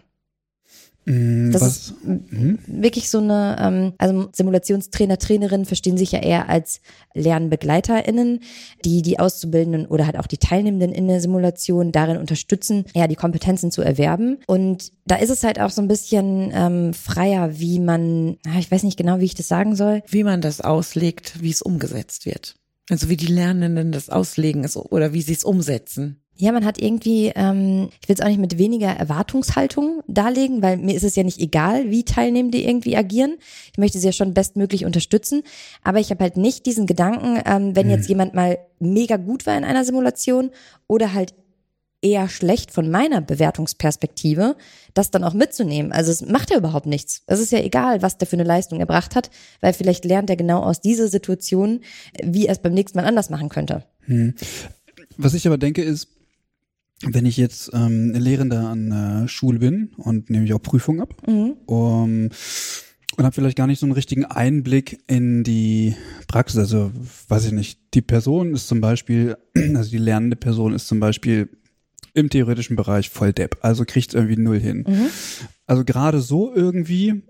Mm, 1.06 1.52
das 1.52 1.62
Was? 1.62 1.76
ist 1.76 1.94
mhm. 2.04 2.58
wirklich 2.66 3.10
so 3.10 3.18
eine, 3.18 3.56
ähm, 3.60 3.92
also 3.96 4.28
Simulationstrainer, 4.32 5.18
Trainerinnen 5.18 5.64
verstehen 5.64 5.96
sich 5.96 6.12
ja 6.12 6.18
eher 6.18 6.48
als 6.48 6.80
LernbegleiterInnen, 7.14 8.40
die 8.84 9.02
die 9.02 9.20
Auszubildenden 9.20 9.86
oder 9.86 10.06
halt 10.06 10.18
auch 10.18 10.26
die 10.26 10.38
Teilnehmenden 10.38 10.92
in 10.92 11.06
der 11.06 11.20
Simulation 11.20 11.92
darin 11.92 12.16
unterstützen, 12.16 12.84
ja, 12.94 13.06
die 13.06 13.14
Kompetenzen 13.14 13.70
zu 13.70 13.82
erwerben. 13.82 14.38
Und 14.48 14.92
da 15.04 15.16
ist 15.16 15.30
es 15.30 15.44
halt 15.44 15.60
auch 15.60 15.70
so 15.70 15.80
ein 15.80 15.88
bisschen 15.88 16.50
ähm, 16.52 16.92
freier, 16.92 17.58
wie 17.58 17.78
man, 17.78 18.38
ich 18.58 18.70
weiß 18.70 18.82
nicht 18.82 18.98
genau, 18.98 19.20
wie 19.20 19.26
ich 19.26 19.36
das 19.36 19.46
sagen 19.46 19.76
soll. 19.76 20.02
Wie 20.08 20.24
man 20.24 20.40
das 20.40 20.60
auslegt, 20.60 21.40
wie 21.40 21.50
es 21.50 21.62
umgesetzt 21.62 22.26
wird. 22.26 22.56
Also 22.90 23.08
wie 23.08 23.16
die 23.16 23.26
Lernenden 23.26 23.92
das 23.92 24.10
auslegen 24.10 24.66
oder 24.66 25.12
wie 25.12 25.22
sie 25.22 25.32
es 25.32 25.44
umsetzen. 25.44 26.20
Ja, 26.38 26.52
man 26.52 26.64
hat 26.66 26.80
irgendwie, 26.80 27.32
ähm, 27.34 27.88
ich 28.02 28.08
will 28.08 28.14
es 28.14 28.20
auch 28.20 28.28
nicht 28.28 28.40
mit 28.40 28.58
weniger 28.58 28.88
Erwartungshaltung 28.88 30.02
darlegen, 30.06 30.60
weil 30.60 30.76
mir 30.76 30.94
ist 30.94 31.02
es 31.02 31.16
ja 31.16 31.22
nicht 31.22 31.40
egal, 31.40 31.90
wie 31.90 32.04
Teilnehmende 32.04 32.58
irgendwie 32.58 32.96
agieren. 32.96 33.36
Ich 33.72 33.78
möchte 33.78 33.98
sie 33.98 34.06
ja 34.06 34.12
schon 34.12 34.34
bestmöglich 34.34 34.84
unterstützen. 34.84 35.42
Aber 35.82 35.98
ich 35.98 36.10
habe 36.10 36.22
halt 36.22 36.36
nicht 36.36 36.66
diesen 36.66 36.86
Gedanken, 36.86 37.40
ähm, 37.46 37.74
wenn 37.74 37.88
jetzt 37.88 38.04
mhm. 38.04 38.08
jemand 38.08 38.34
mal 38.34 38.58
mega 38.78 39.16
gut 39.16 39.46
war 39.46 39.56
in 39.56 39.64
einer 39.64 39.84
Simulation 39.84 40.50
oder 40.86 41.14
halt 41.14 41.34
eher 42.02 42.28
schlecht 42.28 42.70
von 42.70 42.90
meiner 42.90 43.20
Bewertungsperspektive, 43.20 44.56
das 44.94 45.10
dann 45.10 45.24
auch 45.24 45.32
mitzunehmen. 45.32 45.92
Also 45.92 46.12
es 46.12 46.20
macht 46.20 46.50
ja 46.50 46.58
überhaupt 46.58 46.86
nichts. 46.86 47.22
Es 47.26 47.40
ist 47.40 47.52
ja 47.52 47.60
egal, 47.60 48.02
was 48.02 48.18
der 48.18 48.28
für 48.28 48.36
eine 48.36 48.44
Leistung 48.44 48.80
erbracht 48.80 49.16
hat, 49.16 49.30
weil 49.60 49.72
vielleicht 49.72 50.04
lernt 50.04 50.30
er 50.30 50.36
genau 50.36 50.62
aus 50.62 50.80
dieser 50.80 51.08
Situation, 51.08 51.80
wie 52.22 52.46
er 52.46 52.52
es 52.52 52.58
beim 52.58 52.74
nächsten 52.74 52.98
Mal 52.98 53.06
anders 53.06 53.30
machen 53.30 53.48
könnte. 53.48 53.84
Hm. 54.02 54.34
Was 55.16 55.34
ich 55.34 55.46
aber 55.46 55.58
denke 55.58 55.82
ist, 55.82 56.08
wenn 57.02 57.26
ich 57.26 57.36
jetzt 57.36 57.70
ähm, 57.74 58.12
Lehrender 58.12 58.68
an 58.68 58.90
der 58.90 59.28
Schule 59.28 59.58
bin 59.58 59.90
und 59.96 60.30
nehme 60.30 60.44
ich 60.44 60.54
auch 60.54 60.62
Prüfungen 60.62 61.00
ab 61.00 61.22
mhm. 61.26 61.56
um, 61.66 62.30
und 63.16 63.24
habe 63.24 63.34
vielleicht 63.34 63.56
gar 63.56 63.66
nicht 63.66 63.78
so 63.78 63.86
einen 63.86 63.92
richtigen 63.92 64.24
Einblick 64.24 64.98
in 65.06 65.42
die 65.44 65.94
Praxis. 66.26 66.58
Also 66.58 66.92
weiß 67.28 67.46
ich 67.46 67.52
nicht, 67.52 67.80
die 67.94 68.02
Person 68.02 68.54
ist 68.54 68.68
zum 68.68 68.80
Beispiel, 68.80 69.36
also 69.74 69.90
die 69.90 69.98
lernende 69.98 70.36
Person 70.36 70.74
ist 70.74 70.88
zum 70.88 71.00
Beispiel 71.00 71.48
im 72.14 72.30
theoretischen 72.30 72.76
Bereich 72.76 73.10
voll 73.10 73.32
Depp, 73.32 73.58
also 73.60 73.84
kriegt 73.84 74.14
irgendwie 74.14 74.38
null 74.38 74.58
hin. 74.58 74.84
Mhm. 74.88 75.06
Also 75.66 75.84
gerade 75.84 76.20
so 76.22 76.54
irgendwie, 76.54 77.22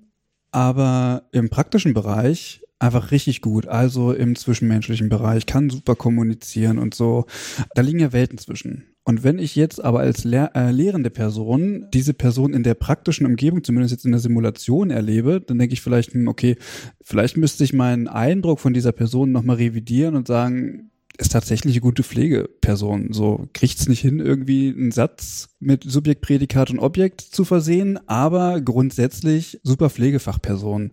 aber 0.52 1.28
im 1.32 1.50
praktischen 1.50 1.92
Bereich 1.92 2.62
einfach 2.79 3.11
richtig 3.11 3.41
gut. 3.41 3.66
Also 3.66 4.12
im 4.12 4.37
zwischenmenschlichen 4.37 5.09
Bereich, 5.09 5.47
kann 5.47 5.70
super 5.70 5.95
kommunizieren 5.95 6.79
und 6.79 6.95
so. 6.95 7.27
Da 7.74 7.83
liegen 7.83 7.99
ja 7.99 8.12
Welten 8.12 8.39
zwischen. 8.39 8.85
Und 9.05 9.22
wenn 9.22 9.39
ich 9.39 9.55
jetzt 9.55 9.83
aber 9.83 10.01
als 10.01 10.24
Lehr 10.24 10.51
äh, 10.57 10.72
lehrende 10.72 11.11
Person 11.11 11.87
diese 11.95 12.12
Person 12.12 12.55
in 12.55 12.64
der 12.64 12.74
praktischen 12.74 13.24
Umgebung, 13.24 13.62
zumindest 13.62 13.93
jetzt 13.93 14.05
in 14.05 14.11
der 14.11 14.20
Simulation 14.20 14.91
erlebe, 14.91 15.41
dann 15.41 15.59
denke 15.59 15.74
ich 15.74 15.81
vielleicht, 15.81 16.12
hm, 16.12 16.27
okay, 16.27 16.57
vielleicht 17.03 17.37
müsste 17.37 17.62
ich 17.62 17.72
meinen 17.72 18.09
Eindruck 18.09 18.59
von 18.59 18.74
dieser 18.74 18.93
Person 18.93 19.31
nochmal 19.31 19.57
revidieren 19.57 20.16
und 20.16 20.27
sagen, 20.27 20.91
ist 21.18 21.33
tatsächlich 21.33 21.74
eine 21.74 21.81
gute 21.81 22.03
Pflegeperson. 22.03 23.12
So 23.12 23.49
kriegt's 23.53 23.89
nicht 23.89 24.01
hin, 24.01 24.18
irgendwie 24.18 24.70
einen 24.70 24.91
Satz 24.91 25.51
mit 25.61 25.85
Subjekt, 25.85 26.20
Prädikat 26.20 26.70
und 26.70 26.81
Objekt 26.81 27.20
zu 27.20 27.45
versehen, 27.45 27.99
aber 28.09 28.61
grundsätzlich 28.61 29.61
super 29.62 29.89
Pflegefachperson. 29.89 30.91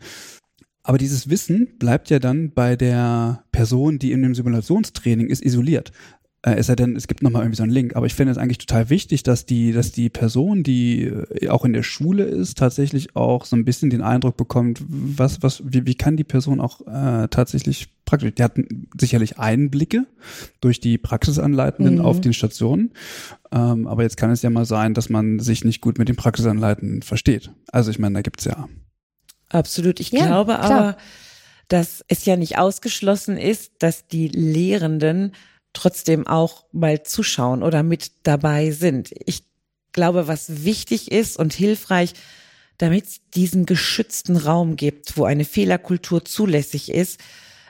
Aber 0.84 0.98
dieses 0.98 1.30
Wissen 1.30 1.70
bleibt 1.80 2.10
ja 2.10 2.20
dann 2.20 2.52
bei 2.52 2.76
der 2.76 3.44
Person, 3.52 4.00
die 4.00 4.12
in 4.12 4.22
dem 4.22 4.36
Simulationstraining 4.36 5.28
ist, 5.28 5.44
isoliert. 5.44 5.94
Äh, 6.42 6.56
es 6.56 6.68
sei 6.68 6.76
denn, 6.76 6.96
es 6.96 7.08
gibt 7.08 7.24
nochmal 7.24 7.44
irgendwie 7.44 7.58
so 7.58 7.64
einen 7.64 7.72
Link. 7.72 7.96
Aber 7.96 8.06
ich 8.06 8.14
finde 8.14 8.32
es 8.32 8.38
eigentlich 8.38 8.58
total 8.58 8.90
wichtig, 8.90 9.24
dass 9.24 9.46
die, 9.46 9.72
dass 9.72 9.94
die 9.94 10.10
Person, 10.10 10.62
die 10.62 11.04
äh, 11.04 11.48
auch 11.48 11.64
in 11.66 11.74
der 11.74 11.84
Schule 11.84 12.26
ist, 12.26 12.58
tatsächlich 12.58 13.16
auch 13.16 13.46
so 13.46 13.56
ein 13.56 13.66
bisschen 13.66 13.90
den 13.90 14.02
Eindruck 14.02 14.36
bekommt, 14.36 14.84
was, 14.88 15.42
was, 15.42 15.64
wie, 15.66 15.86
wie 15.88 15.96
kann 15.96 16.18
die 16.18 16.26
Person 16.26 16.60
auch 16.60 16.82
äh, 16.82 17.30
tatsächlich 17.30 17.88
praktisch. 18.04 18.36
Die 18.36 18.44
hatten 18.44 18.88
sicherlich 18.98 19.40
Einblicke 19.40 20.06
durch 20.60 20.82
die 20.82 20.98
Praxisanleitenden 20.98 21.96
mhm. 21.96 22.02
auf 22.02 22.20
den 22.20 22.34
Stationen. 22.34 22.92
Ähm, 23.54 23.88
aber 23.88 24.04
jetzt 24.04 24.18
kann 24.18 24.32
es 24.32 24.42
ja 24.42 24.50
mal 24.50 24.66
sein, 24.66 24.94
dass 24.94 25.10
man 25.10 25.40
sich 25.40 25.64
nicht 25.64 25.80
gut 25.80 25.98
mit 25.98 26.10
den 26.10 26.18
Praxisanleitenden 26.18 27.04
versteht. 27.04 27.52
Also 27.72 27.90
ich 27.90 28.00
meine, 28.00 28.16
da 28.16 28.22
gibt's 28.22 28.44
ja 28.44 28.68
Absolut. 29.54 30.00
Ich 30.00 30.12
ja, 30.12 30.26
glaube 30.26 30.54
klar. 30.54 30.64
aber, 30.64 30.98
dass 31.70 32.04
es 32.08 32.26
ja 32.26 32.36
nicht 32.36 32.58
ausgeschlossen 32.58 33.38
ist, 33.38 33.72
dass 33.80 34.08
die 34.08 34.28
Lehrenden 34.28 35.34
trotzdem 35.74 36.28
auch 36.28 36.66
mal 36.72 37.04
zuschauen 37.04 37.64
oder 37.64 37.84
mit 37.84 38.12
dabei 38.24 38.72
sind. 38.72 39.12
Ich 39.26 39.44
glaube, 39.92 40.28
was 40.28 40.64
wichtig 40.64 41.12
ist 41.12 41.38
und 41.38 41.54
hilfreich, 41.54 42.14
damit 42.78 43.06
es 43.06 43.22
diesen 43.34 43.66
geschützten 43.66 44.36
Raum 44.36 44.76
gibt, 44.76 45.18
wo 45.18 45.26
eine 45.26 45.46
Fehlerkultur 45.46 46.26
zulässig 46.26 46.92
ist, 46.92 47.20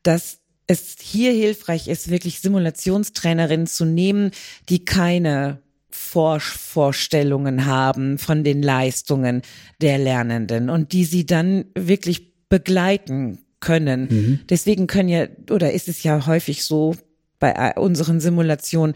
dass 0.03 0.39
es 0.67 0.95
hier 0.99 1.31
hilfreich 1.31 1.87
ist, 1.87 2.09
wirklich 2.09 2.39
Simulationstrainerinnen 2.39 3.67
zu 3.67 3.85
nehmen, 3.85 4.31
die 4.69 4.85
keine 4.85 5.61
Vorstellungen 5.95 7.65
haben 7.65 8.17
von 8.17 8.43
den 8.43 8.63
Leistungen 8.63 9.41
der 9.81 9.97
Lernenden 9.97 10.69
und 10.69 10.91
die 10.91 11.05
sie 11.05 11.25
dann 11.25 11.65
wirklich 11.75 12.47
begleiten 12.49 13.39
können. 13.59 14.07
Mhm. 14.09 14.39
Deswegen 14.49 14.87
können 14.87 15.09
ja, 15.09 15.27
oder 15.49 15.71
ist 15.71 15.87
es 15.87 16.03
ja 16.03 16.25
häufig 16.25 16.63
so 16.63 16.95
bei 17.39 17.75
unseren 17.75 18.19
Simulationen, 18.19 18.95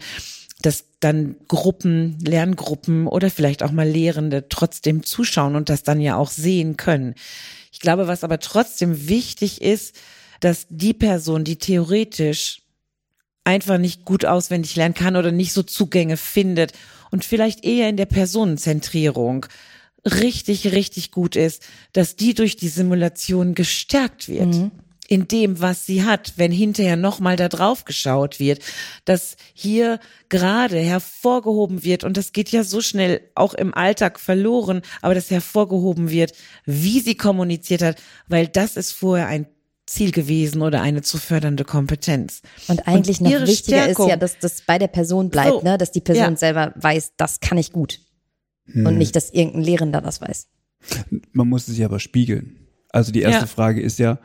dass 0.62 0.84
dann 1.00 1.36
Gruppen, 1.46 2.18
Lerngruppen 2.24 3.06
oder 3.06 3.30
vielleicht 3.30 3.62
auch 3.62 3.70
mal 3.70 3.88
Lehrende 3.88 4.48
trotzdem 4.48 5.02
zuschauen 5.04 5.54
und 5.54 5.68
das 5.68 5.82
dann 5.84 6.00
ja 6.00 6.16
auch 6.16 6.30
sehen 6.30 6.76
können. 6.76 7.14
Ich 7.72 7.80
glaube, 7.80 8.08
was 8.08 8.24
aber 8.24 8.40
trotzdem 8.40 9.08
wichtig 9.08 9.62
ist, 9.62 9.94
dass 10.40 10.66
die 10.68 10.94
Person, 10.94 11.44
die 11.44 11.56
theoretisch 11.56 12.62
einfach 13.48 13.78
nicht 13.78 14.04
gut 14.04 14.26
auswendig 14.26 14.76
lernen 14.76 14.94
kann 14.94 15.16
oder 15.16 15.32
nicht 15.32 15.54
so 15.54 15.62
Zugänge 15.62 16.18
findet 16.18 16.72
und 17.10 17.24
vielleicht 17.24 17.64
eher 17.64 17.88
in 17.88 17.96
der 17.96 18.06
Personenzentrierung 18.06 19.46
richtig, 20.04 20.70
richtig 20.72 21.10
gut 21.10 21.34
ist, 21.34 21.66
dass 21.94 22.14
die 22.14 22.34
durch 22.34 22.56
die 22.56 22.68
Simulation 22.68 23.54
gestärkt 23.54 24.28
wird. 24.28 24.54
Mhm 24.54 24.70
in 25.10 25.26
dem, 25.26 25.62
was 25.62 25.86
sie 25.86 26.04
hat, 26.04 26.34
wenn 26.36 26.52
hinterher 26.52 26.96
nochmal 26.96 27.36
da 27.36 27.48
drauf 27.48 27.86
geschaut 27.86 28.38
wird, 28.38 28.62
dass 29.06 29.38
hier 29.54 30.00
gerade 30.28 30.78
hervorgehoben 30.78 31.82
wird, 31.82 32.04
und 32.04 32.18
das 32.18 32.32
geht 32.32 32.50
ja 32.50 32.62
so 32.62 32.82
schnell 32.82 33.22
auch 33.34 33.54
im 33.54 33.72
Alltag 33.72 34.20
verloren, 34.20 34.82
aber 35.00 35.14
dass 35.14 35.30
hervorgehoben 35.30 36.10
wird, 36.10 36.34
wie 36.66 37.00
sie 37.00 37.14
kommuniziert 37.14 37.80
hat, 37.80 38.02
weil 38.28 38.48
das 38.48 38.76
ist 38.76 38.92
vorher 38.92 39.28
ein 39.28 39.46
Ziel 39.88 40.12
gewesen 40.12 40.62
oder 40.62 40.82
eine 40.82 41.02
zu 41.02 41.18
fördernde 41.18 41.64
Kompetenz. 41.64 42.42
Und 42.68 42.86
eigentlich 42.86 43.20
und 43.20 43.30
noch 43.30 43.46
wichtiger 43.46 43.82
Stärkung, 43.82 44.06
ist 44.06 44.10
ja, 44.10 44.16
dass 44.16 44.38
das 44.38 44.62
bei 44.62 44.78
der 44.78 44.88
Person 44.88 45.30
bleibt, 45.30 45.50
so, 45.50 45.62
ne? 45.62 45.78
dass 45.78 45.90
die 45.90 46.00
Person 46.00 46.32
ja. 46.32 46.36
selber 46.36 46.72
weiß, 46.76 47.12
das 47.16 47.40
kann 47.40 47.58
ich 47.58 47.72
gut. 47.72 48.00
Hm. 48.66 48.86
Und 48.86 48.98
nicht, 48.98 49.16
dass 49.16 49.30
irgendein 49.30 49.62
Lehrender 49.62 50.00
das 50.00 50.20
weiß. 50.20 50.48
Man 51.32 51.48
muss 51.48 51.62
es 51.62 51.74
sich 51.74 51.84
aber 51.84 52.00
spiegeln. 52.00 52.56
Also 52.90 53.12
die 53.12 53.22
erste 53.22 53.42
ja. 53.42 53.46
Frage 53.46 53.80
ist 53.80 53.98
ja, 53.98 54.18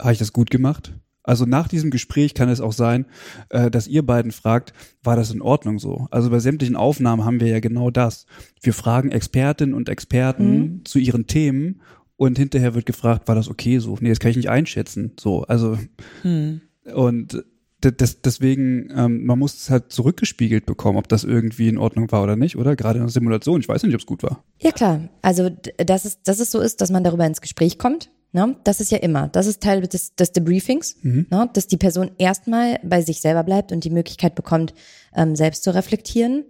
habe 0.00 0.12
ich 0.12 0.18
das 0.18 0.32
gut 0.32 0.50
gemacht? 0.50 0.92
Also 1.22 1.44
nach 1.44 1.66
diesem 1.66 1.90
Gespräch 1.90 2.34
kann 2.34 2.48
es 2.48 2.60
auch 2.60 2.72
sein, 2.72 3.06
äh, 3.48 3.68
dass 3.70 3.88
ihr 3.88 4.06
beiden 4.06 4.30
fragt, 4.30 4.72
war 5.02 5.16
das 5.16 5.32
in 5.32 5.42
Ordnung 5.42 5.80
so? 5.80 6.06
Also 6.12 6.30
bei 6.30 6.38
sämtlichen 6.38 6.76
Aufnahmen 6.76 7.24
haben 7.24 7.40
wir 7.40 7.48
ja 7.48 7.58
genau 7.58 7.90
das. 7.90 8.26
Wir 8.62 8.72
fragen 8.72 9.10
Expertinnen 9.10 9.74
und 9.74 9.88
Experten 9.88 10.58
mhm. 10.58 10.84
zu 10.84 11.00
ihren 11.00 11.26
Themen 11.26 11.80
und 12.16 12.38
hinterher 12.38 12.74
wird 12.74 12.86
gefragt, 12.86 13.28
war 13.28 13.34
das 13.34 13.48
okay 13.48 13.78
so? 13.78 13.96
Nee, 14.00 14.08
das 14.08 14.20
kann 14.20 14.30
ich 14.30 14.36
nicht 14.36 14.50
einschätzen. 14.50 15.12
So, 15.18 15.42
also 15.42 15.78
hm. 16.22 16.60
und 16.94 17.44
das, 17.80 18.22
deswegen, 18.22 18.90
ähm, 18.96 19.24
man 19.26 19.38
muss 19.38 19.54
es 19.54 19.70
halt 19.70 19.92
zurückgespiegelt 19.92 20.66
bekommen, 20.66 20.98
ob 20.98 21.08
das 21.08 21.24
irgendwie 21.24 21.68
in 21.68 21.78
Ordnung 21.78 22.10
war 22.10 22.22
oder 22.22 22.36
nicht, 22.36 22.56
oder? 22.56 22.74
Gerade 22.74 22.98
in 22.98 23.04
der 23.04 23.12
Simulation. 23.12 23.60
Ich 23.60 23.68
weiß 23.68 23.82
nicht, 23.82 23.94
ob 23.94 24.00
es 24.00 24.06
gut 24.06 24.22
war. 24.22 24.42
Ja, 24.60 24.72
klar. 24.72 25.08
Also, 25.22 25.50
dass 25.50 26.04
es, 26.04 26.22
dass 26.22 26.40
es 26.40 26.50
so 26.50 26.60
ist, 26.60 26.80
dass 26.80 26.90
man 26.90 27.04
darüber 27.04 27.26
ins 27.26 27.40
Gespräch 27.40 27.78
kommt. 27.78 28.10
Ne? 28.32 28.56
Das 28.64 28.80
ist 28.80 28.90
ja 28.90 28.98
immer. 28.98 29.28
Das 29.28 29.46
ist 29.46 29.62
Teil 29.62 29.82
des, 29.82 30.14
des 30.14 30.32
Debriefings, 30.32 30.96
mhm. 31.02 31.26
ne? 31.30 31.48
dass 31.52 31.68
die 31.68 31.76
Person 31.76 32.10
erstmal 32.18 32.80
bei 32.82 33.02
sich 33.02 33.20
selber 33.20 33.44
bleibt 33.44 33.72
und 33.72 33.84
die 33.84 33.90
Möglichkeit 33.90 34.34
bekommt, 34.34 34.74
ähm, 35.14 35.36
selbst 35.36 35.62
zu 35.62 35.74
reflektieren 35.74 36.44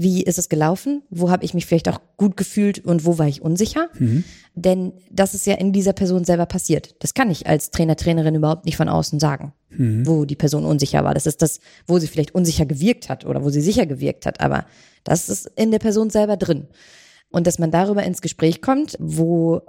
wie 0.00 0.22
ist 0.22 0.38
es 0.38 0.48
gelaufen, 0.48 1.02
wo 1.10 1.28
habe 1.28 1.44
ich 1.44 1.54
mich 1.54 1.66
vielleicht 1.66 1.88
auch 1.88 2.00
gut 2.16 2.36
gefühlt 2.36 2.84
und 2.84 3.04
wo 3.04 3.18
war 3.18 3.26
ich 3.26 3.42
unsicher. 3.42 3.88
Mhm. 3.98 4.22
Denn 4.54 4.92
das 5.10 5.34
ist 5.34 5.44
ja 5.44 5.54
in 5.54 5.72
dieser 5.72 5.92
Person 5.92 6.24
selber 6.24 6.46
passiert. 6.46 6.94
Das 7.00 7.14
kann 7.14 7.32
ich 7.32 7.48
als 7.48 7.72
Trainer, 7.72 7.96
Trainerin 7.96 8.36
überhaupt 8.36 8.64
nicht 8.64 8.76
von 8.76 8.88
außen 8.88 9.18
sagen, 9.18 9.52
mhm. 9.70 10.06
wo 10.06 10.24
die 10.24 10.36
Person 10.36 10.64
unsicher 10.64 11.02
war. 11.02 11.14
Das 11.14 11.26
ist 11.26 11.42
das, 11.42 11.58
wo 11.88 11.98
sie 11.98 12.06
vielleicht 12.06 12.32
unsicher 12.32 12.64
gewirkt 12.64 13.08
hat 13.08 13.26
oder 13.26 13.42
wo 13.42 13.50
sie 13.50 13.60
sicher 13.60 13.86
gewirkt 13.86 14.24
hat. 14.24 14.40
Aber 14.40 14.66
das 15.02 15.28
ist 15.28 15.50
in 15.56 15.72
der 15.72 15.80
Person 15.80 16.10
selber 16.10 16.36
drin. 16.36 16.68
Und 17.30 17.48
dass 17.48 17.58
man 17.58 17.72
darüber 17.72 18.04
ins 18.04 18.22
Gespräch 18.22 18.62
kommt, 18.62 18.96
wo 19.00 19.62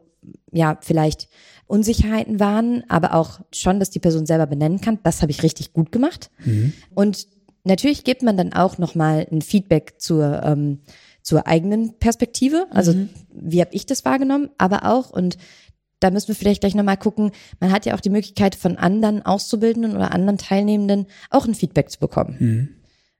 ja 0.52 0.78
vielleicht 0.82 1.28
Unsicherheiten 1.66 2.40
waren, 2.40 2.84
aber 2.88 3.16
auch 3.16 3.40
schon, 3.52 3.80
dass 3.80 3.90
die 3.90 4.00
Person 4.00 4.28
selber 4.28 4.46
benennen 4.46 4.80
kann, 4.80 5.00
das 5.02 5.24
habe 5.24 5.32
ich 5.32 5.42
richtig 5.42 5.74
gut 5.74 5.92
gemacht. 5.92 6.30
Mhm. 6.46 6.74
Und 6.94 7.28
Natürlich 7.70 8.04
gibt 8.04 8.24
man 8.24 8.36
dann 8.36 8.52
auch 8.52 8.78
nochmal 8.78 9.28
ein 9.32 9.42
Feedback 9.42 9.96
zur, 9.98 10.42
ähm, 10.44 10.80
zur 11.22 11.48
eigenen 11.48 11.98
Perspektive. 12.00 12.66
Also 12.72 12.94
mhm. 12.94 13.10
wie 13.32 13.62
habe 13.62 13.74
ich 13.74 13.86
das 13.86 14.04
wahrgenommen? 14.04 14.50
Aber 14.58 14.86
auch, 14.86 15.12
und 15.12 15.38
da 16.00 16.12
müssen 16.12 16.30
wir 16.30 16.36
vielleicht 16.36 16.62
gleich 16.62 16.76
nochmal 16.76 16.98
gucken, 16.98 17.32
man 17.60 17.72
hat 17.72 17.86
ja 17.86 17.96
auch 17.96 18.00
die 18.00 18.10
Möglichkeit 18.10 18.56
von 18.56 18.78
anderen 18.78 19.26
Auszubildenden 19.26 19.96
oder 19.96 20.12
anderen 20.12 20.38
Teilnehmenden 20.38 21.06
auch 21.30 21.46
ein 21.46 21.56
Feedback 21.56 21.90
zu 21.92 22.00
bekommen. 22.00 22.36
Mhm. 22.40 22.70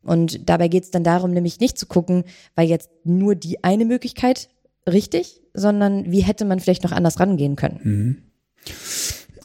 Und 0.02 0.50
dabei 0.50 0.68
geht 0.70 0.86
es 0.86 0.92
dann 0.92 1.04
darum, 1.04 1.32
nämlich 1.32 1.60
nicht 1.60 1.78
zu 1.78 1.86
gucken, 1.86 2.24
weil 2.56 2.68
jetzt 2.68 2.90
nur 3.04 3.36
die 3.36 3.64
eine 3.64 3.86
Möglichkeit 3.86 4.50
richtig, 4.88 5.42
sondern 5.54 6.12
wie 6.12 6.22
hätte 6.22 6.46
man 6.46 6.60
vielleicht 6.60 6.84
noch 6.84 6.94
anders 6.94 7.20
rangehen 7.20 7.56
können. 7.56 7.80
Mhm. 7.84 8.18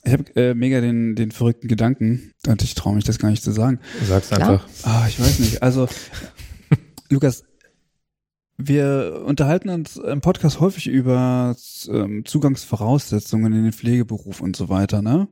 Ich 0.04 0.12
habe 0.12 0.36
äh, 0.36 0.54
mega 0.54 0.80
den, 0.80 1.14
den 1.16 1.30
verrückten 1.30 1.66
Gedanken 1.66 2.32
und 2.46 2.62
ich 2.62 2.74
traue 2.74 2.94
mich 2.94 3.04
das 3.04 3.18
gar 3.18 3.30
nicht 3.30 3.42
zu 3.42 3.52
sagen. 3.52 3.80
Sag's 4.06 4.32
einfach. 4.32 4.66
Ah, 4.82 5.06
ich 5.08 5.18
weiß 5.18 5.38
nicht. 5.38 5.62
Also, 5.62 5.88
Lukas, 7.10 7.44
wir 8.56 9.22
unterhalten 9.26 9.68
uns 9.68 9.96
im 9.96 10.20
Podcast 10.20 10.60
häufig 10.60 10.86
über 10.86 11.56
ähm, 11.88 12.24
Zugangsvoraussetzungen 12.24 13.52
in 13.52 13.64
den 13.64 13.72
Pflegeberuf 13.72 14.40
und 14.40 14.56
so 14.56 14.68
weiter. 14.68 15.02
Ne? 15.02 15.26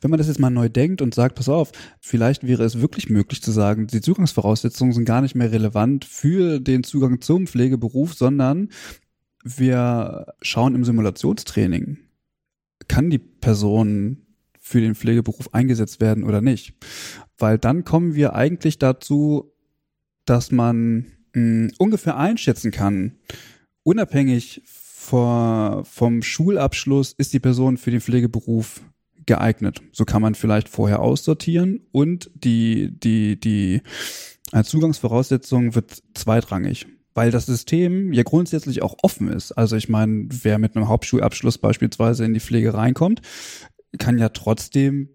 Wenn 0.00 0.10
man 0.10 0.18
das 0.18 0.28
jetzt 0.28 0.40
mal 0.40 0.50
neu 0.50 0.68
denkt 0.68 1.02
und 1.02 1.14
sagt, 1.14 1.34
pass 1.34 1.48
auf, 1.48 1.72
vielleicht 2.00 2.46
wäre 2.46 2.64
es 2.64 2.80
wirklich 2.80 3.10
möglich 3.10 3.42
zu 3.42 3.50
sagen, 3.50 3.88
die 3.88 4.00
Zugangsvoraussetzungen 4.00 4.94
sind 4.94 5.04
gar 5.04 5.20
nicht 5.20 5.34
mehr 5.34 5.52
relevant 5.52 6.04
für 6.04 6.60
den 6.60 6.84
Zugang 6.84 7.20
zum 7.20 7.46
Pflegeberuf, 7.46 8.14
sondern 8.14 8.70
wir 9.42 10.32
schauen 10.40 10.74
im 10.74 10.84
Simulationstraining 10.84 11.98
kann 12.88 13.10
die 13.10 13.18
Person 13.18 14.18
für 14.60 14.80
den 14.80 14.94
Pflegeberuf 14.94 15.52
eingesetzt 15.52 16.00
werden 16.00 16.24
oder 16.24 16.40
nicht? 16.40 16.74
Weil 17.38 17.58
dann 17.58 17.84
kommen 17.84 18.14
wir 18.14 18.34
eigentlich 18.34 18.78
dazu, 18.78 19.52
dass 20.24 20.50
man 20.50 21.06
mh, 21.34 21.34
hm, 21.34 21.72
ungefähr 21.78 22.16
einschätzen 22.16 22.70
kann, 22.70 23.18
unabhängig 23.82 24.62
vor, 24.64 25.84
vom 25.84 26.22
Schulabschluss 26.22 27.12
ist 27.12 27.32
die 27.34 27.40
Person 27.40 27.76
für 27.76 27.90
den 27.90 28.00
Pflegeberuf 28.00 28.80
geeignet. 29.26 29.82
So 29.92 30.04
kann 30.04 30.22
man 30.22 30.34
vielleicht 30.34 30.68
vorher 30.68 31.00
aussortieren 31.00 31.80
und 31.92 32.30
die, 32.34 32.98
die, 32.98 33.38
die 33.38 33.82
Zugangsvoraussetzung 34.62 35.74
wird 35.74 36.02
zweitrangig 36.14 36.86
weil 37.14 37.30
das 37.30 37.46
System 37.46 38.12
ja 38.12 38.24
grundsätzlich 38.24 38.82
auch 38.82 38.96
offen 39.02 39.28
ist. 39.28 39.52
Also 39.52 39.76
ich 39.76 39.88
meine, 39.88 40.26
wer 40.30 40.58
mit 40.58 40.76
einem 40.76 40.88
Hauptschulabschluss 40.88 41.58
beispielsweise 41.58 42.24
in 42.24 42.34
die 42.34 42.40
Pflege 42.40 42.74
reinkommt, 42.74 43.22
kann 43.98 44.18
ja 44.18 44.28
trotzdem 44.28 45.08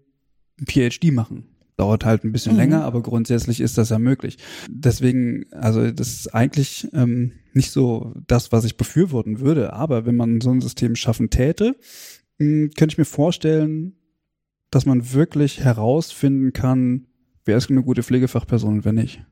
ein 0.58 0.66
PhD 0.66 1.12
machen. 1.12 1.44
Dauert 1.76 2.04
halt 2.04 2.24
ein 2.24 2.32
bisschen 2.32 2.52
mhm. 2.52 2.58
länger, 2.58 2.84
aber 2.84 3.02
grundsätzlich 3.02 3.60
ist 3.60 3.78
das 3.78 3.90
ja 3.90 3.98
möglich. 3.98 4.38
Deswegen, 4.68 5.46
also 5.52 5.90
das 5.90 6.08
ist 6.08 6.34
eigentlich 6.34 6.88
ähm, 6.92 7.32
nicht 7.52 7.70
so 7.70 8.12
das, 8.26 8.52
was 8.52 8.64
ich 8.64 8.76
befürworten 8.76 9.40
würde. 9.40 9.72
Aber 9.72 10.04
wenn 10.06 10.16
man 10.16 10.40
so 10.40 10.50
ein 10.50 10.60
System 10.60 10.96
schaffen 10.96 11.30
täte, 11.30 11.76
mh, 12.38 12.46
hm, 12.46 12.70
könnte 12.76 12.94
ich 12.94 12.98
mir 12.98 13.04
vorstellen, 13.04 13.94
dass 14.70 14.86
man 14.86 15.12
wirklich 15.12 15.60
herausfinden 15.60 16.52
kann, 16.52 17.06
wer 17.44 17.56
ist 17.56 17.70
eine 17.70 17.82
gute 17.82 18.02
Pflegefachperson 18.02 18.74
und 18.74 18.84
wer 18.84 18.92
nicht. 18.92 19.24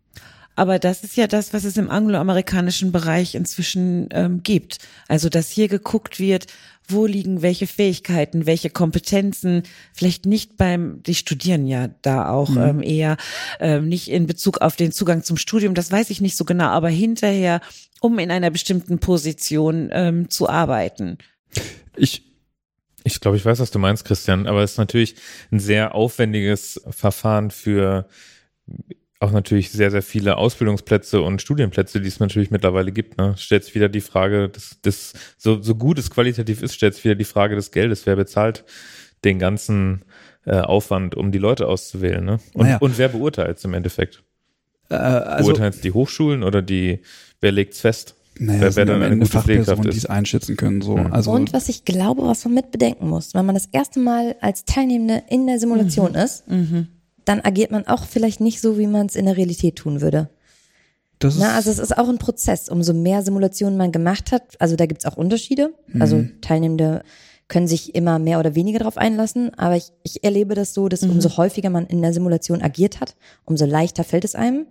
Aber 0.59 0.81
das 0.81 1.05
ist 1.05 1.17
ja 1.17 1.29
das, 1.29 1.53
was 1.53 1.63
es 1.63 1.77
im 1.77 1.89
angloamerikanischen 1.89 2.91
Bereich 2.91 3.37
inzwischen 3.37 4.09
ähm, 4.11 4.43
gibt. 4.43 4.79
Also, 5.07 5.29
dass 5.29 5.51
hier 5.51 5.69
geguckt 5.69 6.19
wird, 6.19 6.49
wo 6.89 7.07
liegen 7.07 7.43
welche 7.43 7.69
Fähigkeiten, 7.69 8.45
welche 8.45 8.69
Kompetenzen, 8.69 9.63
vielleicht 9.93 10.27
nicht 10.27 10.57
beim, 10.57 11.01
die 11.05 11.15
studieren 11.15 11.69
ja 11.69 11.91
da 12.03 12.29
auch 12.29 12.49
mhm. 12.49 12.59
ähm, 12.59 12.83
eher, 12.83 13.19
ähm, 13.61 13.87
nicht 13.89 14.11
in 14.11 14.27
Bezug 14.27 14.61
auf 14.61 14.75
den 14.75 14.91
Zugang 14.91 15.23
zum 15.23 15.37
Studium, 15.37 15.75
das 15.75 15.93
weiß 15.93 16.11
ich 16.11 16.21
nicht 16.21 16.37
so 16.37 16.45
genau, 16.45 16.67
aber 16.67 16.89
hinterher, 16.89 17.61
um 18.01 18.19
in 18.19 18.33
einer 18.33 18.51
bestimmten 18.51 18.99
Position 18.99 19.91
ähm, 19.93 20.29
zu 20.29 20.49
arbeiten. 20.49 21.19
Ich 21.97 22.25
ich 23.05 23.21
glaube, 23.21 23.37
ich 23.37 23.45
weiß, 23.45 23.61
was 23.61 23.71
du 23.71 23.79
meinst, 23.79 24.05
Christian, 24.05 24.49
aber 24.49 24.65
es 24.65 24.73
ist 24.73 24.79
natürlich 24.79 25.15
ein 25.53 25.61
sehr 25.61 25.95
aufwendiges 25.95 26.83
Verfahren 26.91 27.53
für 27.53 28.09
auch 29.21 29.33
natürlich 29.33 29.71
sehr, 29.71 29.91
sehr 29.91 30.03
viele 30.03 30.37
Ausbildungsplätze 30.37 31.21
und 31.21 31.43
Studienplätze, 31.43 32.01
die 32.01 32.09
es 32.09 32.21
natürlich 32.21 32.51
mittlerweile 32.51 32.93
gibt. 32.93 33.19
Ne? 33.19 33.35
Stellt 33.37 33.65
sich 33.65 33.75
wieder 33.75 33.89
die 33.89 34.01
Frage, 34.01 34.49
des, 34.49 34.81
des, 34.81 35.13
so, 35.37 35.61
so 35.61 35.75
gut 35.75 35.99
es 35.99 36.11
qualitativ 36.11 36.63
ist, 36.63 36.75
stellt 36.75 36.95
sich 36.95 37.05
wieder 37.05 37.17
die 37.17 37.25
Frage 37.25 37.57
des 37.57 37.73
Geldes. 37.73 38.07
Wer 38.07 38.15
bezahlt 38.15 38.65
den 39.25 39.41
ganzen 39.41 40.05
äh, 40.47 40.61
Aufwand, 40.61 41.17
um 41.17 41.33
die 41.33 41.39
Leute 41.39 41.67
auszuwählen? 41.67 42.25
Ne? 42.25 42.39
Und, 42.55 42.67
naja. 42.67 42.79
und 42.79 42.97
wer 42.97 43.09
beurteilt 43.09 43.59
es 43.59 43.65
im 43.65 43.75
Endeffekt? 43.75 44.23
Äh, 44.89 44.95
also, 44.95 45.49
Beurteilen 45.49 45.73
es 45.73 45.81
die 45.81 45.93
Hochschulen 45.93 46.45
oder 46.45 46.63
die, 46.63 47.01
wer 47.41 47.51
legt 47.51 47.75
es 47.75 47.81
fest? 47.81 48.15
Naja, 48.39 48.61
wer, 48.61 48.77
wer 48.77 48.85
dann 48.85 49.03
eine 49.03 49.19
gute 49.19 49.31
Fachpersonen, 49.33 49.91
die 49.91 49.99
es 49.99 50.07
einschätzen 50.07 50.57
können. 50.57 50.81
So. 50.81 50.97
Mhm. 50.97 51.13
Also, 51.13 51.33
und 51.33 51.53
was 51.53 51.69
ich 51.69 51.85
glaube, 51.85 52.23
was 52.23 52.45
man 52.45 52.55
mit 52.55 52.71
bedenken 52.71 53.09
muss, 53.09 53.35
wenn 53.35 53.45
man 53.45 53.57
das 53.57 53.67
erste 53.73 53.99
Mal 53.99 54.37
als 54.41 54.65
Teilnehmende 54.65 55.25
in 55.29 55.49
der 55.49 55.59
Simulation 55.59 56.13
mhm. 56.13 56.19
ist, 56.19 56.49
mhm 56.49 56.89
dann 57.29 57.41
agiert 57.41 57.71
man 57.71 57.87
auch 57.87 58.07
vielleicht 58.07 58.41
nicht 58.41 58.61
so, 58.61 58.79
wie 58.79 58.87
man 58.87 59.07
es 59.07 59.17
in 59.17 59.27
der 59.27 59.37
Realität 59.37 59.77
tun 59.77 60.01
würde. 60.01 60.31
Das 61.19 61.37
Na, 61.37 61.57
also 61.57 61.71
es 61.71 61.79
ist 61.79 61.97
auch 61.97 62.09
ein 62.09 62.19
Prozess. 62.19 62.69
Umso 62.69 62.95
mehr 62.95 63.23
Simulationen 63.23 63.77
man 63.77 63.93
gemacht 63.93 64.33
hat, 64.33 64.61
also 64.61 64.77
da 64.77 64.87
gibt's 64.87 65.05
auch 65.05 65.17
Unterschiede. 65.17 65.75
Mhm. 65.89 66.03
Also 66.03 66.25
Teilnehmende 66.41 67.03
können 67.49 67.67
sich 67.67 67.95
immer 67.95 68.19
mehr 68.19 68.39
oder 68.39 68.55
weniger 68.55 68.79
darauf 68.79 68.99
einlassen, 68.99 69.55
aber 69.55 69.77
ich, 69.77 69.91
ich 70.03 70.23
erlebe 70.23 70.55
das 70.55 70.75
so, 70.75 70.89
dass 70.89 71.03
mhm. 71.03 71.13
umso 71.13 71.37
häufiger 71.37 71.71
man 71.71 71.87
in 71.87 72.03
der 72.03 72.13
Simulation 72.13 72.63
agiert 72.63 73.01
hat, 73.01 73.17
umso 73.47 73.65
leichter 73.65 74.05
fällt 74.05 74.25
es 74.25 74.35
einem. 74.35 74.67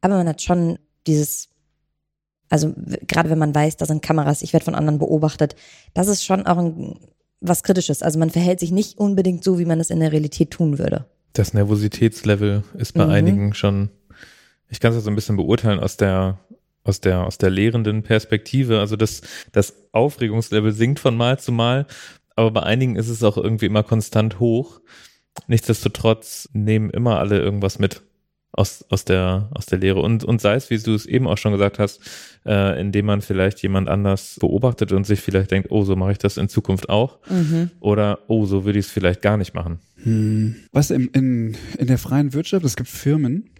Aber 0.00 0.16
man 0.16 0.28
hat 0.28 0.40
schon 0.40 0.78
dieses, 1.06 1.48
also 2.48 2.72
gerade 3.08 3.28
wenn 3.28 3.38
man 3.38 3.54
weiß, 3.54 3.76
da 3.76 3.86
sind 3.86 4.02
Kameras, 4.02 4.42
ich 4.42 4.52
werde 4.52 4.64
von 4.64 4.76
anderen 4.76 4.98
beobachtet, 4.98 5.56
das 5.94 6.08
ist 6.08 6.24
schon 6.24 6.46
auch 6.46 6.58
ein, 6.58 7.00
was 7.40 7.64
Kritisches. 7.64 8.02
Also 8.02 8.18
man 8.18 8.30
verhält 8.30 8.60
sich 8.60 8.70
nicht 8.70 8.98
unbedingt 8.98 9.42
so, 9.42 9.58
wie 9.58 9.64
man 9.64 9.80
es 9.80 9.90
in 9.90 10.00
der 10.00 10.12
Realität 10.12 10.52
tun 10.52 10.78
würde. 10.78 11.06
Das 11.32 11.54
Nervositätslevel 11.54 12.64
ist 12.74 12.92
bei 12.92 13.04
mhm. 13.04 13.10
einigen 13.10 13.54
schon, 13.54 13.90
ich 14.68 14.80
kann 14.80 14.90
es 14.90 14.96
ja 14.96 15.00
so 15.02 15.10
ein 15.10 15.14
bisschen 15.14 15.36
beurteilen 15.36 15.80
aus 15.80 15.96
der, 15.96 16.38
aus 16.84 17.00
der, 17.00 17.24
aus 17.24 17.38
der 17.38 17.50
lehrenden 17.50 18.02
Perspektive. 18.02 18.80
Also 18.80 18.96
das, 18.96 19.22
das 19.52 19.74
Aufregungslevel 19.92 20.72
sinkt 20.72 21.00
von 21.00 21.16
Mal 21.16 21.38
zu 21.38 21.52
Mal, 21.52 21.86
aber 22.36 22.50
bei 22.50 22.62
einigen 22.62 22.96
ist 22.96 23.08
es 23.08 23.22
auch 23.22 23.36
irgendwie 23.36 23.66
immer 23.66 23.82
konstant 23.82 24.40
hoch. 24.40 24.80
Nichtsdestotrotz 25.46 26.48
nehmen 26.52 26.90
immer 26.90 27.18
alle 27.18 27.38
irgendwas 27.38 27.78
mit 27.78 28.02
aus, 28.52 28.84
aus 28.90 29.04
der, 29.04 29.48
aus 29.54 29.66
der 29.66 29.78
Lehre. 29.78 30.00
Und, 30.00 30.24
und 30.24 30.40
sei 30.40 30.54
es, 30.54 30.70
wie 30.70 30.78
du 30.78 30.94
es 30.94 31.06
eben 31.06 31.26
auch 31.26 31.38
schon 31.38 31.52
gesagt 31.52 31.78
hast, 31.78 32.00
äh, 32.44 32.80
indem 32.80 33.06
man 33.06 33.22
vielleicht 33.22 33.62
jemand 33.62 33.88
anders 33.88 34.36
beobachtet 34.40 34.92
und 34.92 35.04
sich 35.04 35.20
vielleicht 35.20 35.50
denkt, 35.50 35.70
oh, 35.70 35.84
so 35.84 35.96
mache 35.96 36.12
ich 36.12 36.18
das 36.18 36.36
in 36.36 36.48
Zukunft 36.48 36.88
auch. 36.88 37.18
Mhm. 37.30 37.70
Oder, 37.80 38.20
oh, 38.28 38.44
so 38.44 38.64
würde 38.64 38.78
ich 38.78 38.86
es 38.86 38.92
vielleicht 38.92 39.22
gar 39.22 39.36
nicht 39.36 39.54
machen. 39.54 39.78
Hm. 40.02 40.56
Was 40.72 40.90
in, 40.90 41.08
in, 41.08 41.56
in 41.78 41.86
der 41.86 41.98
freien 41.98 42.32
Wirtschaft, 42.34 42.64
es 42.64 42.76
gibt 42.76 42.88
Firmen, 42.88 43.50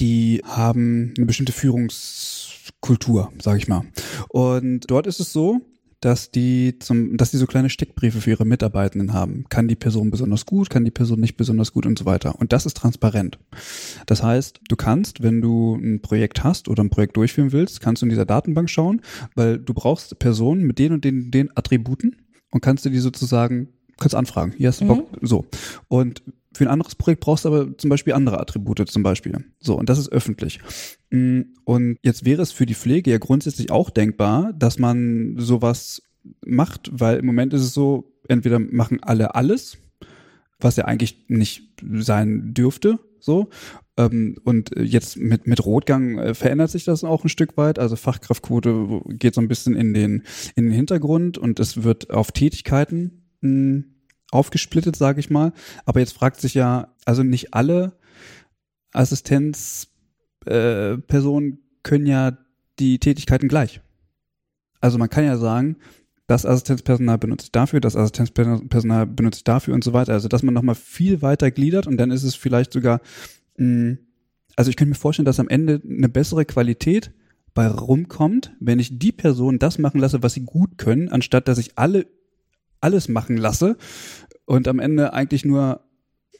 die 0.00 0.42
haben 0.44 1.12
eine 1.16 1.26
bestimmte 1.26 1.52
Führungskultur, 1.52 3.32
sage 3.40 3.58
ich 3.58 3.68
mal. 3.68 3.82
Und 4.28 4.90
dort 4.90 5.06
ist 5.06 5.20
es 5.20 5.32
so, 5.32 5.60
dass 6.04 6.30
die 6.30 6.78
zum, 6.78 7.16
dass 7.16 7.30
die 7.30 7.38
so 7.38 7.46
kleine 7.46 7.70
Steckbriefe 7.70 8.20
für 8.20 8.30
ihre 8.30 8.44
Mitarbeitenden 8.44 9.12
haben. 9.14 9.46
Kann 9.48 9.68
die 9.68 9.76
Person 9.76 10.10
besonders 10.10 10.44
gut, 10.44 10.68
kann 10.68 10.84
die 10.84 10.90
Person 10.90 11.20
nicht 11.20 11.36
besonders 11.36 11.72
gut 11.72 11.86
und 11.86 11.98
so 11.98 12.04
weiter. 12.04 12.38
Und 12.38 12.52
das 12.52 12.66
ist 12.66 12.76
transparent. 12.76 13.38
Das 14.06 14.22
heißt, 14.22 14.60
du 14.68 14.76
kannst, 14.76 15.22
wenn 15.22 15.40
du 15.40 15.76
ein 15.76 16.02
Projekt 16.02 16.44
hast 16.44 16.68
oder 16.68 16.84
ein 16.84 16.90
Projekt 16.90 17.16
durchführen 17.16 17.52
willst, 17.52 17.80
kannst 17.80 18.02
du 18.02 18.06
in 18.06 18.10
dieser 18.10 18.26
Datenbank 18.26 18.68
schauen, 18.68 19.00
weil 19.34 19.58
du 19.58 19.72
brauchst 19.72 20.18
Personen 20.18 20.64
mit 20.64 20.78
den 20.78 20.92
und 20.92 21.04
den, 21.04 21.30
den 21.30 21.56
Attributen 21.56 22.16
und 22.50 22.60
kannst 22.60 22.84
du 22.84 22.90
die 22.90 22.98
sozusagen 22.98 23.68
kannst 23.98 24.14
anfragen. 24.14 24.52
Hier 24.56 24.68
hast 24.68 24.80
du 24.80 24.86
Bock. 24.86 25.10
Mhm. 25.22 25.26
So. 25.26 25.46
Und 25.88 26.22
für 26.54 26.64
ein 26.64 26.70
anderes 26.70 26.94
Projekt 26.94 27.20
brauchst 27.20 27.44
du 27.44 27.48
aber 27.48 27.76
zum 27.76 27.90
Beispiel 27.90 28.12
andere 28.12 28.40
Attribute 28.40 28.88
zum 28.88 29.02
Beispiel. 29.02 29.44
So, 29.60 29.76
und 29.78 29.88
das 29.88 29.98
ist 29.98 30.12
öffentlich. 30.12 30.60
Mm, 31.10 31.42
und 31.64 31.98
jetzt 32.02 32.24
wäre 32.24 32.42
es 32.42 32.52
für 32.52 32.66
die 32.66 32.74
Pflege 32.74 33.10
ja 33.10 33.18
grundsätzlich 33.18 33.70
auch 33.70 33.90
denkbar, 33.90 34.52
dass 34.52 34.78
man 34.78 35.34
sowas 35.38 36.02
macht, 36.44 36.90
weil 36.92 37.18
im 37.18 37.26
Moment 37.26 37.52
ist 37.52 37.62
es 37.62 37.74
so, 37.74 38.12
entweder 38.28 38.58
machen 38.58 39.02
alle 39.02 39.34
alles, 39.34 39.78
was 40.60 40.76
ja 40.76 40.84
eigentlich 40.84 41.26
nicht 41.28 41.74
sein 41.82 42.54
dürfte, 42.54 42.98
so. 43.20 43.48
Ähm, 43.96 44.36
und 44.44 44.70
jetzt 44.76 45.16
mit, 45.16 45.46
mit 45.46 45.64
Rotgang 45.64 46.18
äh, 46.18 46.34
verändert 46.34 46.70
sich 46.70 46.84
das 46.84 47.04
auch 47.04 47.24
ein 47.24 47.28
Stück 47.28 47.56
weit. 47.56 47.78
Also 47.78 47.96
Fachkraftquote 47.96 49.02
geht 49.08 49.34
so 49.34 49.40
ein 49.40 49.48
bisschen 49.48 49.76
in 49.76 49.94
den, 49.94 50.22
in 50.56 50.64
den 50.64 50.72
Hintergrund 50.72 51.38
und 51.38 51.60
es 51.60 51.84
wird 51.84 52.10
auf 52.10 52.32
Tätigkeiten 52.32 53.28
mm, 53.40 53.80
aufgesplittet, 54.30 54.96
sage 54.96 55.20
ich 55.20 55.30
mal. 55.30 55.52
Aber 55.84 56.00
jetzt 56.00 56.14
fragt 56.14 56.40
sich 56.40 56.54
ja, 56.54 56.94
also 57.04 57.22
nicht 57.22 57.54
alle 57.54 57.98
Assistenzpersonen 58.92 61.52
äh, 61.52 61.58
können 61.82 62.06
ja 62.06 62.38
die 62.78 62.98
Tätigkeiten 62.98 63.48
gleich. 63.48 63.80
Also 64.80 64.98
man 64.98 65.10
kann 65.10 65.24
ja 65.24 65.36
sagen, 65.36 65.76
das 66.26 66.46
Assistenzpersonal 66.46 67.18
benutze 67.18 67.44
ich 67.44 67.52
dafür, 67.52 67.80
das 67.80 67.96
Assistenzpersonal 67.96 69.06
benutze 69.06 69.38
ich 69.38 69.44
dafür 69.44 69.74
und 69.74 69.84
so 69.84 69.92
weiter. 69.92 70.12
Also 70.12 70.28
dass 70.28 70.42
man 70.42 70.54
nochmal 70.54 70.74
viel 70.74 71.22
weiter 71.22 71.50
gliedert 71.50 71.86
und 71.86 71.98
dann 71.98 72.10
ist 72.10 72.24
es 72.24 72.34
vielleicht 72.34 72.72
sogar, 72.72 73.00
mh, 73.56 73.66
mm, 73.66 73.98
also 74.56 74.70
ich 74.70 74.76
könnte 74.76 74.90
mir 74.90 74.94
vorstellen, 74.94 75.26
dass 75.26 75.40
am 75.40 75.48
Ende 75.48 75.82
eine 75.84 76.08
bessere 76.08 76.44
Qualität 76.44 77.12
bei 77.54 77.66
rumkommt, 77.66 78.52
wenn 78.60 78.78
ich 78.78 78.98
die 78.98 79.12
Person 79.12 79.58
das 79.58 79.78
machen 79.78 80.00
lasse, 80.00 80.22
was 80.22 80.34
sie 80.34 80.44
gut 80.44 80.78
können, 80.78 81.08
anstatt 81.08 81.48
dass 81.48 81.58
ich 81.58 81.76
alle 81.76 82.06
alles 82.84 83.08
machen 83.08 83.36
lasse 83.36 83.76
und 84.44 84.68
am 84.68 84.78
Ende 84.78 85.12
eigentlich 85.12 85.44
nur 85.44 85.80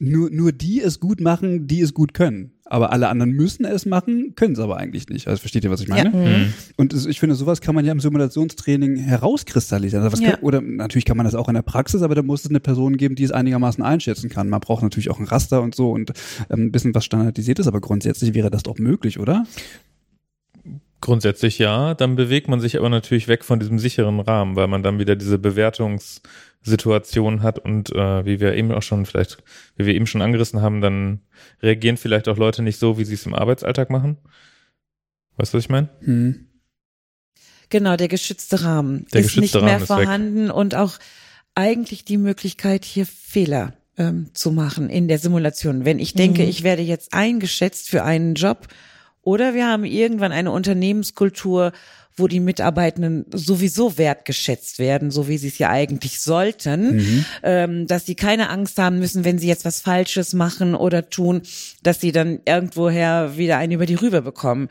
nur, 0.00 0.30
nur 0.30 0.52
die 0.52 0.80
es 0.80 1.00
gut 1.00 1.20
machen, 1.20 1.66
die 1.66 1.80
es 1.80 1.94
gut 1.94 2.14
können. 2.14 2.52
Aber 2.66 2.92
alle 2.92 3.08
anderen 3.08 3.32
müssen 3.32 3.64
es 3.66 3.84
machen, 3.84 4.34
können 4.36 4.54
es 4.54 4.58
aber 4.58 4.78
eigentlich 4.78 5.08
nicht. 5.08 5.28
Also 5.28 5.40
versteht 5.40 5.64
ihr, 5.64 5.70
was 5.70 5.82
ich 5.82 5.88
meine? 5.88 6.10
Ja. 6.10 6.38
Mhm. 6.38 6.52
Und 6.76 6.94
ich 7.06 7.20
finde, 7.20 7.34
sowas 7.34 7.60
kann 7.60 7.74
man 7.74 7.84
ja 7.84 7.92
im 7.92 8.00
Simulationstraining 8.00 8.96
herauskristallisieren. 8.96 10.02
Also 10.02 10.22
ja. 10.22 10.32
kann, 10.32 10.40
oder 10.40 10.60
natürlich 10.62 11.04
kann 11.04 11.16
man 11.16 11.24
das 11.24 11.34
auch 11.34 11.48
in 11.48 11.54
der 11.54 11.62
Praxis, 11.62 12.02
aber 12.02 12.14
da 12.14 12.22
muss 12.22 12.44
es 12.44 12.50
eine 12.50 12.60
Person 12.60 12.96
geben, 12.96 13.16
die 13.16 13.24
es 13.24 13.32
einigermaßen 13.32 13.84
einschätzen 13.84 14.30
kann. 14.30 14.48
Man 14.48 14.60
braucht 14.60 14.82
natürlich 14.82 15.10
auch 15.10 15.20
ein 15.20 15.26
Raster 15.26 15.60
und 15.62 15.74
so 15.74 15.90
und 15.90 16.12
ähm, 16.50 16.66
ein 16.66 16.72
bisschen 16.72 16.94
was 16.94 17.04
standardisiert 17.04 17.58
ist, 17.58 17.66
aber 17.66 17.80
grundsätzlich 17.80 18.34
wäre 18.34 18.50
das 18.50 18.62
doch 18.62 18.78
möglich, 18.78 19.20
oder? 19.20 19.44
Grundsätzlich 21.04 21.58
ja, 21.58 21.92
dann 21.92 22.16
bewegt 22.16 22.48
man 22.48 22.60
sich 22.60 22.78
aber 22.78 22.88
natürlich 22.88 23.28
weg 23.28 23.44
von 23.44 23.60
diesem 23.60 23.78
sicheren 23.78 24.20
Rahmen, 24.20 24.56
weil 24.56 24.68
man 24.68 24.82
dann 24.82 24.98
wieder 24.98 25.16
diese 25.16 25.38
Bewertungssituation 25.38 27.42
hat 27.42 27.58
und 27.58 27.92
äh, 27.92 28.24
wie 28.24 28.40
wir 28.40 28.54
eben 28.54 28.72
auch 28.72 28.80
schon 28.80 29.04
vielleicht, 29.04 29.36
wie 29.76 29.84
wir 29.84 29.94
eben 29.94 30.06
schon 30.06 30.22
angerissen 30.22 30.62
haben, 30.62 30.80
dann 30.80 31.20
reagieren 31.62 31.98
vielleicht 31.98 32.26
auch 32.26 32.38
Leute 32.38 32.62
nicht 32.62 32.78
so, 32.78 32.96
wie 32.96 33.04
sie 33.04 33.12
es 33.12 33.26
im 33.26 33.34
Arbeitsalltag 33.34 33.90
machen. 33.90 34.16
Weißt 35.36 35.52
du, 35.52 35.58
was 35.58 35.64
ich 35.64 35.68
meine? 35.68 35.90
Hm. 36.00 36.46
Genau, 37.68 37.96
der 37.96 38.08
geschützte 38.08 38.64
Rahmen 38.64 39.04
der 39.12 39.20
ist 39.20 39.26
geschützte 39.26 39.58
nicht 39.58 39.64
mehr 39.66 39.74
Rahmen 39.74 39.86
vorhanden 39.86 40.50
und 40.50 40.74
auch 40.74 40.94
eigentlich 41.54 42.06
die 42.06 42.16
Möglichkeit, 42.16 42.86
hier 42.86 43.04
Fehler 43.04 43.74
ähm, 43.98 44.30
zu 44.32 44.52
machen 44.52 44.88
in 44.88 45.08
der 45.08 45.18
Simulation. 45.18 45.84
Wenn 45.84 45.98
ich 45.98 46.14
denke, 46.14 46.44
mhm. 46.44 46.48
ich 46.48 46.62
werde 46.62 46.80
jetzt 46.80 47.12
eingeschätzt 47.12 47.90
für 47.90 48.04
einen 48.04 48.36
Job 48.36 48.68
oder 49.24 49.54
wir 49.54 49.66
haben 49.66 49.84
irgendwann 49.84 50.32
eine 50.32 50.50
Unternehmenskultur, 50.50 51.72
wo 52.16 52.28
die 52.28 52.40
Mitarbeitenden 52.40 53.26
sowieso 53.32 53.98
wertgeschätzt 53.98 54.78
werden, 54.78 55.10
so 55.10 55.26
wie 55.26 55.38
sie 55.38 55.48
es 55.48 55.58
ja 55.58 55.70
eigentlich 55.70 56.20
sollten, 56.20 56.96
mhm. 56.96 57.24
ähm, 57.42 57.86
dass 57.86 58.06
sie 58.06 58.14
keine 58.14 58.50
Angst 58.50 58.78
haben 58.78 59.00
müssen, 59.00 59.24
wenn 59.24 59.38
sie 59.38 59.48
jetzt 59.48 59.64
was 59.64 59.80
Falsches 59.80 60.32
machen 60.32 60.74
oder 60.74 61.10
tun, 61.10 61.42
dass 61.82 62.00
sie 62.00 62.12
dann 62.12 62.40
irgendwoher 62.46 63.36
wieder 63.36 63.58
einen 63.58 63.72
über 63.72 63.86
die 63.86 63.96
Rübe 63.96 64.22
bekommen. 64.22 64.68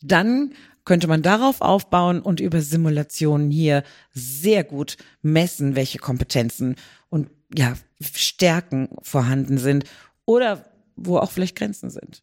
Dann 0.00 0.52
könnte 0.84 1.08
man 1.08 1.20
darauf 1.20 1.60
aufbauen 1.60 2.20
und 2.20 2.40
über 2.40 2.62
Simulationen 2.62 3.50
hier 3.50 3.82
sehr 4.12 4.64
gut 4.64 4.96
messen, 5.20 5.76
welche 5.76 5.98
Kompetenzen 5.98 6.76
und 7.10 7.28
ja, 7.54 7.74
Stärken 8.00 8.88
vorhanden 9.02 9.58
sind 9.58 9.84
oder 10.24 10.64
wo 10.96 11.18
auch 11.18 11.30
vielleicht 11.30 11.56
Grenzen 11.56 11.90
sind. 11.90 12.22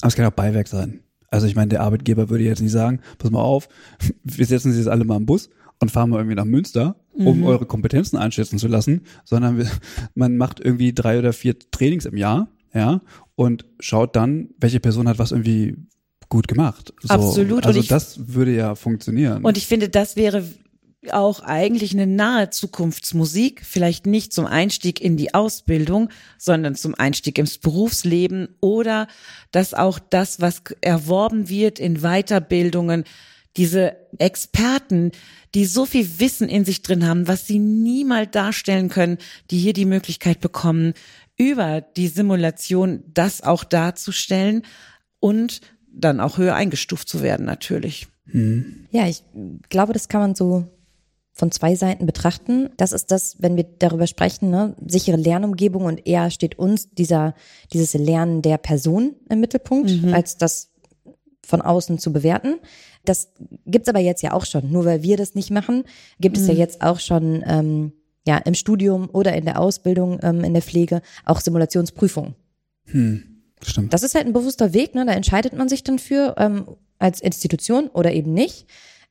Aber 0.00 0.08
es 0.08 0.16
kann 0.16 0.26
auch 0.26 0.32
Beiwerk 0.32 0.68
sein. 0.68 1.00
Also 1.30 1.46
ich 1.46 1.54
meine, 1.54 1.68
der 1.68 1.82
Arbeitgeber 1.82 2.28
würde 2.28 2.44
jetzt 2.44 2.60
nicht 2.60 2.72
sagen, 2.72 3.00
pass 3.18 3.30
mal 3.30 3.42
auf, 3.42 3.68
wir 4.24 4.46
setzen 4.46 4.72
Sie 4.72 4.78
jetzt 4.78 4.88
alle 4.88 5.04
mal 5.04 5.16
im 5.16 5.26
Bus 5.26 5.50
und 5.80 5.90
fahren 5.90 6.10
mal 6.10 6.18
irgendwie 6.18 6.36
nach 6.36 6.44
Münster, 6.44 6.96
um 7.12 7.38
mhm. 7.38 7.44
eure 7.44 7.66
Kompetenzen 7.66 8.16
einschätzen 8.16 8.58
zu 8.58 8.68
lassen, 8.68 9.02
sondern 9.24 9.58
wir, 9.58 9.66
man 10.14 10.36
macht 10.36 10.60
irgendwie 10.60 10.92
drei 10.92 11.18
oder 11.18 11.32
vier 11.32 11.58
Trainings 11.70 12.04
im 12.04 12.16
Jahr, 12.16 12.48
ja, 12.74 13.00
und 13.34 13.64
schaut 13.80 14.14
dann, 14.16 14.50
welche 14.58 14.80
Person 14.80 15.08
hat 15.08 15.18
was 15.18 15.32
irgendwie 15.32 15.76
gut 16.28 16.46
gemacht. 16.46 16.94
So, 17.02 17.08
Absolut. 17.08 17.66
Also 17.66 17.78
und 17.78 17.84
ich, 17.84 17.88
das 17.88 18.34
würde 18.34 18.54
ja 18.54 18.74
funktionieren. 18.74 19.44
Und 19.44 19.56
ich 19.56 19.66
finde, 19.66 19.88
das 19.88 20.16
wäre 20.16 20.44
auch 21.10 21.40
eigentlich 21.40 21.92
eine 21.92 22.06
nahe 22.06 22.50
Zukunftsmusik, 22.50 23.62
vielleicht 23.64 24.06
nicht 24.06 24.34
zum 24.34 24.46
Einstieg 24.46 25.00
in 25.00 25.16
die 25.16 25.32
Ausbildung, 25.32 26.10
sondern 26.36 26.74
zum 26.74 26.94
Einstieg 26.94 27.38
ins 27.38 27.58
Berufsleben 27.58 28.48
oder 28.60 29.08
dass 29.50 29.72
auch 29.72 29.98
das, 29.98 30.40
was 30.40 30.62
erworben 30.82 31.48
wird 31.48 31.78
in 31.78 32.00
Weiterbildungen, 32.00 33.04
diese 33.56 33.96
Experten, 34.18 35.12
die 35.54 35.64
so 35.64 35.86
viel 35.86 36.20
Wissen 36.20 36.48
in 36.48 36.64
sich 36.64 36.82
drin 36.82 37.06
haben, 37.06 37.26
was 37.26 37.46
sie 37.46 37.58
niemals 37.58 38.30
darstellen 38.30 38.88
können, 38.88 39.18
die 39.50 39.58
hier 39.58 39.72
die 39.72 39.86
Möglichkeit 39.86 40.40
bekommen, 40.40 40.94
über 41.36 41.80
die 41.80 42.08
Simulation 42.08 43.02
das 43.12 43.42
auch 43.42 43.64
darzustellen 43.64 44.62
und 45.18 45.62
dann 45.92 46.20
auch 46.20 46.38
höher 46.38 46.54
eingestuft 46.54 47.08
zu 47.08 47.22
werden, 47.22 47.46
natürlich. 47.46 48.06
Hm. 48.26 48.86
Ja, 48.92 49.08
ich 49.08 49.24
glaube, 49.68 49.92
das 49.92 50.08
kann 50.08 50.20
man 50.20 50.34
so 50.34 50.68
von 51.32 51.50
zwei 51.50 51.74
Seiten 51.74 52.06
betrachten. 52.06 52.70
Das 52.76 52.92
ist 52.92 53.10
das, 53.10 53.36
wenn 53.38 53.56
wir 53.56 53.64
darüber 53.64 54.06
sprechen, 54.06 54.50
ne, 54.50 54.76
sichere 54.86 55.16
Lernumgebung 55.16 55.84
und 55.84 56.06
eher 56.06 56.30
steht 56.30 56.58
uns 56.58 56.90
dieser, 56.90 57.34
dieses 57.72 57.94
Lernen 57.94 58.42
der 58.42 58.58
Person 58.58 59.14
im 59.28 59.40
Mittelpunkt, 59.40 59.90
mhm. 59.90 60.12
als 60.12 60.36
das 60.36 60.70
von 61.46 61.62
außen 61.62 61.98
zu 61.98 62.12
bewerten. 62.12 62.56
Das 63.04 63.32
gibt's 63.66 63.88
aber 63.88 64.00
jetzt 64.00 64.22
ja 64.22 64.32
auch 64.32 64.44
schon. 64.44 64.70
Nur 64.70 64.84
weil 64.84 65.02
wir 65.02 65.16
das 65.16 65.34
nicht 65.34 65.50
machen, 65.50 65.84
gibt 66.20 66.36
es 66.36 66.46
ja 66.46 66.54
mhm. 66.54 66.60
jetzt 66.60 66.82
auch 66.82 67.00
schon 67.00 67.42
ähm, 67.46 67.92
ja 68.26 68.38
im 68.38 68.54
Studium 68.54 69.08
oder 69.12 69.34
in 69.34 69.44
der 69.44 69.58
Ausbildung 69.58 70.18
ähm, 70.22 70.44
in 70.44 70.52
der 70.52 70.62
Pflege 70.62 71.00
auch 71.24 71.40
Simulationsprüfungen. 71.40 72.34
Hm, 72.86 73.42
stimmt. 73.62 73.92
Das 73.92 74.02
ist 74.02 74.14
halt 74.14 74.26
ein 74.26 74.32
bewusster 74.32 74.74
Weg, 74.74 74.94
ne? 74.94 75.06
Da 75.06 75.12
entscheidet 75.12 75.54
man 75.54 75.68
sich 75.68 75.82
dann 75.82 75.98
für 75.98 76.34
ähm, 76.38 76.66
als 76.98 77.20
Institution 77.20 77.88
oder 77.88 78.12
eben 78.12 78.34
nicht. 78.34 78.66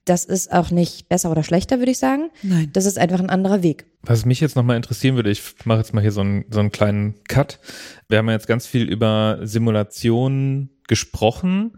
Das 0.09 0.25
ist 0.25 0.51
auch 0.51 0.71
nicht 0.71 1.07
besser 1.07 1.29
oder 1.29 1.43
schlechter, 1.43 1.79
würde 1.79 1.91
ich 1.91 1.99
sagen. 1.99 2.31
Nein. 2.41 2.69
Das 2.73 2.85
ist 2.85 2.97
einfach 2.97 3.19
ein 3.19 3.29
anderer 3.29 3.61
Weg. 3.61 3.85
Was 4.01 4.25
mich 4.25 4.39
jetzt 4.39 4.55
nochmal 4.55 4.75
interessieren 4.75 5.15
würde, 5.15 5.29
ich 5.29 5.41
mache 5.65 5.79
jetzt 5.79 5.93
mal 5.93 6.01
hier 6.01 6.11
so 6.11 6.21
einen, 6.21 6.45
so 6.49 6.59
einen 6.59 6.71
kleinen 6.71 7.15
Cut. 7.27 7.59
Wir 8.07 8.17
haben 8.17 8.27
ja 8.27 8.33
jetzt 8.33 8.47
ganz 8.47 8.65
viel 8.65 8.89
über 8.89 9.39
Simulationen 9.43 10.71
gesprochen 10.87 11.73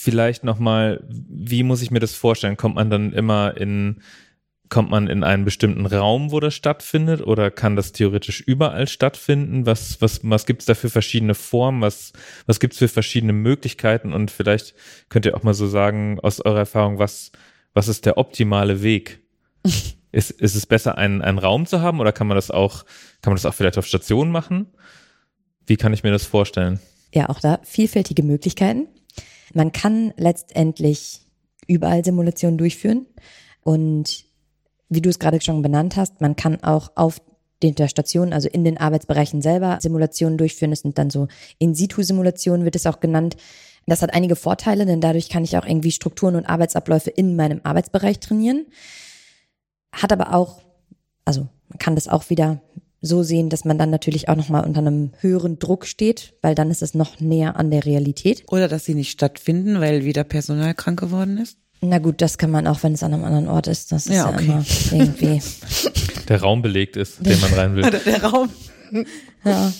vielleicht 0.00 0.44
nochmal, 0.44 1.04
wie 1.08 1.62
muss 1.62 1.82
ich 1.82 1.90
mir 1.90 2.00
das 2.00 2.14
vorstellen? 2.14 2.56
Kommt 2.56 2.76
man 2.76 2.88
dann 2.88 3.12
immer 3.12 3.56
in, 3.56 4.00
kommt 4.70 4.90
man 4.90 5.08
in 5.08 5.24
einen 5.24 5.44
bestimmten 5.44 5.84
Raum, 5.84 6.30
wo 6.30 6.40
das 6.40 6.54
stattfindet, 6.54 7.20
oder 7.20 7.50
kann 7.50 7.76
das 7.76 7.92
theoretisch 7.92 8.40
überall 8.40 8.88
stattfinden? 8.88 9.66
Was, 9.66 10.00
was, 10.00 10.20
was 10.22 10.46
gibt 10.46 10.62
es 10.62 10.66
da 10.66 10.74
für 10.74 10.88
verschiedene 10.88 11.34
Formen? 11.34 11.82
Was, 11.82 12.12
was 12.46 12.60
gibt 12.60 12.72
es 12.72 12.78
für 12.78 12.88
verschiedene 12.88 13.32
Möglichkeiten? 13.32 14.12
Und 14.12 14.30
vielleicht 14.30 14.74
könnt 15.08 15.26
ihr 15.26 15.36
auch 15.36 15.42
mal 15.42 15.54
so 15.54 15.66
sagen, 15.66 16.18
aus 16.20 16.40
eurer 16.40 16.60
Erfahrung, 16.60 16.98
was, 16.98 17.32
was 17.74 17.88
ist 17.88 18.06
der 18.06 18.16
optimale 18.16 18.82
Weg? 18.82 19.20
ist, 20.12 20.30
ist 20.30 20.54
es 20.54 20.66
besser, 20.66 20.96
einen, 20.96 21.20
einen 21.20 21.38
Raum 21.38 21.66
zu 21.66 21.80
haben, 21.80 22.00
oder 22.00 22.12
kann 22.12 22.28
man 22.28 22.36
das 22.36 22.50
auch, 22.50 22.84
kann 23.22 23.32
man 23.32 23.36
das 23.36 23.46
auch 23.46 23.54
vielleicht 23.54 23.76
auf 23.76 23.86
Station 23.86 24.30
machen? 24.30 24.66
Wie 25.66 25.76
kann 25.76 25.92
ich 25.92 26.04
mir 26.04 26.12
das 26.12 26.24
vorstellen? 26.24 26.80
Ja, 27.12 27.28
auch 27.28 27.40
da 27.40 27.58
vielfältige 27.64 28.22
Möglichkeiten. 28.22 28.86
Man 29.52 29.72
kann 29.72 30.14
letztendlich 30.16 31.22
überall 31.66 32.04
Simulationen 32.04 32.56
durchführen 32.56 33.06
und 33.62 34.29
wie 34.90 35.00
du 35.00 35.08
es 35.08 35.18
gerade 35.18 35.40
schon 35.40 35.62
benannt 35.62 35.96
hast, 35.96 36.20
man 36.20 36.36
kann 36.36 36.62
auch 36.62 36.90
auf 36.96 37.22
der 37.62 37.88
Station, 37.88 38.32
also 38.32 38.48
in 38.48 38.64
den 38.64 38.78
Arbeitsbereichen 38.78 39.42
selber 39.42 39.78
Simulationen 39.80 40.38
durchführen. 40.38 40.70
Das 40.70 40.80
sind 40.80 40.98
dann 40.98 41.10
so 41.10 41.28
In-Situ-Simulationen, 41.58 42.64
wird 42.64 42.76
es 42.76 42.86
auch 42.86 43.00
genannt. 43.00 43.36
Das 43.86 44.02
hat 44.02 44.14
einige 44.14 44.36
Vorteile, 44.36 44.86
denn 44.86 45.00
dadurch 45.00 45.28
kann 45.28 45.44
ich 45.44 45.56
auch 45.56 45.66
irgendwie 45.66 45.90
Strukturen 45.90 46.36
und 46.36 46.46
Arbeitsabläufe 46.46 47.10
in 47.10 47.36
meinem 47.36 47.60
Arbeitsbereich 47.62 48.20
trainieren. 48.20 48.66
Hat 49.92 50.12
aber 50.12 50.34
auch, 50.34 50.62
also 51.24 51.48
man 51.68 51.78
kann 51.78 51.94
das 51.94 52.08
auch 52.08 52.30
wieder 52.30 52.60
so 53.02 53.22
sehen, 53.22 53.48
dass 53.48 53.64
man 53.64 53.78
dann 53.78 53.90
natürlich 53.90 54.28
auch 54.28 54.36
nochmal 54.36 54.64
unter 54.64 54.80
einem 54.80 55.12
höheren 55.20 55.58
Druck 55.58 55.86
steht, 55.86 56.34
weil 56.42 56.54
dann 56.54 56.70
ist 56.70 56.82
es 56.82 56.94
noch 56.94 57.20
näher 57.20 57.56
an 57.56 57.70
der 57.70 57.84
Realität. 57.84 58.44
Oder 58.48 58.68
dass 58.68 58.84
sie 58.84 58.94
nicht 58.94 59.10
stattfinden, 59.10 59.80
weil 59.80 60.04
wieder 60.04 60.24
Personal 60.24 60.74
krank 60.74 61.00
geworden 61.00 61.38
ist. 61.38 61.58
Na 61.82 61.98
gut, 61.98 62.20
das 62.20 62.36
kann 62.36 62.50
man 62.50 62.66
auch, 62.66 62.82
wenn 62.82 62.92
es 62.92 63.02
an 63.02 63.14
einem 63.14 63.24
anderen 63.24 63.48
Ort 63.48 63.66
ist. 63.66 63.90
Das 63.90 64.06
ist 64.06 64.14
ja, 64.14 64.28
okay. 64.28 64.44
immer 64.44 64.64
irgendwie. 64.92 65.40
Der 66.28 66.40
Raum 66.40 66.62
belegt 66.62 66.96
ist, 66.96 67.24
den 67.24 67.40
man 67.40 67.54
rein 67.54 67.74
will. 67.74 67.90
Der 68.04 68.22
Raum. 68.22 68.50
Ja. 69.44 69.72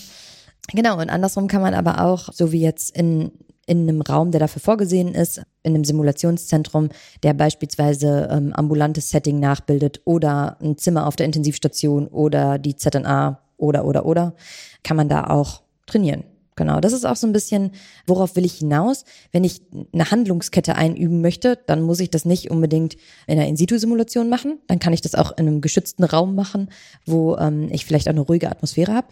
Genau, 0.73 0.99
und 0.99 1.11
andersrum 1.11 1.47
kann 1.47 1.61
man 1.61 1.75
aber 1.75 2.05
auch, 2.05 2.33
so 2.33 2.53
wie 2.53 2.61
jetzt 2.61 2.97
in 2.97 3.33
in 3.71 3.89
einem 3.89 4.01
Raum, 4.01 4.33
der 4.33 4.41
dafür 4.41 4.61
vorgesehen 4.61 5.15
ist, 5.15 5.43
in 5.63 5.75
einem 5.77 5.85
Simulationszentrum, 5.85 6.89
der 7.23 7.35
beispielsweise 7.35 8.29
ähm, 8.29 8.53
ambulantes 8.53 9.11
Setting 9.11 9.39
nachbildet 9.39 10.01
oder 10.05 10.57
ein 10.61 10.77
Zimmer 10.77 11.07
auf 11.07 11.15
der 11.15 11.27
Intensivstation 11.27 12.09
oder 12.09 12.59
die 12.59 12.75
ZNA 12.75 13.41
oder 13.59 13.85
oder 13.85 14.07
oder, 14.07 14.35
kann 14.83 14.97
man 14.97 15.09
da 15.09 15.29
auch 15.29 15.63
trainieren. 15.87 16.25
Genau, 16.61 16.79
das 16.79 16.93
ist 16.93 17.07
auch 17.07 17.17
so 17.17 17.27
ein 17.27 17.33
bisschen, 17.33 17.71
worauf 18.07 18.37
will 18.37 18.45
ich 18.45 18.59
hinaus? 18.59 19.07
Wenn 19.33 19.45
ich 19.45 19.63
eine 19.95 20.11
Handlungskette 20.11 20.75
einüben 20.77 21.23
möchte, 21.23 21.59
dann 21.67 21.81
muss 21.81 22.01
ich 22.01 22.11
das 22.11 22.27
nicht 22.27 22.51
unbedingt 22.51 22.99
in 23.27 23.39
einer 23.39 23.49
In-Situ-Simulation 23.49 24.29
machen. 24.29 24.59
Dann 24.67 24.79
kann 24.79 24.93
ich 24.93 25.01
das 25.01 25.15
auch 25.15 25.33
in 25.33 25.49
einem 25.49 25.63
geschützten 25.63 26.05
Raum 26.05 26.35
machen, 26.35 26.69
wo 27.07 27.35
ähm, 27.39 27.71
ich 27.73 27.87
vielleicht 27.87 28.09
auch 28.09 28.13
eine 28.13 28.21
ruhige 28.21 28.51
Atmosphäre 28.51 28.93
habe. 28.93 29.07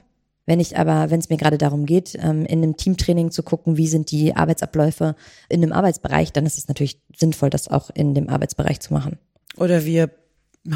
Wenn 0.44 0.60
ich 0.60 0.76
aber, 0.76 1.10
wenn 1.10 1.20
es 1.20 1.30
mir 1.30 1.38
gerade 1.38 1.56
darum 1.56 1.86
geht, 1.86 2.18
ähm, 2.20 2.44
in 2.44 2.62
einem 2.62 2.76
Teamtraining 2.76 3.30
zu 3.30 3.42
gucken, 3.42 3.78
wie 3.78 3.88
sind 3.88 4.10
die 4.10 4.36
Arbeitsabläufe 4.36 5.16
in 5.48 5.62
einem 5.62 5.72
Arbeitsbereich, 5.72 6.34
dann 6.34 6.44
ist 6.44 6.58
es 6.58 6.68
natürlich 6.68 7.00
sinnvoll, 7.16 7.48
das 7.48 7.68
auch 7.68 7.88
in 7.94 8.12
dem 8.12 8.28
Arbeitsbereich 8.28 8.80
zu 8.80 8.92
machen. 8.92 9.16
Oder 9.56 9.86
wir 9.86 10.10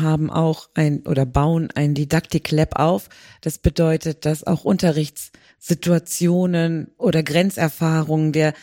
haben 0.01 0.31
auch 0.31 0.71
ein 0.75 1.05
oder 1.07 1.27
bauen 1.27 1.69
ein 1.75 1.95
Didaktik-Lab 1.95 2.79
auf. 2.79 3.09
Das 3.41 3.59
bedeutet, 3.59 4.25
dass 4.25 4.47
auch 4.47 4.65
Unterrichtssituationen 4.65 6.93
oder 6.97 7.23
Grenzerfahrungen 7.23 8.33
der 8.33 8.55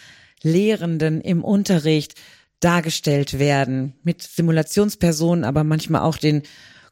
Lehrenden 0.42 1.22
im 1.22 1.44
Unterricht 1.44 2.16
dargestellt 2.60 3.38
werden 3.40 3.94
mit 4.04 4.22
Simulationspersonen, 4.24 5.46
aber 5.46 5.64
manchmal 5.64 6.02
auch 6.02 6.18
den 6.18 6.44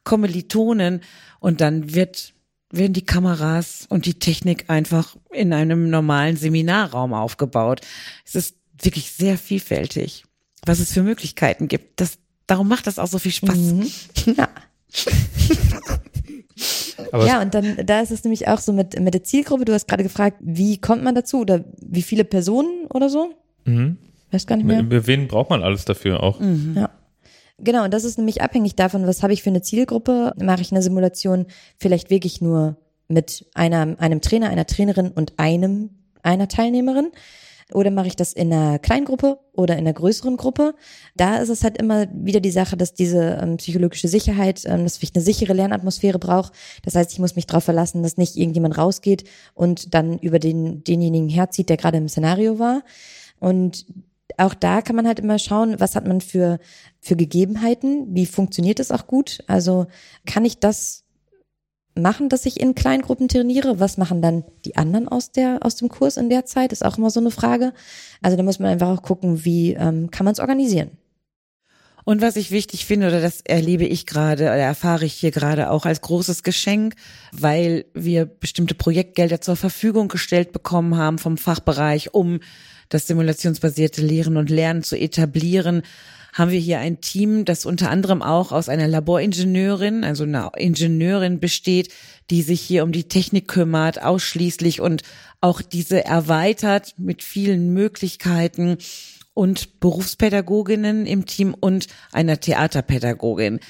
Kommilitonen 0.04 1.02
und 1.40 1.60
dann 1.60 1.94
wird 1.94 2.32
werden 2.70 2.92
die 2.92 3.04
Kameras 3.04 3.86
und 3.88 4.06
die 4.06 4.18
Technik 4.18 4.68
einfach 4.68 5.16
in 5.32 5.52
einem 5.52 5.88
normalen 5.88 6.36
Seminarraum 6.36 7.14
aufgebaut. 7.14 7.80
Es 8.26 8.34
ist 8.34 8.56
wirklich 8.82 9.12
sehr 9.12 9.38
vielfältig, 9.38 10.24
was 10.66 10.78
es 10.78 10.92
für 10.92 11.02
Möglichkeiten 11.02 11.68
gibt. 11.68 12.00
Das, 12.00 12.18
darum 12.48 12.66
macht 12.66 12.88
das 12.88 12.98
auch 12.98 13.06
so 13.06 13.18
viel 13.18 13.30
Spaß. 13.30 13.56
Mhm. 13.56 13.88
Ja. 14.36 14.48
ja, 17.26 17.40
und 17.42 17.54
dann, 17.54 17.86
da 17.86 18.00
ist 18.00 18.10
es 18.10 18.24
nämlich 18.24 18.48
auch 18.48 18.58
so 18.58 18.72
mit, 18.72 18.98
mit 18.98 19.14
der 19.14 19.22
Zielgruppe. 19.22 19.64
Du 19.64 19.72
hast 19.72 19.86
gerade 19.86 20.02
gefragt, 20.02 20.38
wie 20.40 20.80
kommt 20.80 21.04
man 21.04 21.14
dazu 21.14 21.40
oder 21.40 21.64
wie 21.80 22.02
viele 22.02 22.24
Personen 22.24 22.86
oder 22.92 23.08
so? 23.08 23.34
Mhm. 23.64 23.98
Weiß 24.30 24.46
gar 24.46 24.56
nicht 24.56 24.66
mehr. 24.66 24.84
Wen 25.06 25.28
braucht 25.28 25.50
man 25.50 25.62
alles 25.62 25.84
dafür 25.84 26.22
auch? 26.22 26.40
Mhm. 26.40 26.74
Ja. 26.76 26.90
Genau, 27.58 27.84
und 27.84 27.92
das 27.92 28.04
ist 28.04 28.18
nämlich 28.18 28.40
abhängig 28.42 28.76
davon, 28.76 29.06
was 29.06 29.22
habe 29.22 29.32
ich 29.32 29.42
für 29.42 29.50
eine 29.50 29.62
Zielgruppe. 29.62 30.32
Mache 30.40 30.62
ich 30.62 30.70
eine 30.70 30.82
Simulation 30.82 31.46
vielleicht 31.76 32.08
wirklich 32.08 32.40
nur 32.40 32.76
mit 33.08 33.46
einer, 33.54 33.96
einem 33.98 34.20
Trainer, 34.20 34.48
einer 34.50 34.66
Trainerin 34.66 35.10
und 35.10 35.38
einem, 35.38 35.90
einer 36.22 36.48
Teilnehmerin? 36.48 37.10
Oder 37.74 37.90
mache 37.90 38.06
ich 38.06 38.16
das 38.16 38.32
in 38.32 38.52
einer 38.52 38.78
kleinen 38.78 39.04
Gruppe 39.04 39.38
oder 39.52 39.74
in 39.74 39.80
einer 39.80 39.92
größeren 39.92 40.38
Gruppe? 40.38 40.74
Da 41.16 41.36
ist 41.36 41.50
es 41.50 41.64
halt 41.64 41.76
immer 41.76 42.06
wieder 42.12 42.40
die 42.40 42.50
Sache, 42.50 42.78
dass 42.78 42.94
diese 42.94 43.38
ähm, 43.42 43.58
psychologische 43.58 44.08
Sicherheit, 44.08 44.62
ähm, 44.64 44.84
dass 44.84 45.02
ich 45.02 45.14
eine 45.14 45.22
sichere 45.22 45.52
Lernatmosphäre 45.52 46.18
brauche. 46.18 46.52
Das 46.82 46.94
heißt, 46.94 47.12
ich 47.12 47.18
muss 47.18 47.36
mich 47.36 47.46
darauf 47.46 47.64
verlassen, 47.64 48.02
dass 48.02 48.16
nicht 48.16 48.36
irgendjemand 48.36 48.78
rausgeht 48.78 49.24
und 49.54 49.94
dann 49.94 50.18
über 50.18 50.38
den, 50.38 50.82
denjenigen 50.82 51.28
herzieht, 51.28 51.68
der 51.68 51.76
gerade 51.76 51.98
im 51.98 52.08
Szenario 52.08 52.58
war. 52.58 52.82
Und 53.38 53.86
auch 54.38 54.54
da 54.54 54.80
kann 54.80 54.96
man 54.96 55.06
halt 55.06 55.20
immer 55.20 55.38
schauen, 55.38 55.78
was 55.78 55.94
hat 55.94 56.06
man 56.06 56.20
für, 56.20 56.58
für 57.00 57.16
Gegebenheiten, 57.16 58.14
wie 58.14 58.26
funktioniert 58.26 58.80
es 58.80 58.90
auch 58.90 59.06
gut. 59.06 59.40
Also 59.46 59.86
kann 60.26 60.44
ich 60.44 60.58
das 60.58 61.04
machen, 62.02 62.28
dass 62.28 62.46
ich 62.46 62.60
in 62.60 62.74
Kleingruppen 62.74 63.28
trainiere? 63.28 63.80
Was 63.80 63.98
machen 63.98 64.22
dann 64.22 64.44
die 64.64 64.76
anderen 64.76 65.08
aus 65.08 65.32
der 65.32 65.58
aus 65.62 65.76
dem 65.76 65.88
Kurs 65.88 66.16
in 66.16 66.30
der 66.30 66.46
Zeit? 66.46 66.72
Ist 66.72 66.84
auch 66.84 66.98
immer 66.98 67.10
so 67.10 67.20
eine 67.20 67.30
Frage. 67.30 67.72
Also 68.22 68.36
da 68.36 68.42
muss 68.42 68.58
man 68.58 68.70
einfach 68.70 68.88
auch 68.88 69.02
gucken, 69.02 69.44
wie 69.44 69.74
ähm, 69.74 70.10
kann 70.10 70.24
man 70.24 70.32
es 70.32 70.40
organisieren. 70.40 70.90
Und 72.08 72.22
was 72.22 72.36
ich 72.36 72.50
wichtig 72.50 72.86
finde, 72.86 73.08
oder 73.08 73.20
das 73.20 73.42
erlebe 73.42 73.84
ich 73.84 74.06
gerade, 74.06 74.44
oder 74.44 74.56
erfahre 74.56 75.04
ich 75.04 75.12
hier 75.12 75.30
gerade 75.30 75.70
auch 75.70 75.84
als 75.84 76.00
großes 76.00 76.42
Geschenk, 76.42 76.94
weil 77.32 77.84
wir 77.92 78.24
bestimmte 78.24 78.74
Projektgelder 78.74 79.42
zur 79.42 79.56
Verfügung 79.56 80.08
gestellt 80.08 80.52
bekommen 80.52 80.96
haben 80.96 81.18
vom 81.18 81.36
Fachbereich, 81.36 82.14
um 82.14 82.40
das 82.88 83.06
simulationsbasierte 83.08 84.00
Lehren 84.00 84.38
und 84.38 84.48
Lernen 84.48 84.82
zu 84.82 84.96
etablieren, 84.96 85.82
haben 86.32 86.50
wir 86.50 86.58
hier 86.58 86.78
ein 86.78 87.00
Team, 87.00 87.44
das 87.44 87.66
unter 87.66 87.90
anderem 87.90 88.22
auch 88.22 88.52
aus 88.52 88.68
einer 88.68 88.88
Laboringenieurin, 88.88 90.04
also 90.04 90.24
einer 90.24 90.52
Ingenieurin 90.56 91.40
besteht, 91.40 91.92
die 92.30 92.42
sich 92.42 92.60
hier 92.60 92.84
um 92.84 92.92
die 92.92 93.08
Technik 93.08 93.48
kümmert, 93.48 94.02
ausschließlich 94.02 94.80
und 94.80 95.02
auch 95.40 95.62
diese 95.62 96.04
erweitert 96.04 96.94
mit 96.98 97.22
vielen 97.22 97.72
Möglichkeiten 97.72 98.78
und 99.34 99.80
Berufspädagoginnen 99.80 101.06
im 101.06 101.24
Team 101.24 101.54
und 101.54 101.86
einer 102.12 102.40
Theaterpädagogin. 102.40 103.60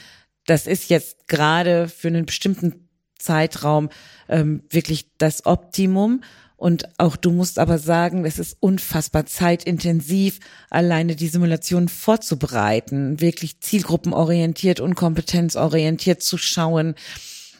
Das 0.47 0.67
ist 0.67 0.89
jetzt 0.89 1.29
gerade 1.29 1.89
für 1.89 2.09
einen 2.09 2.25
bestimmten 2.25 2.89
Zeitraum 3.19 3.91
ähm, 4.29 4.63
wirklich 4.71 5.11
das 5.19 5.45
Optimum. 5.45 6.23
Und 6.59 6.89
auch 6.99 7.15
du 7.15 7.31
musst 7.31 7.61
aber 7.61 7.79
sagen, 7.79 8.25
es 8.25 8.41
ist 8.41 8.57
unfassbar 8.59 9.27
zeitintensiv, 9.27 10.41
alleine 10.71 11.15
die 11.15 11.29
Simulation 11.29 11.89
vorzubereiten, 11.89 13.21
wirklich 13.21 13.61
zielgruppenorientiert 13.61 14.81
und 14.81 14.97
kompetenzorientiert 14.97 16.21
zu 16.21 16.37
schauen. 16.37 16.97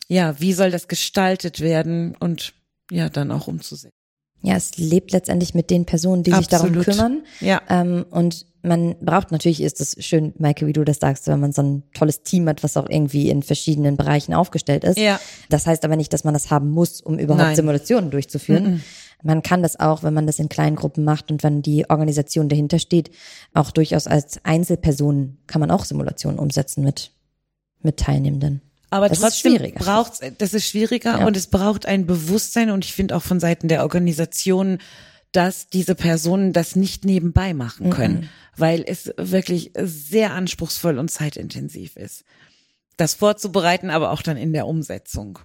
Ja, 0.09 0.41
wie 0.41 0.53
soll 0.53 0.73
das 0.73 0.89
gestaltet 0.89 1.61
werden 1.61 2.17
und 2.19 2.55
ja, 2.91 3.09
dann 3.09 3.31
auch 3.31 3.47
umzusetzen. 3.47 3.98
Ja, 4.41 4.55
es 4.55 4.79
lebt 4.79 5.13
letztendlich 5.13 5.55
mit 5.55 5.71
den 5.71 5.85
Personen, 5.85 6.23
die 6.23 6.33
Absolut. 6.33 6.85
sich 6.85 6.85
darum 6.85 6.85
kümmern. 6.85 7.23
Ja. 7.41 7.61
Ähm, 7.69 8.07
und 8.11 8.47
man 8.63 8.97
braucht 9.01 9.33
natürlich, 9.33 9.63
ist 9.63 9.81
es 9.81 9.97
schön, 10.05 10.33
Maike, 10.39 10.67
wie 10.67 10.73
du 10.73 10.85
das 10.85 10.99
sagst, 10.99 11.27
wenn 11.27 11.41
man 11.41 11.53
so 11.53 11.63
ein 11.63 11.83
tolles 11.95 12.23
Team 12.23 12.49
hat, 12.49 12.63
was 12.63 12.77
auch 12.77 12.89
irgendwie 12.89 13.31
in 13.31 13.43
verschiedenen 13.43 13.97
Bereichen 13.97 14.35
aufgestellt 14.35 14.85
ist. 14.85 14.99
Ja. 14.99 15.21
Das 15.49 15.67
heißt 15.67 15.85
aber 15.85 15.97
nicht, 15.97 16.13
dass 16.13 16.25
man 16.25 16.35
das 16.35 16.51
haben 16.51 16.71
muss, 16.71 17.01
um 17.01 17.19
überhaupt 17.19 17.45
Nein. 17.45 17.57
Simulationen 17.57 18.11
durchzuführen. 18.11 18.83
Man 19.23 19.43
kann 19.43 19.63
das 19.63 19.79
auch, 19.81 20.05
wenn 20.05 20.15
man 20.15 20.27
das 20.27 20.39
in 20.39 20.49
kleinen 20.49 20.77
Gruppen 20.77 21.03
macht 21.03 21.31
und 21.31 21.43
wenn 21.43 21.63
die 21.63 21.91
Organisation 21.91 22.49
dahinter 22.49 22.79
steht, 22.79 23.11
auch 23.53 23.73
durchaus 23.73 24.07
als 24.07 24.45
Einzelperson 24.45 25.39
kann 25.49 25.61
man 25.61 25.73
auch 25.73 25.85
Simulationen 25.85 26.39
umsetzen 26.39 26.85
mit, 26.85 27.11
mit 27.83 27.97
Teilnehmenden. 27.97 28.63
Aber 28.91 29.09
Das 29.09 29.21
trotzdem 29.21 29.53
schwieriger. 29.57 29.79
braucht's, 29.79 30.21
das 30.39 30.55
ist 30.55 30.67
schwieriger 30.69 31.21
Ja. 31.21 31.27
und 31.27 31.37
es 31.37 31.49
braucht 31.49 31.87
ein 31.87 32.07
Bewusstsein 32.07 32.71
und 32.71 32.85
ich 32.85 32.93
finde 32.95 33.17
auch 33.17 33.23
von 33.23 33.39
Seiten 33.41 33.69
der 33.69 33.83
Organisationen, 33.83 34.79
dass 35.33 35.69
diese 35.69 35.95
Personen 35.95 36.55
das 36.55 36.75
nicht 36.75 37.05
nebenbei 37.05 37.53
machen 37.53 37.91
können, 37.91 38.31
weil 38.57 38.83
es 38.87 39.13
wirklich 39.19 39.73
sehr 39.79 40.33
anspruchsvoll 40.33 40.99
und 40.99 41.11
zeitintensiv 41.11 41.97
ist. 41.97 42.25
Das 42.97 43.13
vorzubereiten, 43.15 43.91
aber 43.91 44.11
auch 44.11 44.23
dann 44.23 44.39
in 44.39 44.53
der 44.55 44.67
Umsetzung. 44.67 45.39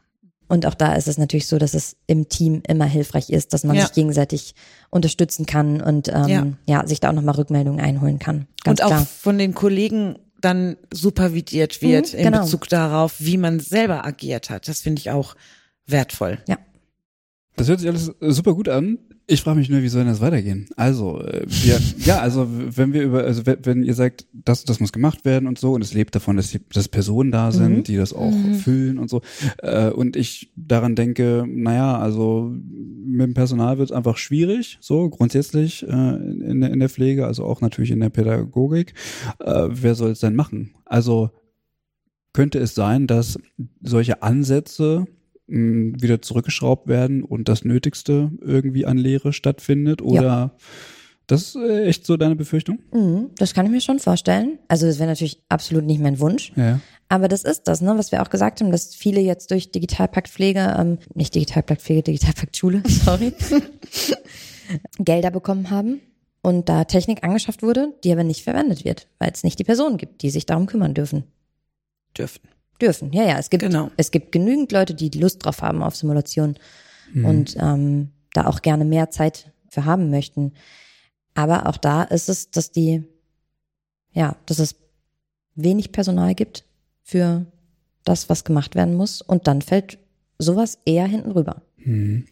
Und 0.48 0.66
auch 0.66 0.74
da 0.74 0.96
ist 0.96 1.08
es 1.08 1.18
natürlich 1.18 1.48
so, 1.48 1.58
dass 1.58 1.74
es 1.74 1.98
im 2.08 2.30
Team 2.30 2.64
immer 2.68 2.86
hilfreich 2.86 3.30
ist, 3.30 3.54
dass 3.54 3.64
man 3.64 3.76
Ja. 3.76 3.84
sich 3.84 3.92
gegenseitig 3.94 4.56
unterstützen 4.90 5.46
kann 5.46 5.82
und 5.82 6.08
ähm, 6.08 6.28
Ja. 6.28 6.48
ja. 6.66 6.88
sich 6.88 7.00
da 7.02 7.10
auch 7.10 7.14
nochmal 7.14 7.36
Rückmeldungen 7.36 7.84
einholen 7.84 8.20
kann. 8.20 8.48
Ganz 8.64 8.80
und 8.80 8.86
auch 8.86 8.90
klar. 8.90 9.06
von 9.06 9.38
den 9.38 9.54
Kollegen 9.54 10.18
dann 10.44 10.78
supervidiert 10.94 11.82
wird 11.82 12.14
Mhm, 12.14 12.20
in 12.20 12.26
genau. 12.26 12.42
Bezug 12.44 12.68
darauf, 12.70 13.16
wie 13.20 13.38
man 13.38 13.60
selber 13.60 14.06
agiert 14.06 14.50
hat. 14.50 14.68
Das 14.68 14.82
finde 14.82 15.00
ich 15.00 15.10
auch 15.12 15.36
wertvoll. 15.86 16.40
Ja. 16.48 16.58
Das 17.56 17.70
hört 17.70 17.80
sich 17.80 17.90
alles 17.90 18.12
super 18.20 18.56
gut 18.56 18.68
an. 18.68 18.98
Ich 19.28 19.42
frage 19.42 19.60
mich 19.60 19.70
nur, 19.70 19.82
wie 19.84 19.88
soll 19.88 20.02
denn 20.02 20.12
das 20.12 20.20
weitergehen? 20.22 20.68
Also, 20.76 21.22
äh, 21.22 21.46
wir, 21.48 21.80
ja, 22.06 22.20
also 22.20 22.48
wenn 22.50 22.92
wir 22.94 23.04
über, 23.04 23.24
also 23.24 23.44
wenn, 23.46 23.84
ihr 23.84 23.94
sagt, 23.94 24.26
das, 24.34 24.66
das 24.66 24.80
muss 24.80 24.92
gemacht 24.92 25.24
werden 25.24 25.48
und 25.48 25.58
so, 25.60 25.74
und 25.74 25.82
es 25.82 25.94
lebt 25.94 26.14
davon, 26.16 26.36
dass, 26.36 26.50
die, 26.52 26.60
dass 26.74 26.90
Personen 26.90 27.32
da 27.32 27.52
sind, 27.52 27.78
Mhm. 27.78 27.84
die 27.84 27.96
das 27.96 28.12
auch 28.12 28.34
füllen 28.62 28.98
und 28.98 29.10
so, 29.10 29.22
äh, 29.60 29.90
und 29.92 30.16
ich 30.18 30.52
daran 30.58 30.96
denke, 30.96 31.46
naja, 31.48 31.98
also 31.98 32.52
mit 33.06 33.28
dem 33.28 33.34
Personal 33.34 33.78
wird 33.78 33.92
es 33.92 33.96
einfach 33.96 34.18
schwierig, 34.18 34.78
so 34.82 35.10
grundsätzlich 35.10 35.84
äh, 35.84 35.88
in, 36.16 36.60
der- 36.62 36.72
in 36.72 36.80
der 36.80 36.90
Pflege, 36.90 37.26
also 37.28 37.46
auch 37.46 37.62
natürlich 37.62 37.92
in 37.92 38.00
der 38.02 38.10
Pädagogik. 38.10 38.94
Äh, 39.40 39.68
wer 39.70 39.96
soll 39.96 40.12
es 40.12 40.20
denn 40.20 40.36
machen? 40.36 40.72
Also 40.86 41.30
könnte 42.34 42.58
es 42.60 42.74
sein, 42.76 43.08
dass 43.08 43.38
solche 43.82 44.22
Ansätze 44.24 45.06
mh, 45.48 46.02
wieder 46.02 46.22
zurückgeschraubt 46.22 46.88
werden 46.88 47.24
und 47.24 47.50
das 47.50 47.66
Nötigste 47.66 48.32
irgendwie 48.42 48.86
an 48.86 48.98
Lehre 48.98 49.34
stattfindet? 49.34 50.02
Oder 50.02 50.56
das 51.28 51.42
ist 51.42 51.56
äh, 51.56 51.86
echt 51.86 52.06
so 52.06 52.18
deine 52.18 52.36
Befürchtung? 52.36 52.80
Mhm, 52.92 53.32
das 53.38 53.54
kann 53.54 53.66
ich 53.66 53.72
mir 53.72 53.82
schon 53.82 54.00
vorstellen. 54.00 54.60
Also 54.68 54.86
das 54.86 55.00
wäre 55.00 55.10
natürlich 55.10 55.42
absolut 55.50 55.86
nicht 55.86 56.02
mein 56.02 56.20
Wunsch. 56.20 56.52
Ja. 56.56 56.80
Aber 57.08 57.28
das 57.28 57.44
ist 57.44 57.68
das, 57.68 57.82
ne, 57.82 57.98
was 57.98 58.12
wir 58.12 58.22
auch 58.22 58.30
gesagt 58.30 58.60
haben, 58.62 58.72
dass 58.72 58.96
viele 58.96 59.22
jetzt 59.22 59.52
durch 59.52 59.72
Digitalpaktpflege, 59.72 60.76
ähm, 60.78 60.98
nicht 61.14 61.36
Digitalpaktpflege, 61.36 62.04
Digitalpaktschule, 62.04 62.84
sorry, 62.88 63.34
Gelder 65.00 65.32
bekommen 65.32 65.70
haben 65.70 66.02
und 66.42 66.70
da 66.70 66.84
Technik 66.84 67.24
angeschafft 67.24 67.64
wurde, 67.64 67.94
die 68.04 68.12
aber 68.12 68.24
nicht 68.24 68.44
verwendet 68.44 68.84
wird, 68.84 69.08
weil 69.20 69.32
es 69.32 69.44
nicht 69.44 69.60
die 69.60 69.64
Personen 69.64 69.98
gibt, 69.98 70.24
die 70.24 70.30
sich 70.30 70.46
darum 70.46 70.66
kümmern 70.66 70.94
dürfen. 70.94 71.24
Dürften. 72.18 72.50
Dürfen, 72.84 73.14
ja, 73.14 73.24
ja. 73.24 73.38
Es 73.38 73.50
gibt, 73.50 73.64
Genau. 73.64 73.92
es 73.96 74.12
gibt 74.12 74.34
genügend 74.34 74.74
Leute, 74.74 74.94
die 74.94 75.10
Lust 75.18 75.46
drauf 75.46 75.62
haben 75.62 75.82
auf 75.82 75.96
Simulation 75.96 76.58
und 77.16 77.56
ähm, 77.60 78.12
da 78.34 78.48
auch 78.48 78.62
gerne 78.62 78.84
mehr 78.84 79.10
Zeit 79.10 79.54
für 79.70 79.86
haben 79.86 80.10
möchten. 80.10 80.52
Aber 81.34 81.68
auch 81.68 81.78
da 81.78 82.04
ist 82.04 82.28
es, 82.28 82.52
dass 82.52 82.72
die, 82.72 83.04
ja, 84.12 84.36
dass 84.48 84.60
es 84.60 84.76
wenig 85.56 85.92
Personal 85.94 86.36
gibt 86.36 86.66
für 87.04 87.46
das, 88.04 88.28
was 88.30 88.44
gemacht 88.44 88.76
werden 88.76 88.96
muss. 88.96 89.22
Und 89.22 89.48
dann 89.48 89.62
fällt 89.62 89.98
sowas 90.40 90.80
eher 90.86 91.08
hinten 91.08 91.32
rüber. 91.32 91.62
Mhm. 91.78 92.26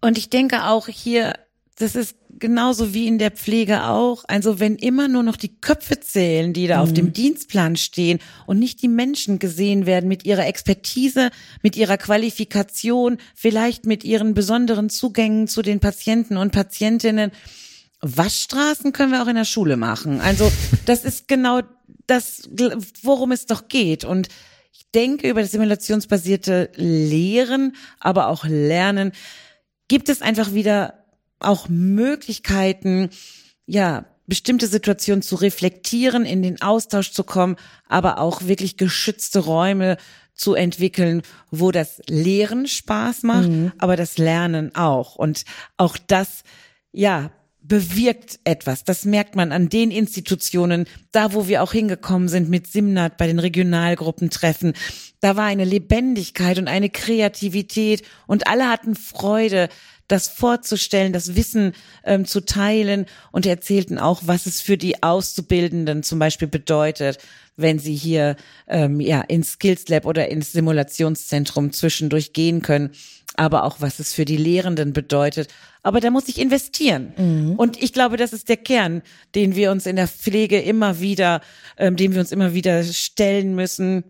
Und 0.00 0.16
ich 0.16 0.30
denke 0.30 0.64
auch 0.64 0.88
hier, 0.88 1.34
das 1.76 1.96
ist 1.96 2.16
genauso 2.38 2.94
wie 2.94 3.06
in 3.08 3.18
der 3.18 3.32
Pflege 3.32 3.84
auch. 3.84 4.24
Also 4.28 4.60
wenn 4.60 4.76
immer 4.76 5.08
nur 5.08 5.24
noch 5.24 5.36
die 5.36 5.60
Köpfe 5.60 5.98
zählen, 5.98 6.52
die 6.52 6.68
da 6.68 6.80
auf 6.80 6.92
dem 6.92 7.12
Dienstplan 7.12 7.76
stehen 7.76 8.20
und 8.46 8.60
nicht 8.60 8.80
die 8.82 8.88
Menschen 8.88 9.40
gesehen 9.40 9.84
werden 9.84 10.08
mit 10.08 10.24
ihrer 10.24 10.46
Expertise, 10.46 11.30
mit 11.62 11.76
ihrer 11.76 11.96
Qualifikation, 11.96 13.18
vielleicht 13.34 13.86
mit 13.86 14.04
ihren 14.04 14.34
besonderen 14.34 14.88
Zugängen 14.88 15.48
zu 15.48 15.62
den 15.62 15.80
Patienten 15.80 16.36
und 16.36 16.52
Patientinnen. 16.52 17.32
Waschstraßen 18.00 18.92
können 18.92 19.12
wir 19.12 19.22
auch 19.22 19.28
in 19.28 19.36
der 19.36 19.44
Schule 19.44 19.76
machen. 19.76 20.20
Also 20.20 20.50
das 20.86 21.04
ist 21.04 21.26
genau 21.26 21.62
das, 22.06 22.48
worum 23.02 23.32
es 23.32 23.46
doch 23.46 23.66
geht. 23.66 24.04
Und 24.04 24.28
ich 24.72 24.90
denke, 24.94 25.28
über 25.28 25.40
das 25.40 25.50
simulationsbasierte 25.50 26.70
Lehren, 26.76 27.74
aber 27.98 28.28
auch 28.28 28.44
Lernen, 28.44 29.10
gibt 29.88 30.08
es 30.08 30.22
einfach 30.22 30.54
wieder 30.54 31.03
auch 31.38 31.68
Möglichkeiten, 31.68 33.10
ja, 33.66 34.06
bestimmte 34.26 34.66
Situationen 34.66 35.22
zu 35.22 35.36
reflektieren, 35.36 36.24
in 36.24 36.42
den 36.42 36.62
Austausch 36.62 37.12
zu 37.12 37.24
kommen, 37.24 37.56
aber 37.88 38.18
auch 38.18 38.46
wirklich 38.46 38.76
geschützte 38.76 39.40
Räume 39.40 39.98
zu 40.34 40.54
entwickeln, 40.54 41.22
wo 41.50 41.70
das 41.70 42.00
Lehren 42.08 42.66
Spaß 42.66 43.22
macht, 43.22 43.48
aber 43.78 43.96
das 43.96 44.18
Lernen 44.18 44.74
auch. 44.74 45.16
Und 45.16 45.44
auch 45.76 45.96
das, 46.06 46.42
ja, 46.92 47.30
bewirkt 47.60 48.40
etwas. 48.44 48.84
Das 48.84 49.04
merkt 49.06 49.36
man 49.36 49.50
an 49.50 49.70
den 49.70 49.90
Institutionen, 49.90 50.86
da 51.12 51.32
wo 51.32 51.48
wir 51.48 51.62
auch 51.62 51.72
hingekommen 51.72 52.28
sind 52.28 52.50
mit 52.50 52.66
Simnat 52.66 53.16
bei 53.16 53.26
den 53.26 53.38
Regionalgruppentreffen. 53.38 54.74
Da 55.20 55.36
war 55.36 55.44
eine 55.44 55.64
Lebendigkeit 55.64 56.58
und 56.58 56.68
eine 56.68 56.90
Kreativität 56.90 58.02
und 58.26 58.48
alle 58.48 58.68
hatten 58.68 58.94
Freude, 58.94 59.70
das 60.14 60.28
vorzustellen, 60.28 61.12
das 61.12 61.34
Wissen 61.34 61.72
ähm, 62.04 62.24
zu 62.24 62.40
teilen 62.44 63.06
und 63.32 63.46
erzählten 63.46 63.98
auch, 63.98 64.22
was 64.24 64.46
es 64.46 64.60
für 64.60 64.78
die 64.78 65.02
Auszubildenden 65.02 66.04
zum 66.04 66.20
Beispiel 66.20 66.46
bedeutet, 66.46 67.18
wenn 67.56 67.80
sie 67.80 67.94
hier 67.94 68.36
ähm, 68.68 69.00
ja 69.00 69.20
ins 69.22 69.52
Skills 69.52 69.88
Lab 69.88 70.06
oder 70.06 70.28
ins 70.28 70.52
Simulationszentrum 70.52 71.72
zwischendurch 71.72 72.32
gehen 72.32 72.62
können, 72.62 72.92
aber 73.36 73.64
auch 73.64 73.80
was 73.80 73.98
es 73.98 74.12
für 74.12 74.24
die 74.24 74.36
Lehrenden 74.36 74.92
bedeutet. 74.92 75.48
Aber 75.82 76.00
da 76.00 76.10
muss 76.10 76.28
ich 76.28 76.40
investieren. 76.40 77.12
Und 77.56 77.82
ich 77.82 77.92
glaube, 77.92 78.16
das 78.16 78.32
ist 78.32 78.48
der 78.48 78.56
Kern, 78.56 79.02
den 79.34 79.56
wir 79.56 79.72
uns 79.72 79.84
in 79.84 79.96
der 79.96 80.08
Pflege 80.08 80.60
immer 80.60 81.00
wieder, 81.00 81.40
ähm, 81.76 81.96
dem 81.96 82.12
wir 82.12 82.20
uns 82.20 82.32
immer 82.32 82.54
wieder 82.54 82.84
stellen 82.84 83.54
müssen. 83.56 84.04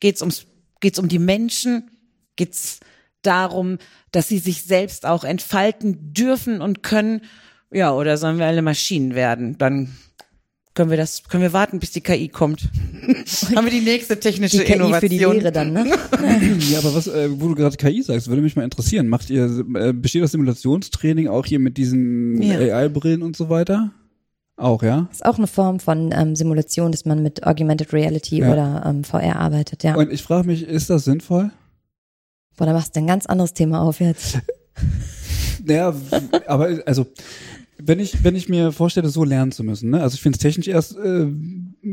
Geht's 0.00 0.22
ums, 0.22 0.46
geht's 0.80 0.98
um 0.98 1.08
die 1.08 1.18
Menschen? 1.18 1.90
Geht's 2.36 2.80
darum, 3.22 3.78
dass 4.12 4.28
sie 4.28 4.38
sich 4.38 4.62
selbst 4.64 5.06
auch 5.06 5.24
entfalten 5.24 6.12
dürfen 6.12 6.60
und 6.60 6.82
können? 6.82 7.22
Ja, 7.72 7.92
oder 7.94 8.16
sollen 8.16 8.38
wir 8.38 8.46
alle 8.46 8.62
Maschinen 8.62 9.14
werden? 9.14 9.56
Dann 9.58 9.90
können 10.74 10.90
wir 10.90 10.96
das, 10.96 11.24
können 11.28 11.42
wir 11.42 11.52
warten, 11.52 11.78
bis 11.80 11.90
die 11.90 12.00
KI 12.00 12.28
kommt. 12.28 12.62
Haben 13.56 13.64
wir 13.66 13.72
die 13.72 13.80
nächste 13.80 14.18
technische 14.20 14.58
Die 14.58 14.64
KI 14.64 14.74
Innovation. 14.74 15.00
für 15.00 15.08
die 15.08 15.18
Lehre 15.18 15.52
dann, 15.52 15.72
ne? 15.72 15.86
Ja, 16.70 16.78
aber 16.78 16.94
was, 16.94 17.06
äh, 17.08 17.28
wo 17.40 17.48
du 17.48 17.54
gerade 17.54 17.76
KI 17.76 18.02
sagst, 18.02 18.28
würde 18.28 18.40
mich 18.42 18.54
mal 18.56 18.62
interessieren. 18.62 19.08
Macht 19.08 19.30
ihr, 19.30 19.64
äh, 19.74 19.92
besteht 19.92 20.22
das 20.22 20.30
Simulationstraining 20.32 21.28
auch 21.28 21.44
hier 21.44 21.58
mit 21.58 21.76
diesen 21.76 22.40
Ja. 22.40 22.58
AI-Brillen 22.58 23.22
und 23.22 23.36
so 23.36 23.48
weiter? 23.50 23.90
Auch, 24.56 24.82
ja? 24.82 25.08
ist 25.10 25.24
auch 25.24 25.38
eine 25.38 25.46
Form 25.46 25.80
von 25.80 26.12
ähm, 26.14 26.36
Simulation, 26.36 26.92
dass 26.92 27.04
man 27.04 27.22
mit 27.22 27.44
Augmented 27.46 27.92
Reality 27.92 28.38
Ja. 28.40 28.52
oder 28.52 28.82
ähm, 28.86 29.04
VR 29.04 29.36
arbeitet, 29.36 29.82
ja. 29.84 29.94
Und 29.96 30.12
ich 30.12 30.22
frage 30.22 30.46
mich, 30.46 30.62
ist 30.62 30.88
das 30.90 31.04
sinnvoll? 31.04 31.50
Boah, 32.56 32.66
da 32.66 32.72
machst 32.72 32.94
du 32.94 33.00
ein 33.00 33.06
ganz 33.06 33.26
anderes 33.26 33.54
Thema 33.54 33.82
auf 33.82 34.00
jetzt. 34.00 34.38
Naja, 35.62 35.94
aber 36.46 36.80
also 36.86 37.06
wenn 37.76 37.98
ich 38.00 38.24
wenn 38.24 38.34
ich 38.34 38.48
mir 38.48 38.72
vorstelle, 38.72 39.10
so 39.10 39.24
lernen 39.24 39.52
zu 39.52 39.62
müssen, 39.62 39.90
ne? 39.90 40.02
Also 40.02 40.14
ich 40.14 40.22
finde 40.22 40.36
es 40.36 40.40
technisch 40.40 40.68
erst 40.68 40.96
äh, 40.96 41.26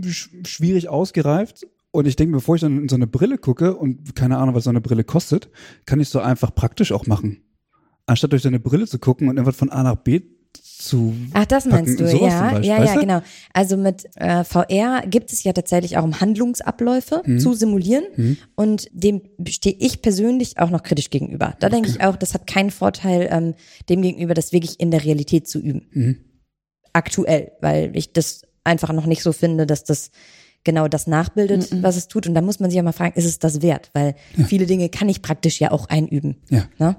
sch 0.10 0.30
schwierig 0.46 0.88
ausgereift 0.88 1.68
und 1.92 2.08
ich 2.08 2.16
denke, 2.16 2.36
bevor 2.36 2.56
ich 2.56 2.62
dann 2.62 2.82
in 2.82 2.90
so 2.90 2.96
eine 2.96 3.08
Brille 3.08 3.38
gucke 3.38 3.76
und 3.76 4.16
keine 4.16 4.38
Ahnung, 4.38 4.56
was 4.56 4.64
so 4.64 4.70
eine 4.70 4.80
Brille 4.80 5.04
kostet, 5.04 5.50
kann 5.86 6.00
ich 6.00 6.08
so 6.08 6.20
einfach 6.20 6.56
praktisch 6.56 6.94
auch 6.94 7.08
machen. 7.08 7.42
Anstatt 8.06 8.32
durch 8.32 8.42
so 8.42 8.48
eine 8.48 8.62
Brille 8.62 8.88
zu 8.88 9.00
gucken 9.00 9.28
und 9.28 9.38
einfach 9.38 9.54
von 9.54 9.70
A 9.70 9.84
nach 9.84 9.98
B 9.98 10.22
zu. 10.54 11.14
Ach, 11.34 11.46
das 11.46 11.66
meinst 11.66 11.98
packen, 11.98 12.12
du, 12.12 12.18
sowas 12.18 12.34
ja, 12.34 12.42
Beispiel, 12.52 12.70
ja, 12.70 12.78
weißt 12.78 12.88
ja, 12.88 12.94
du? 12.94 13.00
genau. 13.02 13.22
Also 13.54 13.78
mit 13.78 14.06
äh, 14.16 14.44
VR 14.44 15.04
gibt 15.08 15.34
es 15.34 15.44
ja 15.44 15.54
tatsächlich 15.54 15.98
auch 15.98 16.04
um 16.04 16.20
Handlungsabläufe 16.22 17.24
Mhm. 17.26 17.40
zu 17.40 17.54
simulieren 17.54 18.38
und 18.56 18.88
dem 18.92 19.22
stehe 19.48 19.76
ich 19.80 20.02
persönlich 20.02 20.60
auch 20.60 20.70
noch 20.70 20.84
kritisch 20.84 21.10
gegenüber. 21.10 21.56
Da 21.60 21.70
denke 21.70 21.90
ich 21.90 22.02
auch, 22.02 22.16
das 22.16 22.34
hat 22.34 22.48
keinen 22.48 22.72
Vorteil 22.72 23.28
ähm, 23.32 23.56
dem 23.90 24.02
gegenüber, 24.02 24.34
das 24.34 24.52
wirklich 24.52 24.80
in 24.80 24.92
der 24.92 25.04
Realität 25.04 25.48
zu 25.48 25.60
üben. 25.60 25.88
Mhm. 25.92 26.18
Aktuell, 26.94 27.52
weil 27.62 27.96
ich 27.96 28.14
das 28.14 28.44
einfach 28.64 28.92
noch 28.94 29.06
nicht 29.06 29.24
so 29.24 29.34
finde, 29.34 29.66
dass 29.66 29.84
das 29.84 30.12
genau 30.64 30.88
das 30.88 31.08
nachbildet, 31.08 31.70
was 31.82 31.96
es 31.96 32.08
tut. 32.08 32.28
Und 32.28 32.34
da 32.34 32.42
muss 32.42 32.60
man 32.60 32.70
sich 32.70 32.78
ja 32.78 32.84
mal 32.84 32.92
fragen, 32.92 33.18
ist 33.18 33.26
es 33.26 33.40
das 33.40 33.62
wert? 33.62 33.90
Weil 33.94 34.16
viele 34.48 34.66
Dinge 34.66 34.90
kann 34.90 35.08
ich 35.08 35.22
praktisch 35.22 35.60
ja 35.60 35.72
auch 35.72 35.88
einüben. 35.90 36.38
Ja. 36.50 36.66
Ne? 36.78 36.98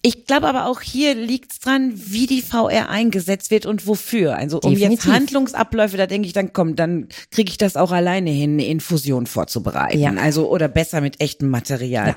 Ich 0.00 0.26
glaube 0.26 0.46
aber 0.46 0.66
auch 0.66 0.80
hier 0.80 1.14
liegt's 1.14 1.58
dran, 1.58 1.92
wie 1.94 2.26
die 2.26 2.40
VR 2.40 2.88
eingesetzt 2.88 3.50
wird 3.50 3.66
und 3.66 3.86
wofür. 3.86 4.36
Also 4.36 4.60
um 4.60 4.74
Definitiv. 4.74 5.04
jetzt 5.04 5.14
Handlungsabläufe, 5.14 5.96
da 5.96 6.06
denke 6.06 6.26
ich 6.26 6.32
dann, 6.32 6.52
komm, 6.52 6.76
dann 6.76 7.08
kriege 7.30 7.50
ich 7.50 7.58
das 7.58 7.76
auch 7.76 7.90
alleine 7.90 8.30
hin, 8.30 8.52
eine 8.52 8.66
Infusion 8.66 9.26
vorzubereiten. 9.26 9.98
Ja. 9.98 10.12
Also 10.14 10.48
oder 10.48 10.68
besser 10.68 11.00
mit 11.00 11.20
echtem 11.20 11.50
Material. 11.50 12.08
Ja. 12.08 12.16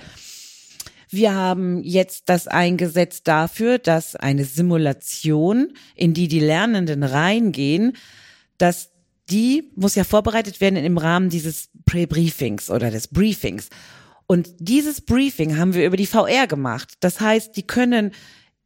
Wir 1.10 1.36
haben 1.36 1.84
jetzt 1.84 2.30
das 2.30 2.48
eingesetzt 2.48 3.28
dafür, 3.28 3.80
dass 3.80 4.16
eine 4.16 4.46
Simulation, 4.46 5.74
in 5.96 6.14
die 6.14 6.30
die 6.30 6.40
Lernenden 6.40 7.04
reingehen, 7.04 7.98
dass 8.58 8.92
die 9.30 9.72
muss 9.76 9.96
ja 9.96 10.04
vorbereitet 10.04 10.62
werden 10.62 10.78
im 10.78 10.98
Rahmen 10.98 11.30
dieses 11.30 11.70
Pre-Briefings 11.86 12.70
oder 12.70 12.92
des 12.92 13.08
Briefings. 13.08 13.70
Und 14.32 14.48
dieses 14.60 15.02
Briefing 15.02 15.58
haben 15.58 15.74
wir 15.74 15.86
über 15.86 15.98
die 15.98 16.06
VR 16.06 16.48
gemacht. 16.48 16.94
Das 17.02 17.20
heißt, 17.20 17.58
die 17.58 17.64
können 17.64 18.12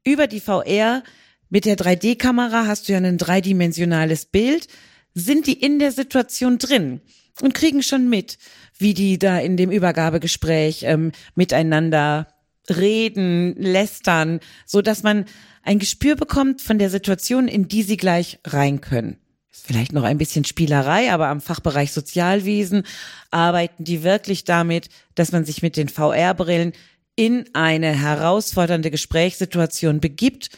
über 0.04 0.28
die 0.28 0.40
VR 0.40 1.02
mit 1.50 1.66
der 1.66 1.76
3D-Kamera 1.76 2.68
hast 2.68 2.88
du 2.88 2.94
ja 2.94 3.00
ein 3.00 3.18
dreidimensionales 3.18 4.28
Bild, 4.28 4.68
sind 5.16 5.48
die 5.48 5.60
in 5.60 5.80
der 5.80 5.92
Situation 5.92 6.60
drin 6.60 7.02
und 7.42 7.56
kriegen 7.56 7.82
schon 7.82 8.08
mit, 8.12 8.38
wie 8.78 8.94
die 8.94 9.18
da 9.18 9.40
in 9.40 9.58
dem 9.58 9.72
Übergabegespräch 9.72 10.84
ähm, 10.84 11.12
miteinander 11.34 12.28
reden, 12.70 13.56
lästern, 13.56 14.42
so 14.68 14.84
dass 14.84 15.02
man 15.02 15.26
ein 15.64 15.80
Gespür 15.80 16.16
bekommt 16.16 16.62
von 16.62 16.78
der 16.78 16.92
Situation, 16.92 17.48
in 17.48 17.68
die 17.68 17.82
sie 17.82 17.98
gleich 17.98 18.38
rein 18.46 18.82
können. 18.82 19.18
Vielleicht 19.64 19.94
noch 19.94 20.04
ein 20.04 20.18
bisschen 20.18 20.46
Spielerei, 20.46 21.12
aber 21.12 21.28
am 21.28 21.42
Fachbereich 21.42 21.92
Sozialwesen 21.92 22.84
arbeiten 23.32 23.84
die 23.84 24.04
wirklich 24.04 24.44
damit, 24.44 24.90
dass 25.16 25.32
man 25.32 25.46
sich 25.46 25.62
mit 25.62 25.78
den 25.78 25.90
VR-Brillen 25.90 26.74
in 27.16 27.46
eine 27.54 28.00
herausfordernde 28.00 28.92
Gesprächssituation 28.92 30.00
begibt 30.02 30.50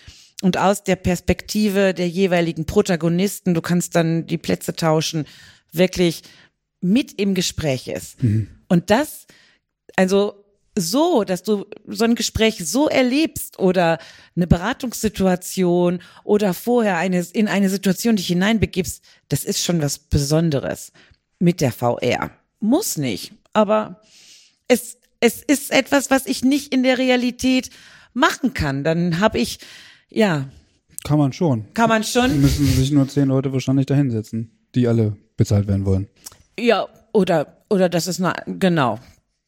und 0.41 0.57
aus 0.57 0.83
der 0.83 0.95
Perspektive 0.95 1.93
der 1.93 2.09
jeweiligen 2.09 2.65
Protagonisten, 2.65 3.53
du 3.53 3.61
kannst 3.61 3.95
dann 3.95 4.25
die 4.27 4.37
Plätze 4.37 4.75
tauschen, 4.75 5.25
wirklich 5.71 6.23
mit 6.81 7.19
im 7.19 7.33
Gespräch 7.33 7.87
ist. 7.87 8.17
Und 8.67 8.89
das, 8.89 9.25
also 9.95 10.43
so, 10.77 11.23
dass 11.23 11.43
du 11.43 11.65
so 11.87 12.03
ein 12.05 12.15
Gespräch 12.15 12.57
so 12.65 12.87
erlebst 12.87 13.59
oder 13.59 13.97
eine 14.35 14.47
Beratungssituation 14.47 15.99
oder 16.23 16.53
vorher 16.53 16.97
eine, 16.97 17.25
in 17.33 17.47
eine 17.47 17.69
Situation 17.69 18.15
dich 18.15 18.27
hineinbegibst, 18.27 19.03
das 19.29 19.43
ist 19.43 19.63
schon 19.63 19.81
was 19.81 19.99
Besonderes 19.99 20.91
mit 21.39 21.61
der 21.61 21.71
VR. 21.71 22.31
Muss 22.59 22.97
nicht, 22.97 23.33
aber 23.53 24.01
es, 24.67 24.97
es 25.19 25.41
ist 25.43 25.71
etwas, 25.71 26.09
was 26.09 26.25
ich 26.25 26.43
nicht 26.43 26.73
in 26.73 26.83
der 26.83 26.97
Realität 26.97 27.69
machen 28.13 28.53
kann. 28.53 28.83
Dann 28.83 29.19
habe 29.19 29.37
ich, 29.39 29.59
ja, 30.09 30.49
Kann 31.03 31.19
man 31.19 31.33
schon. 31.33 31.65
kann 31.73 31.89
man 31.89 32.03
schon, 32.03 32.41
Müssen 32.41 32.65
sich 32.67 32.91
nur 32.91 33.07
zehn 33.07 33.27
Leute 33.27 33.53
wahrscheinlich 33.53 33.85
da 33.85 33.95
hinsetzen, 33.95 34.51
die 34.75 34.87
alle 34.87 35.15
bezahlt 35.37 35.67
werden 35.67 35.85
wollen. 35.85 36.07
ja, 36.59 36.87
oder, 37.13 37.63
oder 37.69 37.89
das 37.89 38.05
ist 38.07 38.21
eine, 38.21 38.33
genau, 38.59 38.99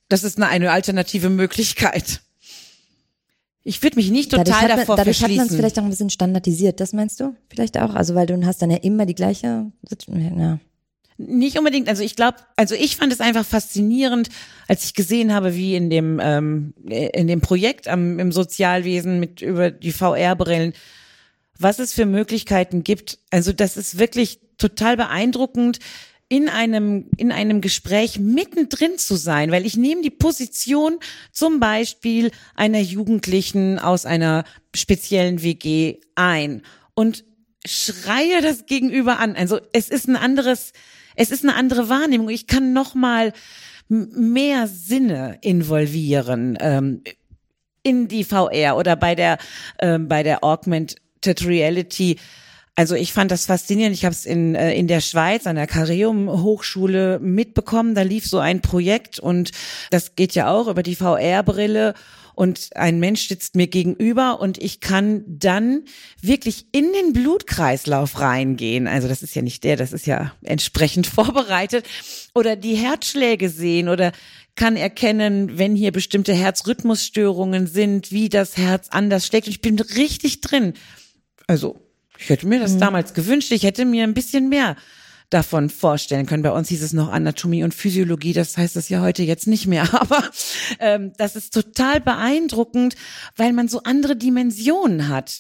das 0.10 0.24
ist 0.24 0.38
eine, 0.38 0.47
eine 0.47 0.72
alternative 0.72 1.30
Möglichkeit. 1.30 2.22
Ich 3.64 3.84
würde 3.84 3.97
mich 3.97 4.10
nicht 4.10 4.32
total 4.32 4.45
dadurch 4.45 4.62
hat 4.62 4.70
man, 4.70 4.80
davor 4.80 4.95
dadurch 4.95 5.18
hat 5.18 5.22
man 5.22 5.32
es 5.32 5.36
verschließen. 5.38 5.57
vielleicht 5.57 5.80
auch 5.80 5.84
ein 5.84 5.89
bisschen 5.89 6.10
standardisiert, 6.10 6.80
das 6.80 6.93
meinst 6.93 7.20
du? 7.20 7.36
Vielleicht 7.49 7.78
auch? 7.78 7.93
Also 7.93 8.16
weil 8.16 8.26
du 8.26 8.43
hast 8.45 8.62
dann 8.62 8.72
ja 8.72 8.78
immer 8.78 9.05
die 9.05 9.16
gleiche. 9.16 9.72
Ja. 10.07 10.60
Nicht 11.18 11.57
unbedingt, 11.57 11.89
also 11.89 12.01
ich 12.01 12.16
glaube, 12.16 12.38
also 12.55 12.74
ich 12.74 12.95
fand 12.95 13.12
es 13.12 13.20
einfach 13.20 13.45
faszinierend, 13.45 14.30
als 14.68 14.86
ich 14.86 14.93
gesehen 14.93 15.34
habe, 15.34 15.55
wie 15.55 15.76
in 15.76 15.89
dem 15.89 16.20
ähm, 16.24 16.74
in 16.88 17.28
dem 17.28 17.41
Projekt 17.41 17.89
am, 17.89 18.18
im 18.20 18.32
Sozialwesen 18.32 19.20
mit 19.20 19.41
über 19.41 19.70
die 19.70 19.91
VR-Brillen, 19.91 20.74
was 21.57 21.80
es 21.80 21.93
für 21.93 22.05
Möglichkeiten 22.05 22.84
gibt. 22.84 23.20
Also 23.30 23.51
das 23.51 23.76
ist 23.76 23.99
wirklich 23.99 24.39
total 24.57 24.95
beeindruckend, 24.95 25.80
in 26.30 26.47
einem 26.47 27.09
in 27.17 27.32
einem 27.32 27.59
Gespräch 27.59 28.19
mittendrin 28.19 28.99
zu 28.99 29.15
sein, 29.15 29.51
weil 29.51 29.65
ich 29.65 29.75
nehme 29.75 30.03
die 30.03 30.11
Position 30.11 30.99
zum 31.32 31.59
Beispiel 31.59 32.32
einer 32.55 32.80
Jugendlichen 32.80 33.80
aus 33.80 34.05
einer 34.05 34.45
speziellen 34.75 35.41
WG 35.41 35.97
ein 36.13 36.61
und 36.93 37.25
schreie 37.65 38.41
das 38.41 38.67
Gegenüber 38.67 39.19
an. 39.19 39.36
Also 39.36 39.59
es 39.73 39.89
ist 39.89 40.07
ein 40.07 40.15
anderes, 40.15 40.71
es 41.15 41.32
ist 41.32 41.43
eine 41.43 41.55
andere 41.55 41.89
Wahrnehmung. 41.89 42.30
Ich 42.30 42.45
kann 42.45 42.73
noch 42.73 42.93
mal 42.93 43.34
mehr 43.88 44.67
Sinne 44.67 45.39
involvieren 45.41 46.57
ähm, 46.61 47.01
in 47.82 48.07
die 48.07 48.23
VR 48.23 48.77
oder 48.77 48.95
bei 48.95 49.15
der 49.15 49.39
ähm, 49.80 50.07
bei 50.07 50.21
der 50.21 50.43
Augmented 50.43 51.43
Reality. 51.43 52.17
Also 52.80 52.95
ich 52.95 53.11
fand 53.11 53.30
das 53.30 53.45
faszinierend. 53.45 53.93
Ich 53.93 54.05
habe 54.05 54.13
es 54.13 54.25
in, 54.25 54.55
äh, 54.55 54.73
in 54.73 54.88
der 54.88 55.01
Schweiz 55.01 55.45
an 55.47 55.57
der 55.57 55.67
Carium 55.67 56.30
Hochschule 56.30 57.19
mitbekommen. 57.19 57.93
Da 57.93 58.03
lief 58.03 58.25
so 58.25 58.38
ein 58.39 58.61
Projekt 58.61 59.19
und 59.19 59.51
das 59.89 60.15
geht 60.15 60.34
ja 60.34 60.49
auch 60.49 60.69
über 60.69 60.82
die 60.82 60.95
VR-Brille. 60.95 61.93
Und 62.36 62.69
ein 62.75 63.01
Mensch 63.01 63.27
sitzt 63.27 63.57
mir 63.57 63.67
gegenüber 63.67 64.39
und 64.39 64.57
ich 64.59 64.80
kann 64.80 65.25
dann 65.27 65.84
wirklich 66.21 66.67
in 66.71 66.93
den 66.93 67.11
Blutkreislauf 67.11 68.21
reingehen. 68.21 68.88
Also 68.88 69.09
das 69.09 69.23
ist 69.23 69.36
ja 69.36 69.41
nicht 69.41 69.65
der, 69.65 69.75
das 69.75 69.91
ist 69.91 70.07
ja 70.07 70.32
entsprechend 70.41 71.05
vorbereitet. 71.07 71.86
Oder 72.34 72.55
die 72.55 72.75
Herzschläge 72.75 73.49
sehen 73.49 73.89
oder 73.89 74.13
kann 74.55 74.77
erkennen, 74.77 75.57
wenn 75.57 75.75
hier 75.75 75.91
bestimmte 75.91 76.32
Herzrhythmusstörungen 76.32 77.67
sind, 77.67 78.13
wie 78.13 78.30
das 78.30 78.55
Herz 78.55 78.88
anders 78.89 79.27
schlägt. 79.27 79.47
Und 79.47 79.51
ich 79.51 79.61
bin 79.61 79.77
richtig 79.77 80.39
drin. 80.39 80.75
Also, 81.45 81.88
ich 82.20 82.30
hätte 82.30 82.47
mir 82.47 82.59
das 82.59 82.78
damals 82.78 83.13
gewünscht. 83.13 83.51
Ich 83.51 83.63
hätte 83.63 83.86
mir 83.86 84.03
ein 84.03 84.13
bisschen 84.13 84.49
mehr 84.49 84.76
davon 85.30 85.70
vorstellen 85.70 86.26
können. 86.26 86.41
Bei 86.43 86.51
uns 86.51 86.70
hieß 86.70 86.82
es 86.82 86.91
noch 86.91 87.09
Anatomie 87.11 87.63
und 87.63 87.74
Physiologie, 87.74 88.34
das 88.34 88.57
heißt 88.57 88.76
es 88.76 88.89
ja 88.89 89.01
heute 89.01 89.24
jetzt 89.24 89.47
nicht 89.47 89.67
mehr. 89.67 89.84
Aber 89.99 90.24
ähm, 90.80 91.13
das 91.17 91.36
ist 91.36 91.53
total 91.53 92.01
beeindruckend, 92.01 92.95
weil 93.38 93.53
man 93.53 93.67
so 93.67 93.84
andere 93.84 94.15
Dimensionen 94.15 95.07
hat. 95.07 95.39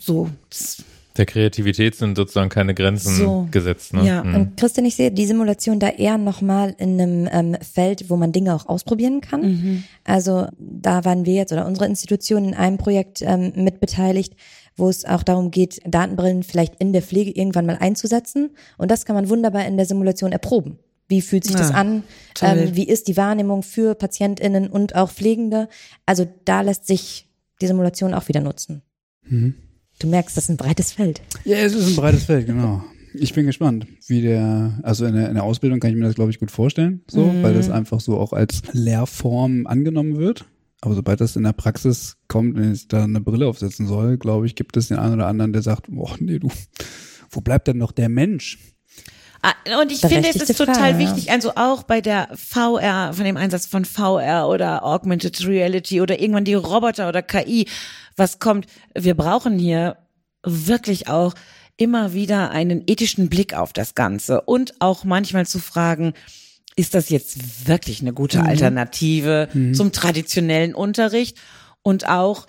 So, 0.00 0.28
das, 0.48 0.82
Der 1.16 1.26
Kreativität 1.26 1.94
sind 1.94 2.16
sozusagen 2.16 2.48
keine 2.48 2.74
Grenzen 2.74 3.14
So. 3.14 3.46
gesetzt. 3.52 3.94
Ne? 3.94 4.04
Ja. 4.04 4.24
Mhm. 4.24 4.34
Und 4.34 4.56
Christian, 4.56 4.84
ich 4.84 4.96
sehe 4.96 5.12
die 5.12 5.26
Simulation 5.26 5.78
da 5.78 5.90
eher 5.90 6.18
nochmal 6.18 6.74
in 6.78 7.00
einem 7.00 7.28
ähm, 7.30 7.56
Feld, 7.62 8.10
wo 8.10 8.16
man 8.16 8.32
Dinge 8.32 8.52
auch 8.52 8.66
ausprobieren 8.66 9.20
kann. 9.20 9.84
Also 10.02 10.48
da 10.58 11.04
waren 11.04 11.24
wir 11.24 11.34
jetzt 11.34 11.52
oder 11.52 11.66
unsere 11.66 11.86
Institution 11.86 12.46
in 12.46 12.54
einem 12.54 12.78
Projekt 12.78 13.22
ähm, 13.22 13.52
mitbeteiligt, 13.54 14.34
wo 14.80 14.88
es 14.88 15.04
auch 15.04 15.22
darum 15.22 15.50
geht, 15.50 15.80
Datenbrillen 15.86 16.42
vielleicht 16.42 16.74
in 16.80 16.92
der 16.92 17.02
Pflege 17.02 17.30
irgendwann 17.30 17.66
mal 17.66 17.76
einzusetzen. 17.78 18.50
Und 18.78 18.90
das 18.90 19.04
kann 19.04 19.14
man 19.14 19.28
wunderbar 19.28 19.64
in 19.66 19.76
der 19.76 19.86
Simulation 19.86 20.32
erproben. 20.32 20.78
Wie 21.08 21.20
fühlt 21.22 21.44
sich 21.44 21.56
das 21.56 21.72
Ah, 21.72 21.80
an? 21.80 22.02
Ähm, 22.40 22.76
wie 22.76 22.88
ist 22.88 23.08
die 23.08 23.16
Wahrnehmung 23.16 23.62
für 23.62 23.94
PatientInnen 23.94 24.68
und 24.68 24.94
auch 24.94 25.10
Pflegende? 25.10 25.68
Also 26.06 26.26
da 26.44 26.60
lässt 26.60 26.86
sich 26.86 27.28
die 27.60 27.66
Simulation 27.66 28.14
auch 28.14 28.28
wieder 28.28 28.40
nutzen. 28.40 28.82
Du 29.28 30.06
merkst, 30.06 30.36
das 30.36 30.44
ist 30.44 30.50
ein 30.50 30.56
breites 30.56 30.92
Feld. 30.92 31.20
Ja, 31.44 31.58
es 31.58 31.74
ist 31.74 31.88
ein 31.88 31.96
breites 31.96 32.24
Feld, 32.24 32.46
genau. 32.46 32.82
Ich 33.12 33.34
bin 33.34 33.44
gespannt, 33.46 33.86
wie 34.06 34.22
der, 34.22 34.78
also 34.84 35.04
in 35.04 35.14
der, 35.14 35.28
in 35.28 35.34
der 35.34 35.42
Ausbildung 35.42 35.80
kann 35.80 35.90
ich 35.90 35.96
mir 35.96 36.04
das, 36.04 36.14
glaube 36.14 36.30
ich, 36.30 36.38
gut 36.38 36.52
vorstellen, 36.52 37.02
so, 37.10 37.28
weil 37.42 37.54
das 37.54 37.68
einfach 37.70 37.98
so 38.00 38.16
auch 38.16 38.32
als 38.32 38.62
Lehrform 38.72 39.66
angenommen 39.66 40.16
wird. 40.16 40.44
Aber 40.82 40.94
sobald 40.94 41.20
das 41.20 41.36
in 41.36 41.42
der 41.42 41.52
Praxis 41.52 42.16
kommt 42.26 42.56
und 42.56 42.72
ich 42.72 42.88
da 42.88 43.04
eine 43.04 43.20
Brille 43.20 43.46
aufsetzen 43.46 43.86
soll, 43.86 44.16
glaube 44.16 44.46
ich, 44.46 44.54
gibt 44.54 44.76
es 44.76 44.88
den 44.88 44.98
einen 44.98 45.14
oder 45.14 45.26
anderen, 45.26 45.52
der 45.52 45.62
sagt, 45.62 45.86
boah, 45.88 46.16
nee, 46.18 46.38
du, 46.38 46.48
wo 47.30 47.40
bleibt 47.40 47.68
denn 47.68 47.78
noch 47.78 47.92
der 47.92 48.08
Mensch? 48.08 48.58
Ah, 49.42 49.54
Und 49.80 49.90
ich 49.90 50.00
finde, 50.00 50.28
es 50.28 50.36
ist 50.36 50.56
total 50.56 50.74
Frage, 50.74 50.92
ja. 50.92 50.98
wichtig, 50.98 51.30
also 51.30 51.52
auch 51.54 51.82
bei 51.84 52.00
der 52.00 52.28
VR, 52.34 53.12
von 53.14 53.24
dem 53.24 53.38
Einsatz 53.38 53.66
von 53.66 53.86
VR 53.86 54.48
oder 54.48 54.84
Augmented 54.84 55.46
Reality 55.46 56.00
oder 56.02 56.20
irgendwann 56.20 56.44
die 56.44 56.54
Roboter 56.54 57.08
oder 57.08 57.22
KI, 57.22 57.66
was 58.16 58.38
kommt. 58.38 58.66
Wir 58.94 59.14
brauchen 59.14 59.58
hier 59.58 59.96
wirklich 60.44 61.08
auch 61.08 61.34
immer 61.78 62.12
wieder 62.12 62.50
einen 62.50 62.84
ethischen 62.86 63.30
Blick 63.30 63.54
auf 63.54 63.72
das 63.72 63.94
Ganze 63.94 64.42
und 64.42 64.74
auch 64.80 65.04
manchmal 65.04 65.46
zu 65.46 65.58
fragen, 65.58 66.12
ist 66.80 66.94
das 66.94 67.10
jetzt 67.10 67.68
wirklich 67.68 68.00
eine 68.00 68.12
gute 68.12 68.42
Alternative 68.42 69.48
zum 69.74 69.92
traditionellen 69.92 70.74
Unterricht? 70.74 71.36
Und 71.82 72.08
auch 72.08 72.46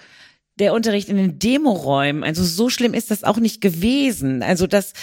der 0.57 0.73
Unterricht 0.73 1.09
in 1.09 1.17
den 1.17 1.37
Demoräumen, 1.39 2.23
also 2.23 2.43
so 2.43 2.69
schlimm 2.69 2.93
ist 2.93 3.11
das 3.11 3.23
auch 3.23 3.37
nicht 3.37 3.61
gewesen. 3.61 4.41
Also 4.43 4.67
das 4.67 4.93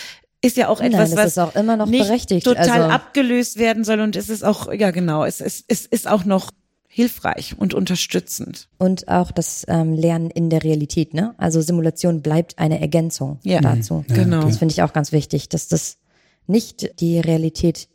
ist 0.41 0.57
ja 0.57 0.69
auch 0.69 0.81
etwas, 0.81 1.11
Nein, 1.11 1.19
was 1.19 1.27
ist 1.27 1.39
auch 1.39 1.55
immer 1.55 1.77
noch 1.77 1.87
nicht 1.87 2.07
berechtigt. 2.07 2.45
total 2.47 2.69
also, 2.83 2.89
abgelöst 2.89 3.59
werden 3.59 3.85
soll 3.85 4.01
und 4.01 4.17
es 4.17 4.29
ist 4.29 4.45
auch, 4.45 4.73
ja 4.73 4.91
genau, 4.93 5.25
es, 5.25 5.41
es, 5.41 5.65
es 5.67 5.85
ist 5.85 6.07
auch 6.09 6.25
noch 6.25 6.51
hilfreich 6.87 7.55
und 7.59 7.75
unterstützend. 7.75 8.69
Und 8.79 9.09
auch 9.09 9.31
das 9.31 9.65
ähm, 9.69 9.93
Lernen 9.93 10.31
in 10.31 10.49
der 10.49 10.65
Realität, 10.65 11.13
ne? 11.13 11.35
Also 11.39 11.61
Simulation 11.61 12.23
bleibt 12.23 12.59
eine 12.59 12.81
Ergänzung 12.81 13.41
Ja. 13.43 13.61
dazu. 13.61 14.05
Ja, 14.09 14.15
Genau. 14.15 14.43
Das 14.47 14.59
finde 14.59 14.73
ich 14.73 14.83
auch 14.83 14.93
ganz 14.93 15.13
wichtig, 15.13 15.49
dass 15.49 15.69
das 15.69 15.99
nicht 16.47 17.01
die 17.01 17.21
Realität, 17.21 17.89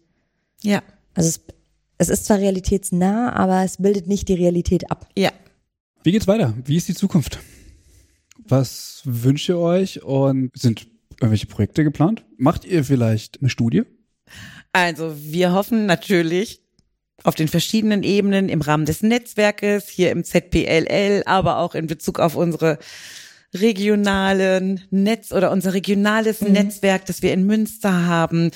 Ja, 0.62 0.82
also 1.14 1.30
es, 1.30 1.41
es 1.98 2.10
ist 2.10 2.26
zwar 2.26 2.40
realitätsnah, 2.40 3.34
aber 3.34 3.64
es 3.64 3.77
bildet 3.77 4.07
nicht 4.07 4.27
die 4.30 4.35
Realität 4.35 4.90
ab. 4.91 5.07
ja. 5.18 5.31
Wie 6.06 6.11
geht's 6.11 6.27
weiter? 6.27 6.53
Wie 6.65 6.76
ist 6.76 6.90
die 6.90 6.95
Zukunft? 6.95 7.40
Was 8.45 9.03
wünscht 9.06 9.48
ihr 9.48 9.57
euch 9.57 10.03
und 10.03 10.52
sind 10.53 10.85
irgendwelche 11.22 11.48
Projekte 11.48 11.85
geplant? 11.85 12.26
Macht 12.38 12.65
ihr 12.65 12.84
vielleicht 12.84 13.40
eine 13.40 13.49
Studie? 13.49 13.84
Also 14.73 15.15
wir 15.18 15.53
hoffen 15.53 15.85
natürlich 15.85 16.60
auf 17.23 17.35
den 17.35 17.48
verschiedenen 17.48 18.03
Ebenen 18.03 18.49
im 18.49 18.60
Rahmen 18.60 18.85
des 18.85 19.02
Netzwerkes, 19.02 19.88
hier 19.88 20.11
im 20.11 20.26
ZPLL, 20.26 21.23
aber 21.26 21.60
auch 21.60 21.73
in 21.73 21.88
Bezug 21.88 22.19
auf 22.19 22.35
unsere 22.35 22.80
regionalen 23.53 24.81
Netz 24.90 25.31
oder 25.31 25.52
unser 25.52 25.73
regionales 25.73 26.41
Netzwerk, 26.41 27.06
das 27.06 27.22
wir 27.22 27.31
in 27.31 27.45
Münster 27.45 28.06
haben, 28.07 28.52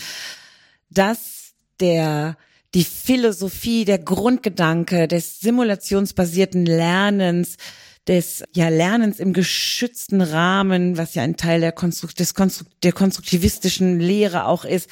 dass 0.89 1.53
der 1.79 2.35
die 2.73 2.83
Philosophie, 2.83 3.85
der 3.85 3.99
Grundgedanke 3.99 5.07
des 5.07 5.39
simulationsbasierten 5.39 6.65
Lernens, 6.65 7.57
des 8.07 8.43
ja 8.53 8.69
Lernens 8.69 9.19
im 9.19 9.33
geschützten 9.33 10.21
Rahmen, 10.21 10.97
was 10.97 11.15
ja 11.15 11.23
ein 11.23 11.37
Teil 11.37 11.59
der, 11.59 11.71
Konstrukt, 11.71 12.19
des 12.19 12.33
Konstrukt, 12.33 12.71
der 12.83 12.93
konstruktivistischen 12.93 13.99
Lehre 13.99 14.45
auch 14.45 14.65
ist, 14.65 14.89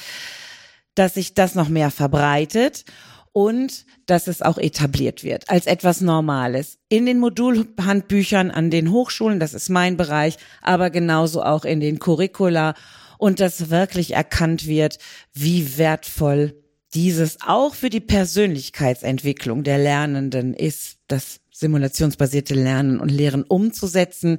dass 0.94 1.14
sich 1.14 1.34
das 1.34 1.54
noch 1.54 1.68
mehr 1.68 1.90
verbreitet 1.90 2.84
und 3.32 3.84
dass 4.06 4.28
es 4.28 4.40
auch 4.40 4.56
etabliert 4.56 5.24
wird 5.24 5.48
als 5.50 5.66
etwas 5.66 6.00
Normales. 6.00 6.78
In 6.88 7.06
den 7.06 7.18
Modulhandbüchern 7.18 8.50
an 8.50 8.70
den 8.70 8.90
Hochschulen, 8.90 9.40
das 9.40 9.52
ist 9.52 9.68
mein 9.68 9.96
Bereich, 9.96 10.38
aber 10.62 10.90
genauso 10.90 11.42
auch 11.42 11.64
in 11.64 11.80
den 11.80 11.98
Curricula 11.98 12.74
und 13.18 13.40
dass 13.40 13.70
wirklich 13.70 14.14
erkannt 14.14 14.66
wird, 14.66 14.98
wie 15.32 15.76
wertvoll 15.78 16.54
dieses 16.96 17.36
auch 17.46 17.74
für 17.74 17.90
die 17.90 18.00
Persönlichkeitsentwicklung 18.00 19.62
der 19.64 19.76
Lernenden 19.76 20.54
ist, 20.54 20.96
das 21.08 21.40
simulationsbasierte 21.52 22.54
Lernen 22.54 23.00
und 23.00 23.10
Lehren 23.10 23.42
umzusetzen. 23.42 24.38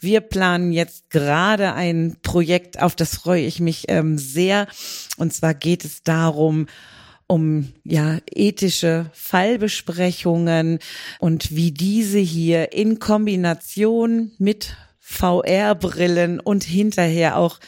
Wir 0.00 0.22
planen 0.22 0.72
jetzt 0.72 1.10
gerade 1.10 1.74
ein 1.74 2.16
Projekt, 2.22 2.80
auf 2.80 2.96
das 2.96 3.16
freue 3.16 3.44
ich 3.44 3.60
mich 3.60 3.84
ähm, 3.88 4.16
sehr. 4.16 4.66
Und 5.18 5.34
zwar 5.34 5.52
geht 5.52 5.84
es 5.84 6.02
darum, 6.02 6.68
um 7.26 7.70
ja 7.84 8.18
ethische 8.30 9.10
Fallbesprechungen 9.12 10.78
und 11.18 11.54
wie 11.54 11.70
diese 11.70 12.18
hier 12.18 12.72
in 12.72 12.98
Kombination 12.98 14.32
mit 14.38 14.74
VR-Brillen 15.00 16.40
und 16.40 16.64
hinterher 16.64 17.36
auch 17.36 17.58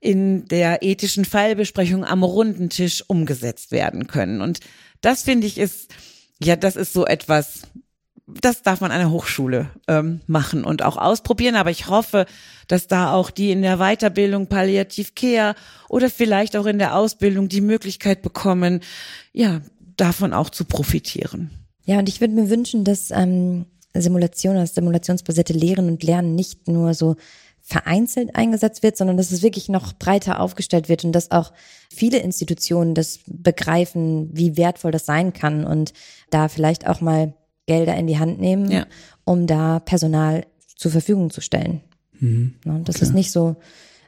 in 0.00 0.46
der 0.46 0.82
ethischen 0.82 1.24
Fallbesprechung 1.24 2.04
am 2.04 2.22
runden 2.22 2.70
Tisch 2.70 3.04
umgesetzt 3.08 3.72
werden 3.72 4.06
können. 4.06 4.40
Und 4.40 4.60
das 5.00 5.22
finde 5.22 5.46
ich 5.46 5.58
ist, 5.58 5.90
ja, 6.42 6.56
das 6.56 6.76
ist 6.76 6.92
so 6.92 7.04
etwas, 7.04 7.62
das 8.26 8.62
darf 8.62 8.80
man 8.80 8.92
an 8.92 9.00
der 9.00 9.10
Hochschule 9.10 9.70
ähm, 9.88 10.20
machen 10.26 10.64
und 10.64 10.82
auch 10.82 10.96
ausprobieren. 10.96 11.56
Aber 11.56 11.70
ich 11.70 11.88
hoffe, 11.88 12.26
dass 12.68 12.86
da 12.86 13.12
auch 13.12 13.30
die 13.30 13.50
in 13.50 13.62
der 13.62 13.78
Weiterbildung 13.78 14.46
Palliativ 14.46 15.14
Care 15.14 15.54
oder 15.88 16.10
vielleicht 16.10 16.56
auch 16.56 16.66
in 16.66 16.78
der 16.78 16.94
Ausbildung 16.94 17.48
die 17.48 17.60
Möglichkeit 17.60 18.22
bekommen, 18.22 18.80
ja, 19.32 19.62
davon 19.96 20.32
auch 20.32 20.50
zu 20.50 20.64
profitieren. 20.64 21.50
Ja, 21.86 21.98
und 21.98 22.08
ich 22.08 22.20
würde 22.20 22.34
mir 22.34 22.50
wünschen, 22.50 22.84
dass 22.84 23.10
ähm, 23.10 23.64
Simulation, 23.94 24.54
das 24.54 24.74
simulationsbasierte 24.74 25.54
Lehren 25.54 25.88
und 25.88 26.02
Lernen 26.02 26.34
nicht 26.34 26.68
nur 26.68 26.94
so 26.94 27.16
vereinzelt 27.68 28.34
eingesetzt 28.34 28.82
wird, 28.82 28.96
sondern 28.96 29.18
dass 29.18 29.30
es 29.30 29.42
wirklich 29.42 29.68
noch 29.68 29.92
breiter 29.92 30.40
aufgestellt 30.40 30.88
wird 30.88 31.04
und 31.04 31.12
dass 31.12 31.30
auch 31.30 31.52
viele 31.94 32.16
Institutionen 32.18 32.94
das 32.94 33.18
begreifen, 33.26 34.30
wie 34.32 34.56
wertvoll 34.56 34.90
das 34.90 35.04
sein 35.04 35.34
kann 35.34 35.64
und 35.66 35.92
da 36.30 36.48
vielleicht 36.48 36.86
auch 36.86 37.02
mal 37.02 37.34
Gelder 37.66 37.94
in 37.96 38.06
die 38.06 38.18
Hand 38.18 38.40
nehmen, 38.40 38.70
Ja. 38.70 38.86
um 39.24 39.46
da 39.46 39.80
Personal 39.80 40.46
zur 40.76 40.90
Verfügung 40.92 41.28
zu 41.28 41.42
stellen. 41.42 41.82
Mhm. 42.18 42.54
Ne, 42.64 42.80
Das 42.84 43.02
ist 43.02 43.12
nicht 43.12 43.30
so 43.32 43.56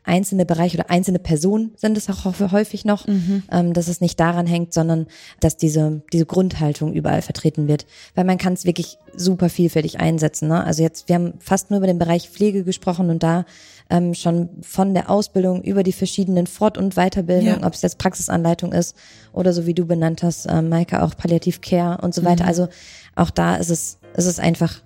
einzelne 0.04 0.46
Bereiche 0.46 0.78
oder 0.78 0.90
einzelne 0.90 1.18
Personen 1.18 1.72
sind 1.76 1.96
es 1.96 2.08
auch 2.08 2.24
häufig 2.52 2.84
noch, 2.84 3.06
ähm, 3.50 3.72
dass 3.72 3.88
es 3.88 4.00
nicht 4.00 4.18
daran 4.18 4.46
hängt, 4.46 4.72
sondern 4.72 5.06
dass 5.40 5.56
diese, 5.56 6.02
diese 6.12 6.26
Grundhaltung 6.26 6.92
überall 6.92 7.22
vertreten 7.22 7.68
wird. 7.68 7.86
Weil 8.14 8.24
man 8.24 8.38
kann 8.38 8.54
es 8.54 8.64
wirklich 8.64 8.96
super 9.14 9.48
vielfältig 9.48 10.00
einsetzen. 10.00 10.48
Ne? 10.48 10.64
Also 10.64 10.82
jetzt, 10.82 11.08
wir 11.08 11.16
haben 11.16 11.34
fast 11.40 11.70
nur 11.70 11.78
über 11.78 11.86
den 11.86 11.98
Bereich 11.98 12.30
Pflege 12.30 12.64
gesprochen 12.64 13.10
und 13.10 13.22
da 13.22 13.44
ähm, 13.90 14.14
schon 14.14 14.48
von 14.62 14.94
der 14.94 15.10
Ausbildung 15.10 15.62
über 15.62 15.82
die 15.82 15.92
verschiedenen 15.92 16.46
Fort- 16.46 16.78
und 16.78 16.94
Weiterbildungen, 16.94 17.60
Ja. 17.60 17.66
ob 17.66 17.74
es 17.74 17.82
jetzt 17.82 17.98
Praxisanleitung 17.98 18.72
ist 18.72 18.96
oder 19.32 19.52
so 19.52 19.66
wie 19.66 19.74
du 19.74 19.84
benannt 19.84 20.22
hast, 20.22 20.46
ähm, 20.48 20.68
Maike, 20.68 21.02
auch 21.02 21.16
Palliativ 21.16 21.60
Care 21.60 21.98
und 22.02 22.14
so 22.14 22.24
weiter. 22.24 22.46
Also 22.46 22.68
auch 23.16 23.30
da 23.30 23.56
ist 23.56 23.70
es, 23.70 23.98
ist 24.16 24.26
es 24.26 24.38
einfach 24.38 24.80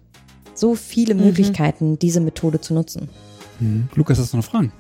so 0.55 0.75
viele 0.75 1.15
Möglichkeiten, 1.15 1.99
diese 1.99 2.21
Methode 2.21 2.61
zu 2.61 2.75
nutzen. 2.75 3.09
Mhm. 3.61 3.89
Lukas, 3.95 4.19
hast 4.19 4.33
du 4.33 4.39
noch 4.39 4.45
Fragen? 4.45 4.73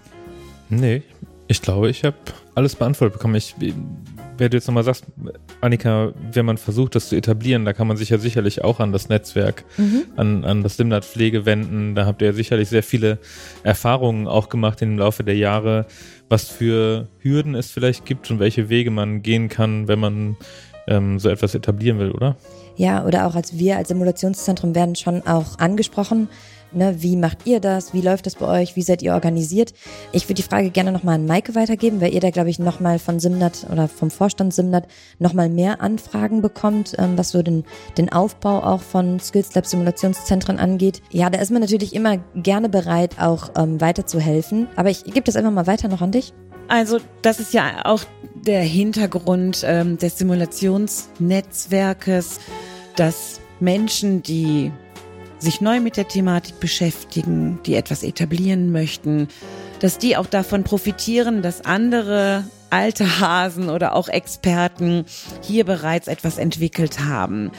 Nee, 0.69 1.03
ich 1.47 1.61
glaube, 1.61 1.91
ich 1.91 2.05
habe 2.05 2.16
alles 2.55 2.77
beantwortet 2.77 3.15
bekommen. 3.15 3.35
Ich, 3.35 3.55
wenn 3.59 4.51
du 4.51 4.57
jetzt 4.57 4.66
nochmal 4.66 4.85
sagst, 4.85 5.05
Annika, 5.61 6.12
wenn 6.32 6.47
man 6.47 6.57
versucht, 6.57 6.95
das 6.95 7.09
zu 7.09 7.16
etablieren, 7.16 7.65
da 7.65 7.73
kann 7.73 7.86
man 7.86 7.97
sich 7.97 8.09
ja 8.09 8.19
sicherlich 8.19 8.65
auch 8.65 8.81
an 8.81 8.93
das 8.93 9.09
Netzwerk, 9.09 9.65
an, 10.16 10.45
an 10.45 10.62
das 10.62 10.77
Simnat 10.77 11.05
Pflege 11.05 11.45
wenden. 11.47 11.95
Da 11.95 12.07
habt 12.07 12.23
ihr 12.23 12.28
ja 12.28 12.32
sicherlich 12.32 12.69
sehr 12.69 12.82
viele 12.82 13.19
Erfahrungen 13.62 14.27
auch 14.27 14.49
gemacht 14.49 14.81
im 14.82 14.99
Laufe 14.99 15.23
der 15.23 15.36
Jahre, 15.36 15.86
was 16.28 16.49
für 16.49 17.09
Hürden 17.20 17.55
es 17.55 17.70
vielleicht 17.70 18.07
gibt 18.07 18.31
und 18.31 18.39
welche 18.39 18.69
Wege 18.69 18.91
man 18.91 19.23
gehen 19.23 19.49
kann, 19.49 19.86
wenn 19.86 20.01
man 20.01 20.36
ähm, 20.86 21.19
so 21.19 21.28
etwas 21.28 21.55
etablieren 21.55 21.99
will, 21.99 22.11
oder? 22.11 22.36
Ja, 22.77 23.05
oder 23.05 23.27
auch 23.27 23.35
als 23.35 23.59
wir 23.59 23.77
als 23.77 23.89
Simulationszentrum 23.89 24.74
werden 24.74 24.97
schon 24.97 25.27
auch 25.27 25.59
angesprochen. 25.59 26.28
Ne, 26.75 26.97
wie 26.99 27.15
macht 27.15 27.47
ihr 27.47 27.61
das? 27.61 27.95
Wie 27.95 28.01
läuft 28.01 28.27
das 28.27 28.35
bei 28.35 28.63
euch? 28.63 28.75
Wie 28.75 28.83
seid 28.83 29.01
ihr 29.01 29.15
organisiert? 29.15 29.73
Ich 30.11 30.25
würde 30.25 30.35
die 30.35 30.43
Frage 30.43 30.71
gerne 30.71 30.91
nochmal 30.91 31.15
an 31.15 31.27
Maike 31.27 31.55
weitergeben, 31.55 32.01
weil 32.01 32.13
ihr 32.13 32.19
da, 32.21 32.31
glaube 32.31 32.51
ich, 32.51 32.59
nochmal 32.59 32.99
von 32.99 33.21
Simnat 33.21 33.65
oder 33.71 33.87
vom 33.87 34.11
Vorstand 34.11 34.53
Simnat 34.53 34.89
nochmal 35.21 35.49
mehr 35.49 35.81
Anfragen 35.81 36.43
bekommt, 36.43 36.97
ähm, 36.99 37.17
was 37.17 37.31
so 37.31 37.43
den, 37.43 37.63
den 37.97 38.11
Aufbau 38.13 38.65
auch 38.65 38.83
von 38.83 39.21
Skills 39.21 39.55
Lab 39.55 39.67
Simulationszentren 39.67 40.59
angeht. 40.59 41.01
Ja, 41.11 41.31
da 41.31 41.41
ist 41.41 41.53
man 41.53 41.61
natürlich 41.61 41.95
immer 41.95 42.17
gerne 42.35 42.69
bereit, 42.69 43.21
auch 43.21 43.51
ähm, 43.57 43.81
weiterzuhelfen. 43.81 44.67
Aber 44.75 44.91
ich 44.91 45.05
gebe 45.05 45.23
das 45.23 45.37
einfach 45.37 45.53
mal 45.53 45.69
weiter 45.69 45.87
noch 45.87 46.03
an 46.03 46.11
dich. 46.11 46.33
Also 46.67 46.99
das 47.23 47.39
ist 47.39 47.55
ja 47.55 47.85
auch 47.85 48.03
der 48.35 48.63
Hintergrund 48.63 49.63
ähm, 49.65 49.97
des 49.99 50.19
Simulationsnetzwerkes, 50.19 52.41
dass 52.97 53.39
Menschen, 53.61 54.25
die 54.25 54.73
sich 55.45 55.61
neu 55.61 55.81
mit 55.81 55.97
der 55.97 56.09
Thematik 56.09 56.59
beschäftigen, 56.59 57.61
die 57.66 57.75
etwas 57.75 58.03
etablieren 58.03 58.73
möchten, 58.73 59.29
dass 59.79 59.99
die 59.99 60.16
auch 60.16 60.27
davon 60.27 60.65
profitieren, 60.65 61.43
dass 61.43 61.65
andere 61.65 62.45
alte 62.71 63.21
Hasen 63.21 63.69
oder 63.69 63.95
auch 63.95 64.09
Experten 64.09 65.05
hier 65.43 65.65
bereits 65.65 66.09
etwas 66.09 66.39
entwickelt 66.39 67.01
haben. 67.01 67.53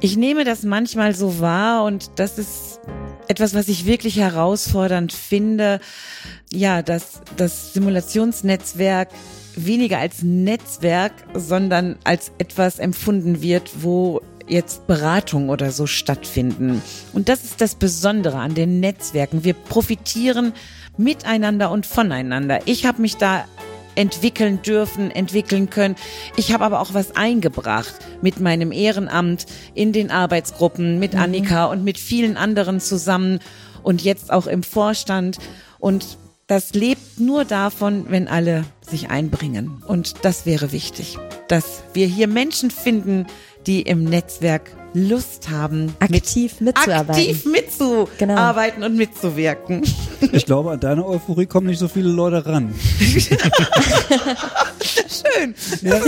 Ich 0.00 0.16
nehme 0.16 0.44
das 0.44 0.64
manchmal 0.64 1.14
so 1.14 1.38
wahr 1.38 1.84
und 1.84 2.10
das 2.16 2.38
ist 2.38 2.80
etwas, 3.28 3.54
was 3.54 3.68
ich 3.68 3.86
wirklich 3.86 4.16
herausfordernd 4.16 5.12
finde. 5.12 5.80
Ja, 6.52 6.82
dass 6.82 7.20
das 7.36 7.72
Simulationsnetzwerk 7.74 9.08
weniger 9.56 9.98
als 9.98 10.22
Netzwerk, 10.22 11.12
sondern 11.34 11.96
als 12.04 12.32
etwas 12.38 12.78
empfunden 12.78 13.40
wird, 13.40 13.70
wo 13.82 14.20
jetzt 14.46 14.86
Beratungen 14.86 15.50
oder 15.50 15.70
so 15.70 15.86
stattfinden. 15.86 16.82
Und 17.12 17.28
das 17.28 17.44
ist 17.44 17.60
das 17.60 17.74
Besondere 17.74 18.38
an 18.38 18.54
den 18.54 18.80
Netzwerken. 18.80 19.44
Wir 19.44 19.54
profitieren 19.54 20.52
miteinander 20.96 21.70
und 21.70 21.86
voneinander. 21.86 22.60
Ich 22.66 22.86
habe 22.86 23.02
mich 23.02 23.16
da 23.16 23.44
entwickeln 23.94 24.60
dürfen, 24.62 25.10
entwickeln 25.10 25.70
können. 25.70 25.96
Ich 26.36 26.52
habe 26.52 26.64
aber 26.64 26.80
auch 26.80 26.94
was 26.94 27.16
eingebracht 27.16 27.94
mit 28.22 28.40
meinem 28.40 28.72
Ehrenamt 28.72 29.46
in 29.74 29.92
den 29.92 30.10
Arbeitsgruppen, 30.10 30.98
mit 30.98 31.14
Annika 31.14 31.66
und 31.66 31.84
mit 31.84 31.98
vielen 31.98 32.36
anderen 32.36 32.80
zusammen 32.80 33.38
und 33.82 34.02
jetzt 34.02 34.32
auch 34.32 34.46
im 34.46 34.62
Vorstand. 34.62 35.38
Und 35.78 36.18
das 36.46 36.74
lebt 36.74 37.20
nur 37.20 37.44
davon, 37.44 38.06
wenn 38.08 38.28
alle 38.28 38.64
sich 38.82 39.10
einbringen. 39.10 39.82
Und 39.86 40.24
das 40.24 40.44
wäre 40.44 40.72
wichtig, 40.72 41.16
dass 41.48 41.82
wir 41.94 42.06
hier 42.06 42.28
Menschen 42.28 42.70
finden, 42.70 43.26
die 43.66 43.82
im 43.82 44.04
Netzwerk 44.04 44.70
Lust 44.96 45.50
haben, 45.50 45.92
Aktiv 45.98 46.60
mitzuarbeiten. 46.60 47.10
aktiv 47.10 47.44
mitzuarbeiten 47.46 48.82
und 48.84 48.96
mitzuwirken. 48.96 49.82
Ich 50.32 50.46
glaube, 50.46 50.70
an 50.70 50.80
deine 50.80 51.04
Euphorie 51.04 51.46
kommen 51.46 51.66
nicht 51.66 51.80
so 51.80 51.88
viele 51.88 52.08
Leute 52.10 52.46
ran. 52.46 52.72
Schön. 55.08 55.54
Ja, 55.82 56.00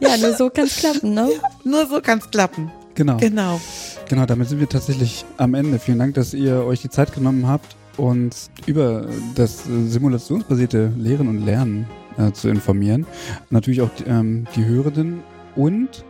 Ja, 0.00 0.16
nur 0.16 0.34
so 0.34 0.50
kann's 0.50 0.76
klappen, 0.76 1.14
ne? 1.14 1.28
Nur 1.64 1.86
so 1.86 2.00
kann's 2.00 2.30
klappen. 2.30 2.70
genau. 2.94 3.16
Genau. 3.18 3.60
Genau, 4.08 4.26
damit 4.26 4.48
sind 4.48 4.60
wir 4.60 4.68
tatsächlich 4.68 5.24
am 5.38 5.54
Ende. 5.54 5.78
Vielen 5.78 5.98
Dank, 5.98 6.14
dass 6.14 6.34
ihr 6.34 6.64
euch 6.64 6.80
die 6.82 6.90
Zeit 6.90 7.14
genommen 7.14 7.46
habt, 7.46 7.76
uns 7.96 8.50
über 8.66 9.06
das 9.34 9.60
äh, 9.66 9.86
simulationsbasierte 9.86 10.92
Lehren 10.98 11.28
und 11.28 11.44
Lernen 11.46 11.86
äh, 12.18 12.32
zu 12.32 12.48
informieren. 12.48 13.06
Natürlich 13.50 13.80
auch 13.80 13.88
die, 13.98 14.04
ähm, 14.04 14.46
die 14.56 14.64
Hörenden 14.64 15.22
und 15.56 16.04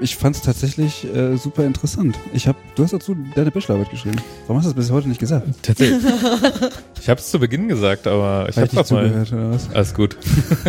ich 0.00 0.16
fand 0.16 0.36
es 0.36 0.42
tatsächlich 0.42 1.04
äh, 1.14 1.36
super 1.36 1.64
interessant. 1.64 2.18
Ich 2.34 2.46
hab, 2.46 2.56
du 2.74 2.82
hast 2.84 2.92
dazu 2.92 3.16
deine 3.34 3.50
Bachelorarbeit 3.50 3.90
geschrieben. 3.90 4.16
Warum 4.46 4.58
hast 4.58 4.66
du 4.66 4.74
das 4.74 4.76
bis 4.76 4.90
heute 4.90 5.08
nicht 5.08 5.20
gesagt? 5.20 5.46
Tatsächlich. 5.62 6.02
ich 7.00 7.08
habe 7.08 7.18
es 7.18 7.30
zu 7.30 7.38
Beginn 7.38 7.66
gesagt, 7.68 8.06
aber 8.06 8.46
ich 8.48 8.56
Hab 8.56 8.64
habe 8.64 8.76
mal. 8.76 8.84
zugehört 8.84 9.32
oder 9.32 9.50
was? 9.52 9.70
Alles 9.72 9.94
gut. 9.94 10.18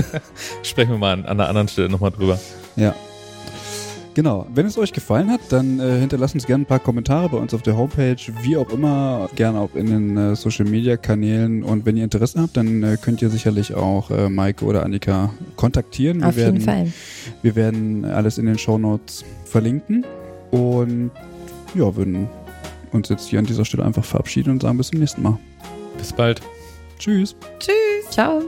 Sprechen 0.63 0.91
wir 0.91 0.97
mal 0.97 1.13
an, 1.13 1.25
an 1.25 1.39
einer 1.39 1.49
anderen 1.49 1.67
Stelle 1.67 1.89
nochmal 1.89 2.11
drüber. 2.11 2.39
Ja. 2.77 2.95
Genau. 4.17 4.47
Wenn 4.51 4.65
es 4.65 4.79
euch 4.79 4.93
gefallen 4.93 5.29
hat, 5.29 5.41
dann 5.49 5.79
äh, 5.79 5.99
hinterlasst 5.99 6.33
uns 6.33 6.47
gerne 6.47 6.63
ein 6.63 6.65
paar 6.65 6.79
Kommentare 6.79 7.29
bei 7.29 7.37
uns 7.37 7.53
auf 7.53 7.61
der 7.61 7.77
Homepage, 7.77 8.17
wie 8.41 8.57
auch 8.57 8.67
immer, 8.71 9.29
gerne 9.35 9.59
auch 9.59 9.75
in 9.75 9.85
den 9.85 10.17
äh, 10.17 10.35
Social 10.35 10.65
Media 10.65 10.97
Kanälen. 10.97 11.61
Und 11.61 11.85
wenn 11.85 11.97
ihr 11.97 12.03
Interesse 12.03 12.41
habt, 12.41 12.57
dann 12.57 12.81
äh, 12.81 12.97
könnt 12.99 13.21
ihr 13.21 13.29
sicherlich 13.29 13.75
auch 13.75 14.09
äh, 14.09 14.27
Maike 14.27 14.65
oder 14.65 14.83
Annika 14.83 15.29
kontaktieren. 15.55 16.21
Wir 16.21 16.29
Auf 16.29 16.35
werden, 16.35 16.55
jeden 16.55 16.65
Fall. 16.65 16.91
Wir 17.43 17.55
werden 17.55 18.05
alles 18.05 18.39
in 18.39 18.47
den 18.47 18.57
Shownotes 18.57 19.23
verlinken 19.45 20.03
und 20.49 21.11
ja, 21.75 21.95
würden 21.95 22.27
uns 22.93 23.09
jetzt 23.09 23.27
hier 23.27 23.37
an 23.37 23.45
dieser 23.45 23.65
Stelle 23.65 23.85
einfach 23.85 24.03
verabschieden 24.03 24.49
und 24.49 24.63
sagen 24.63 24.79
bis 24.79 24.87
zum 24.87 24.99
nächsten 24.99 25.21
Mal. 25.21 25.37
Bis 25.99 26.11
bald. 26.11 26.41
Tschüss. 26.97 27.35
Tschüss. 27.59 28.09
Ciao. 28.09 28.41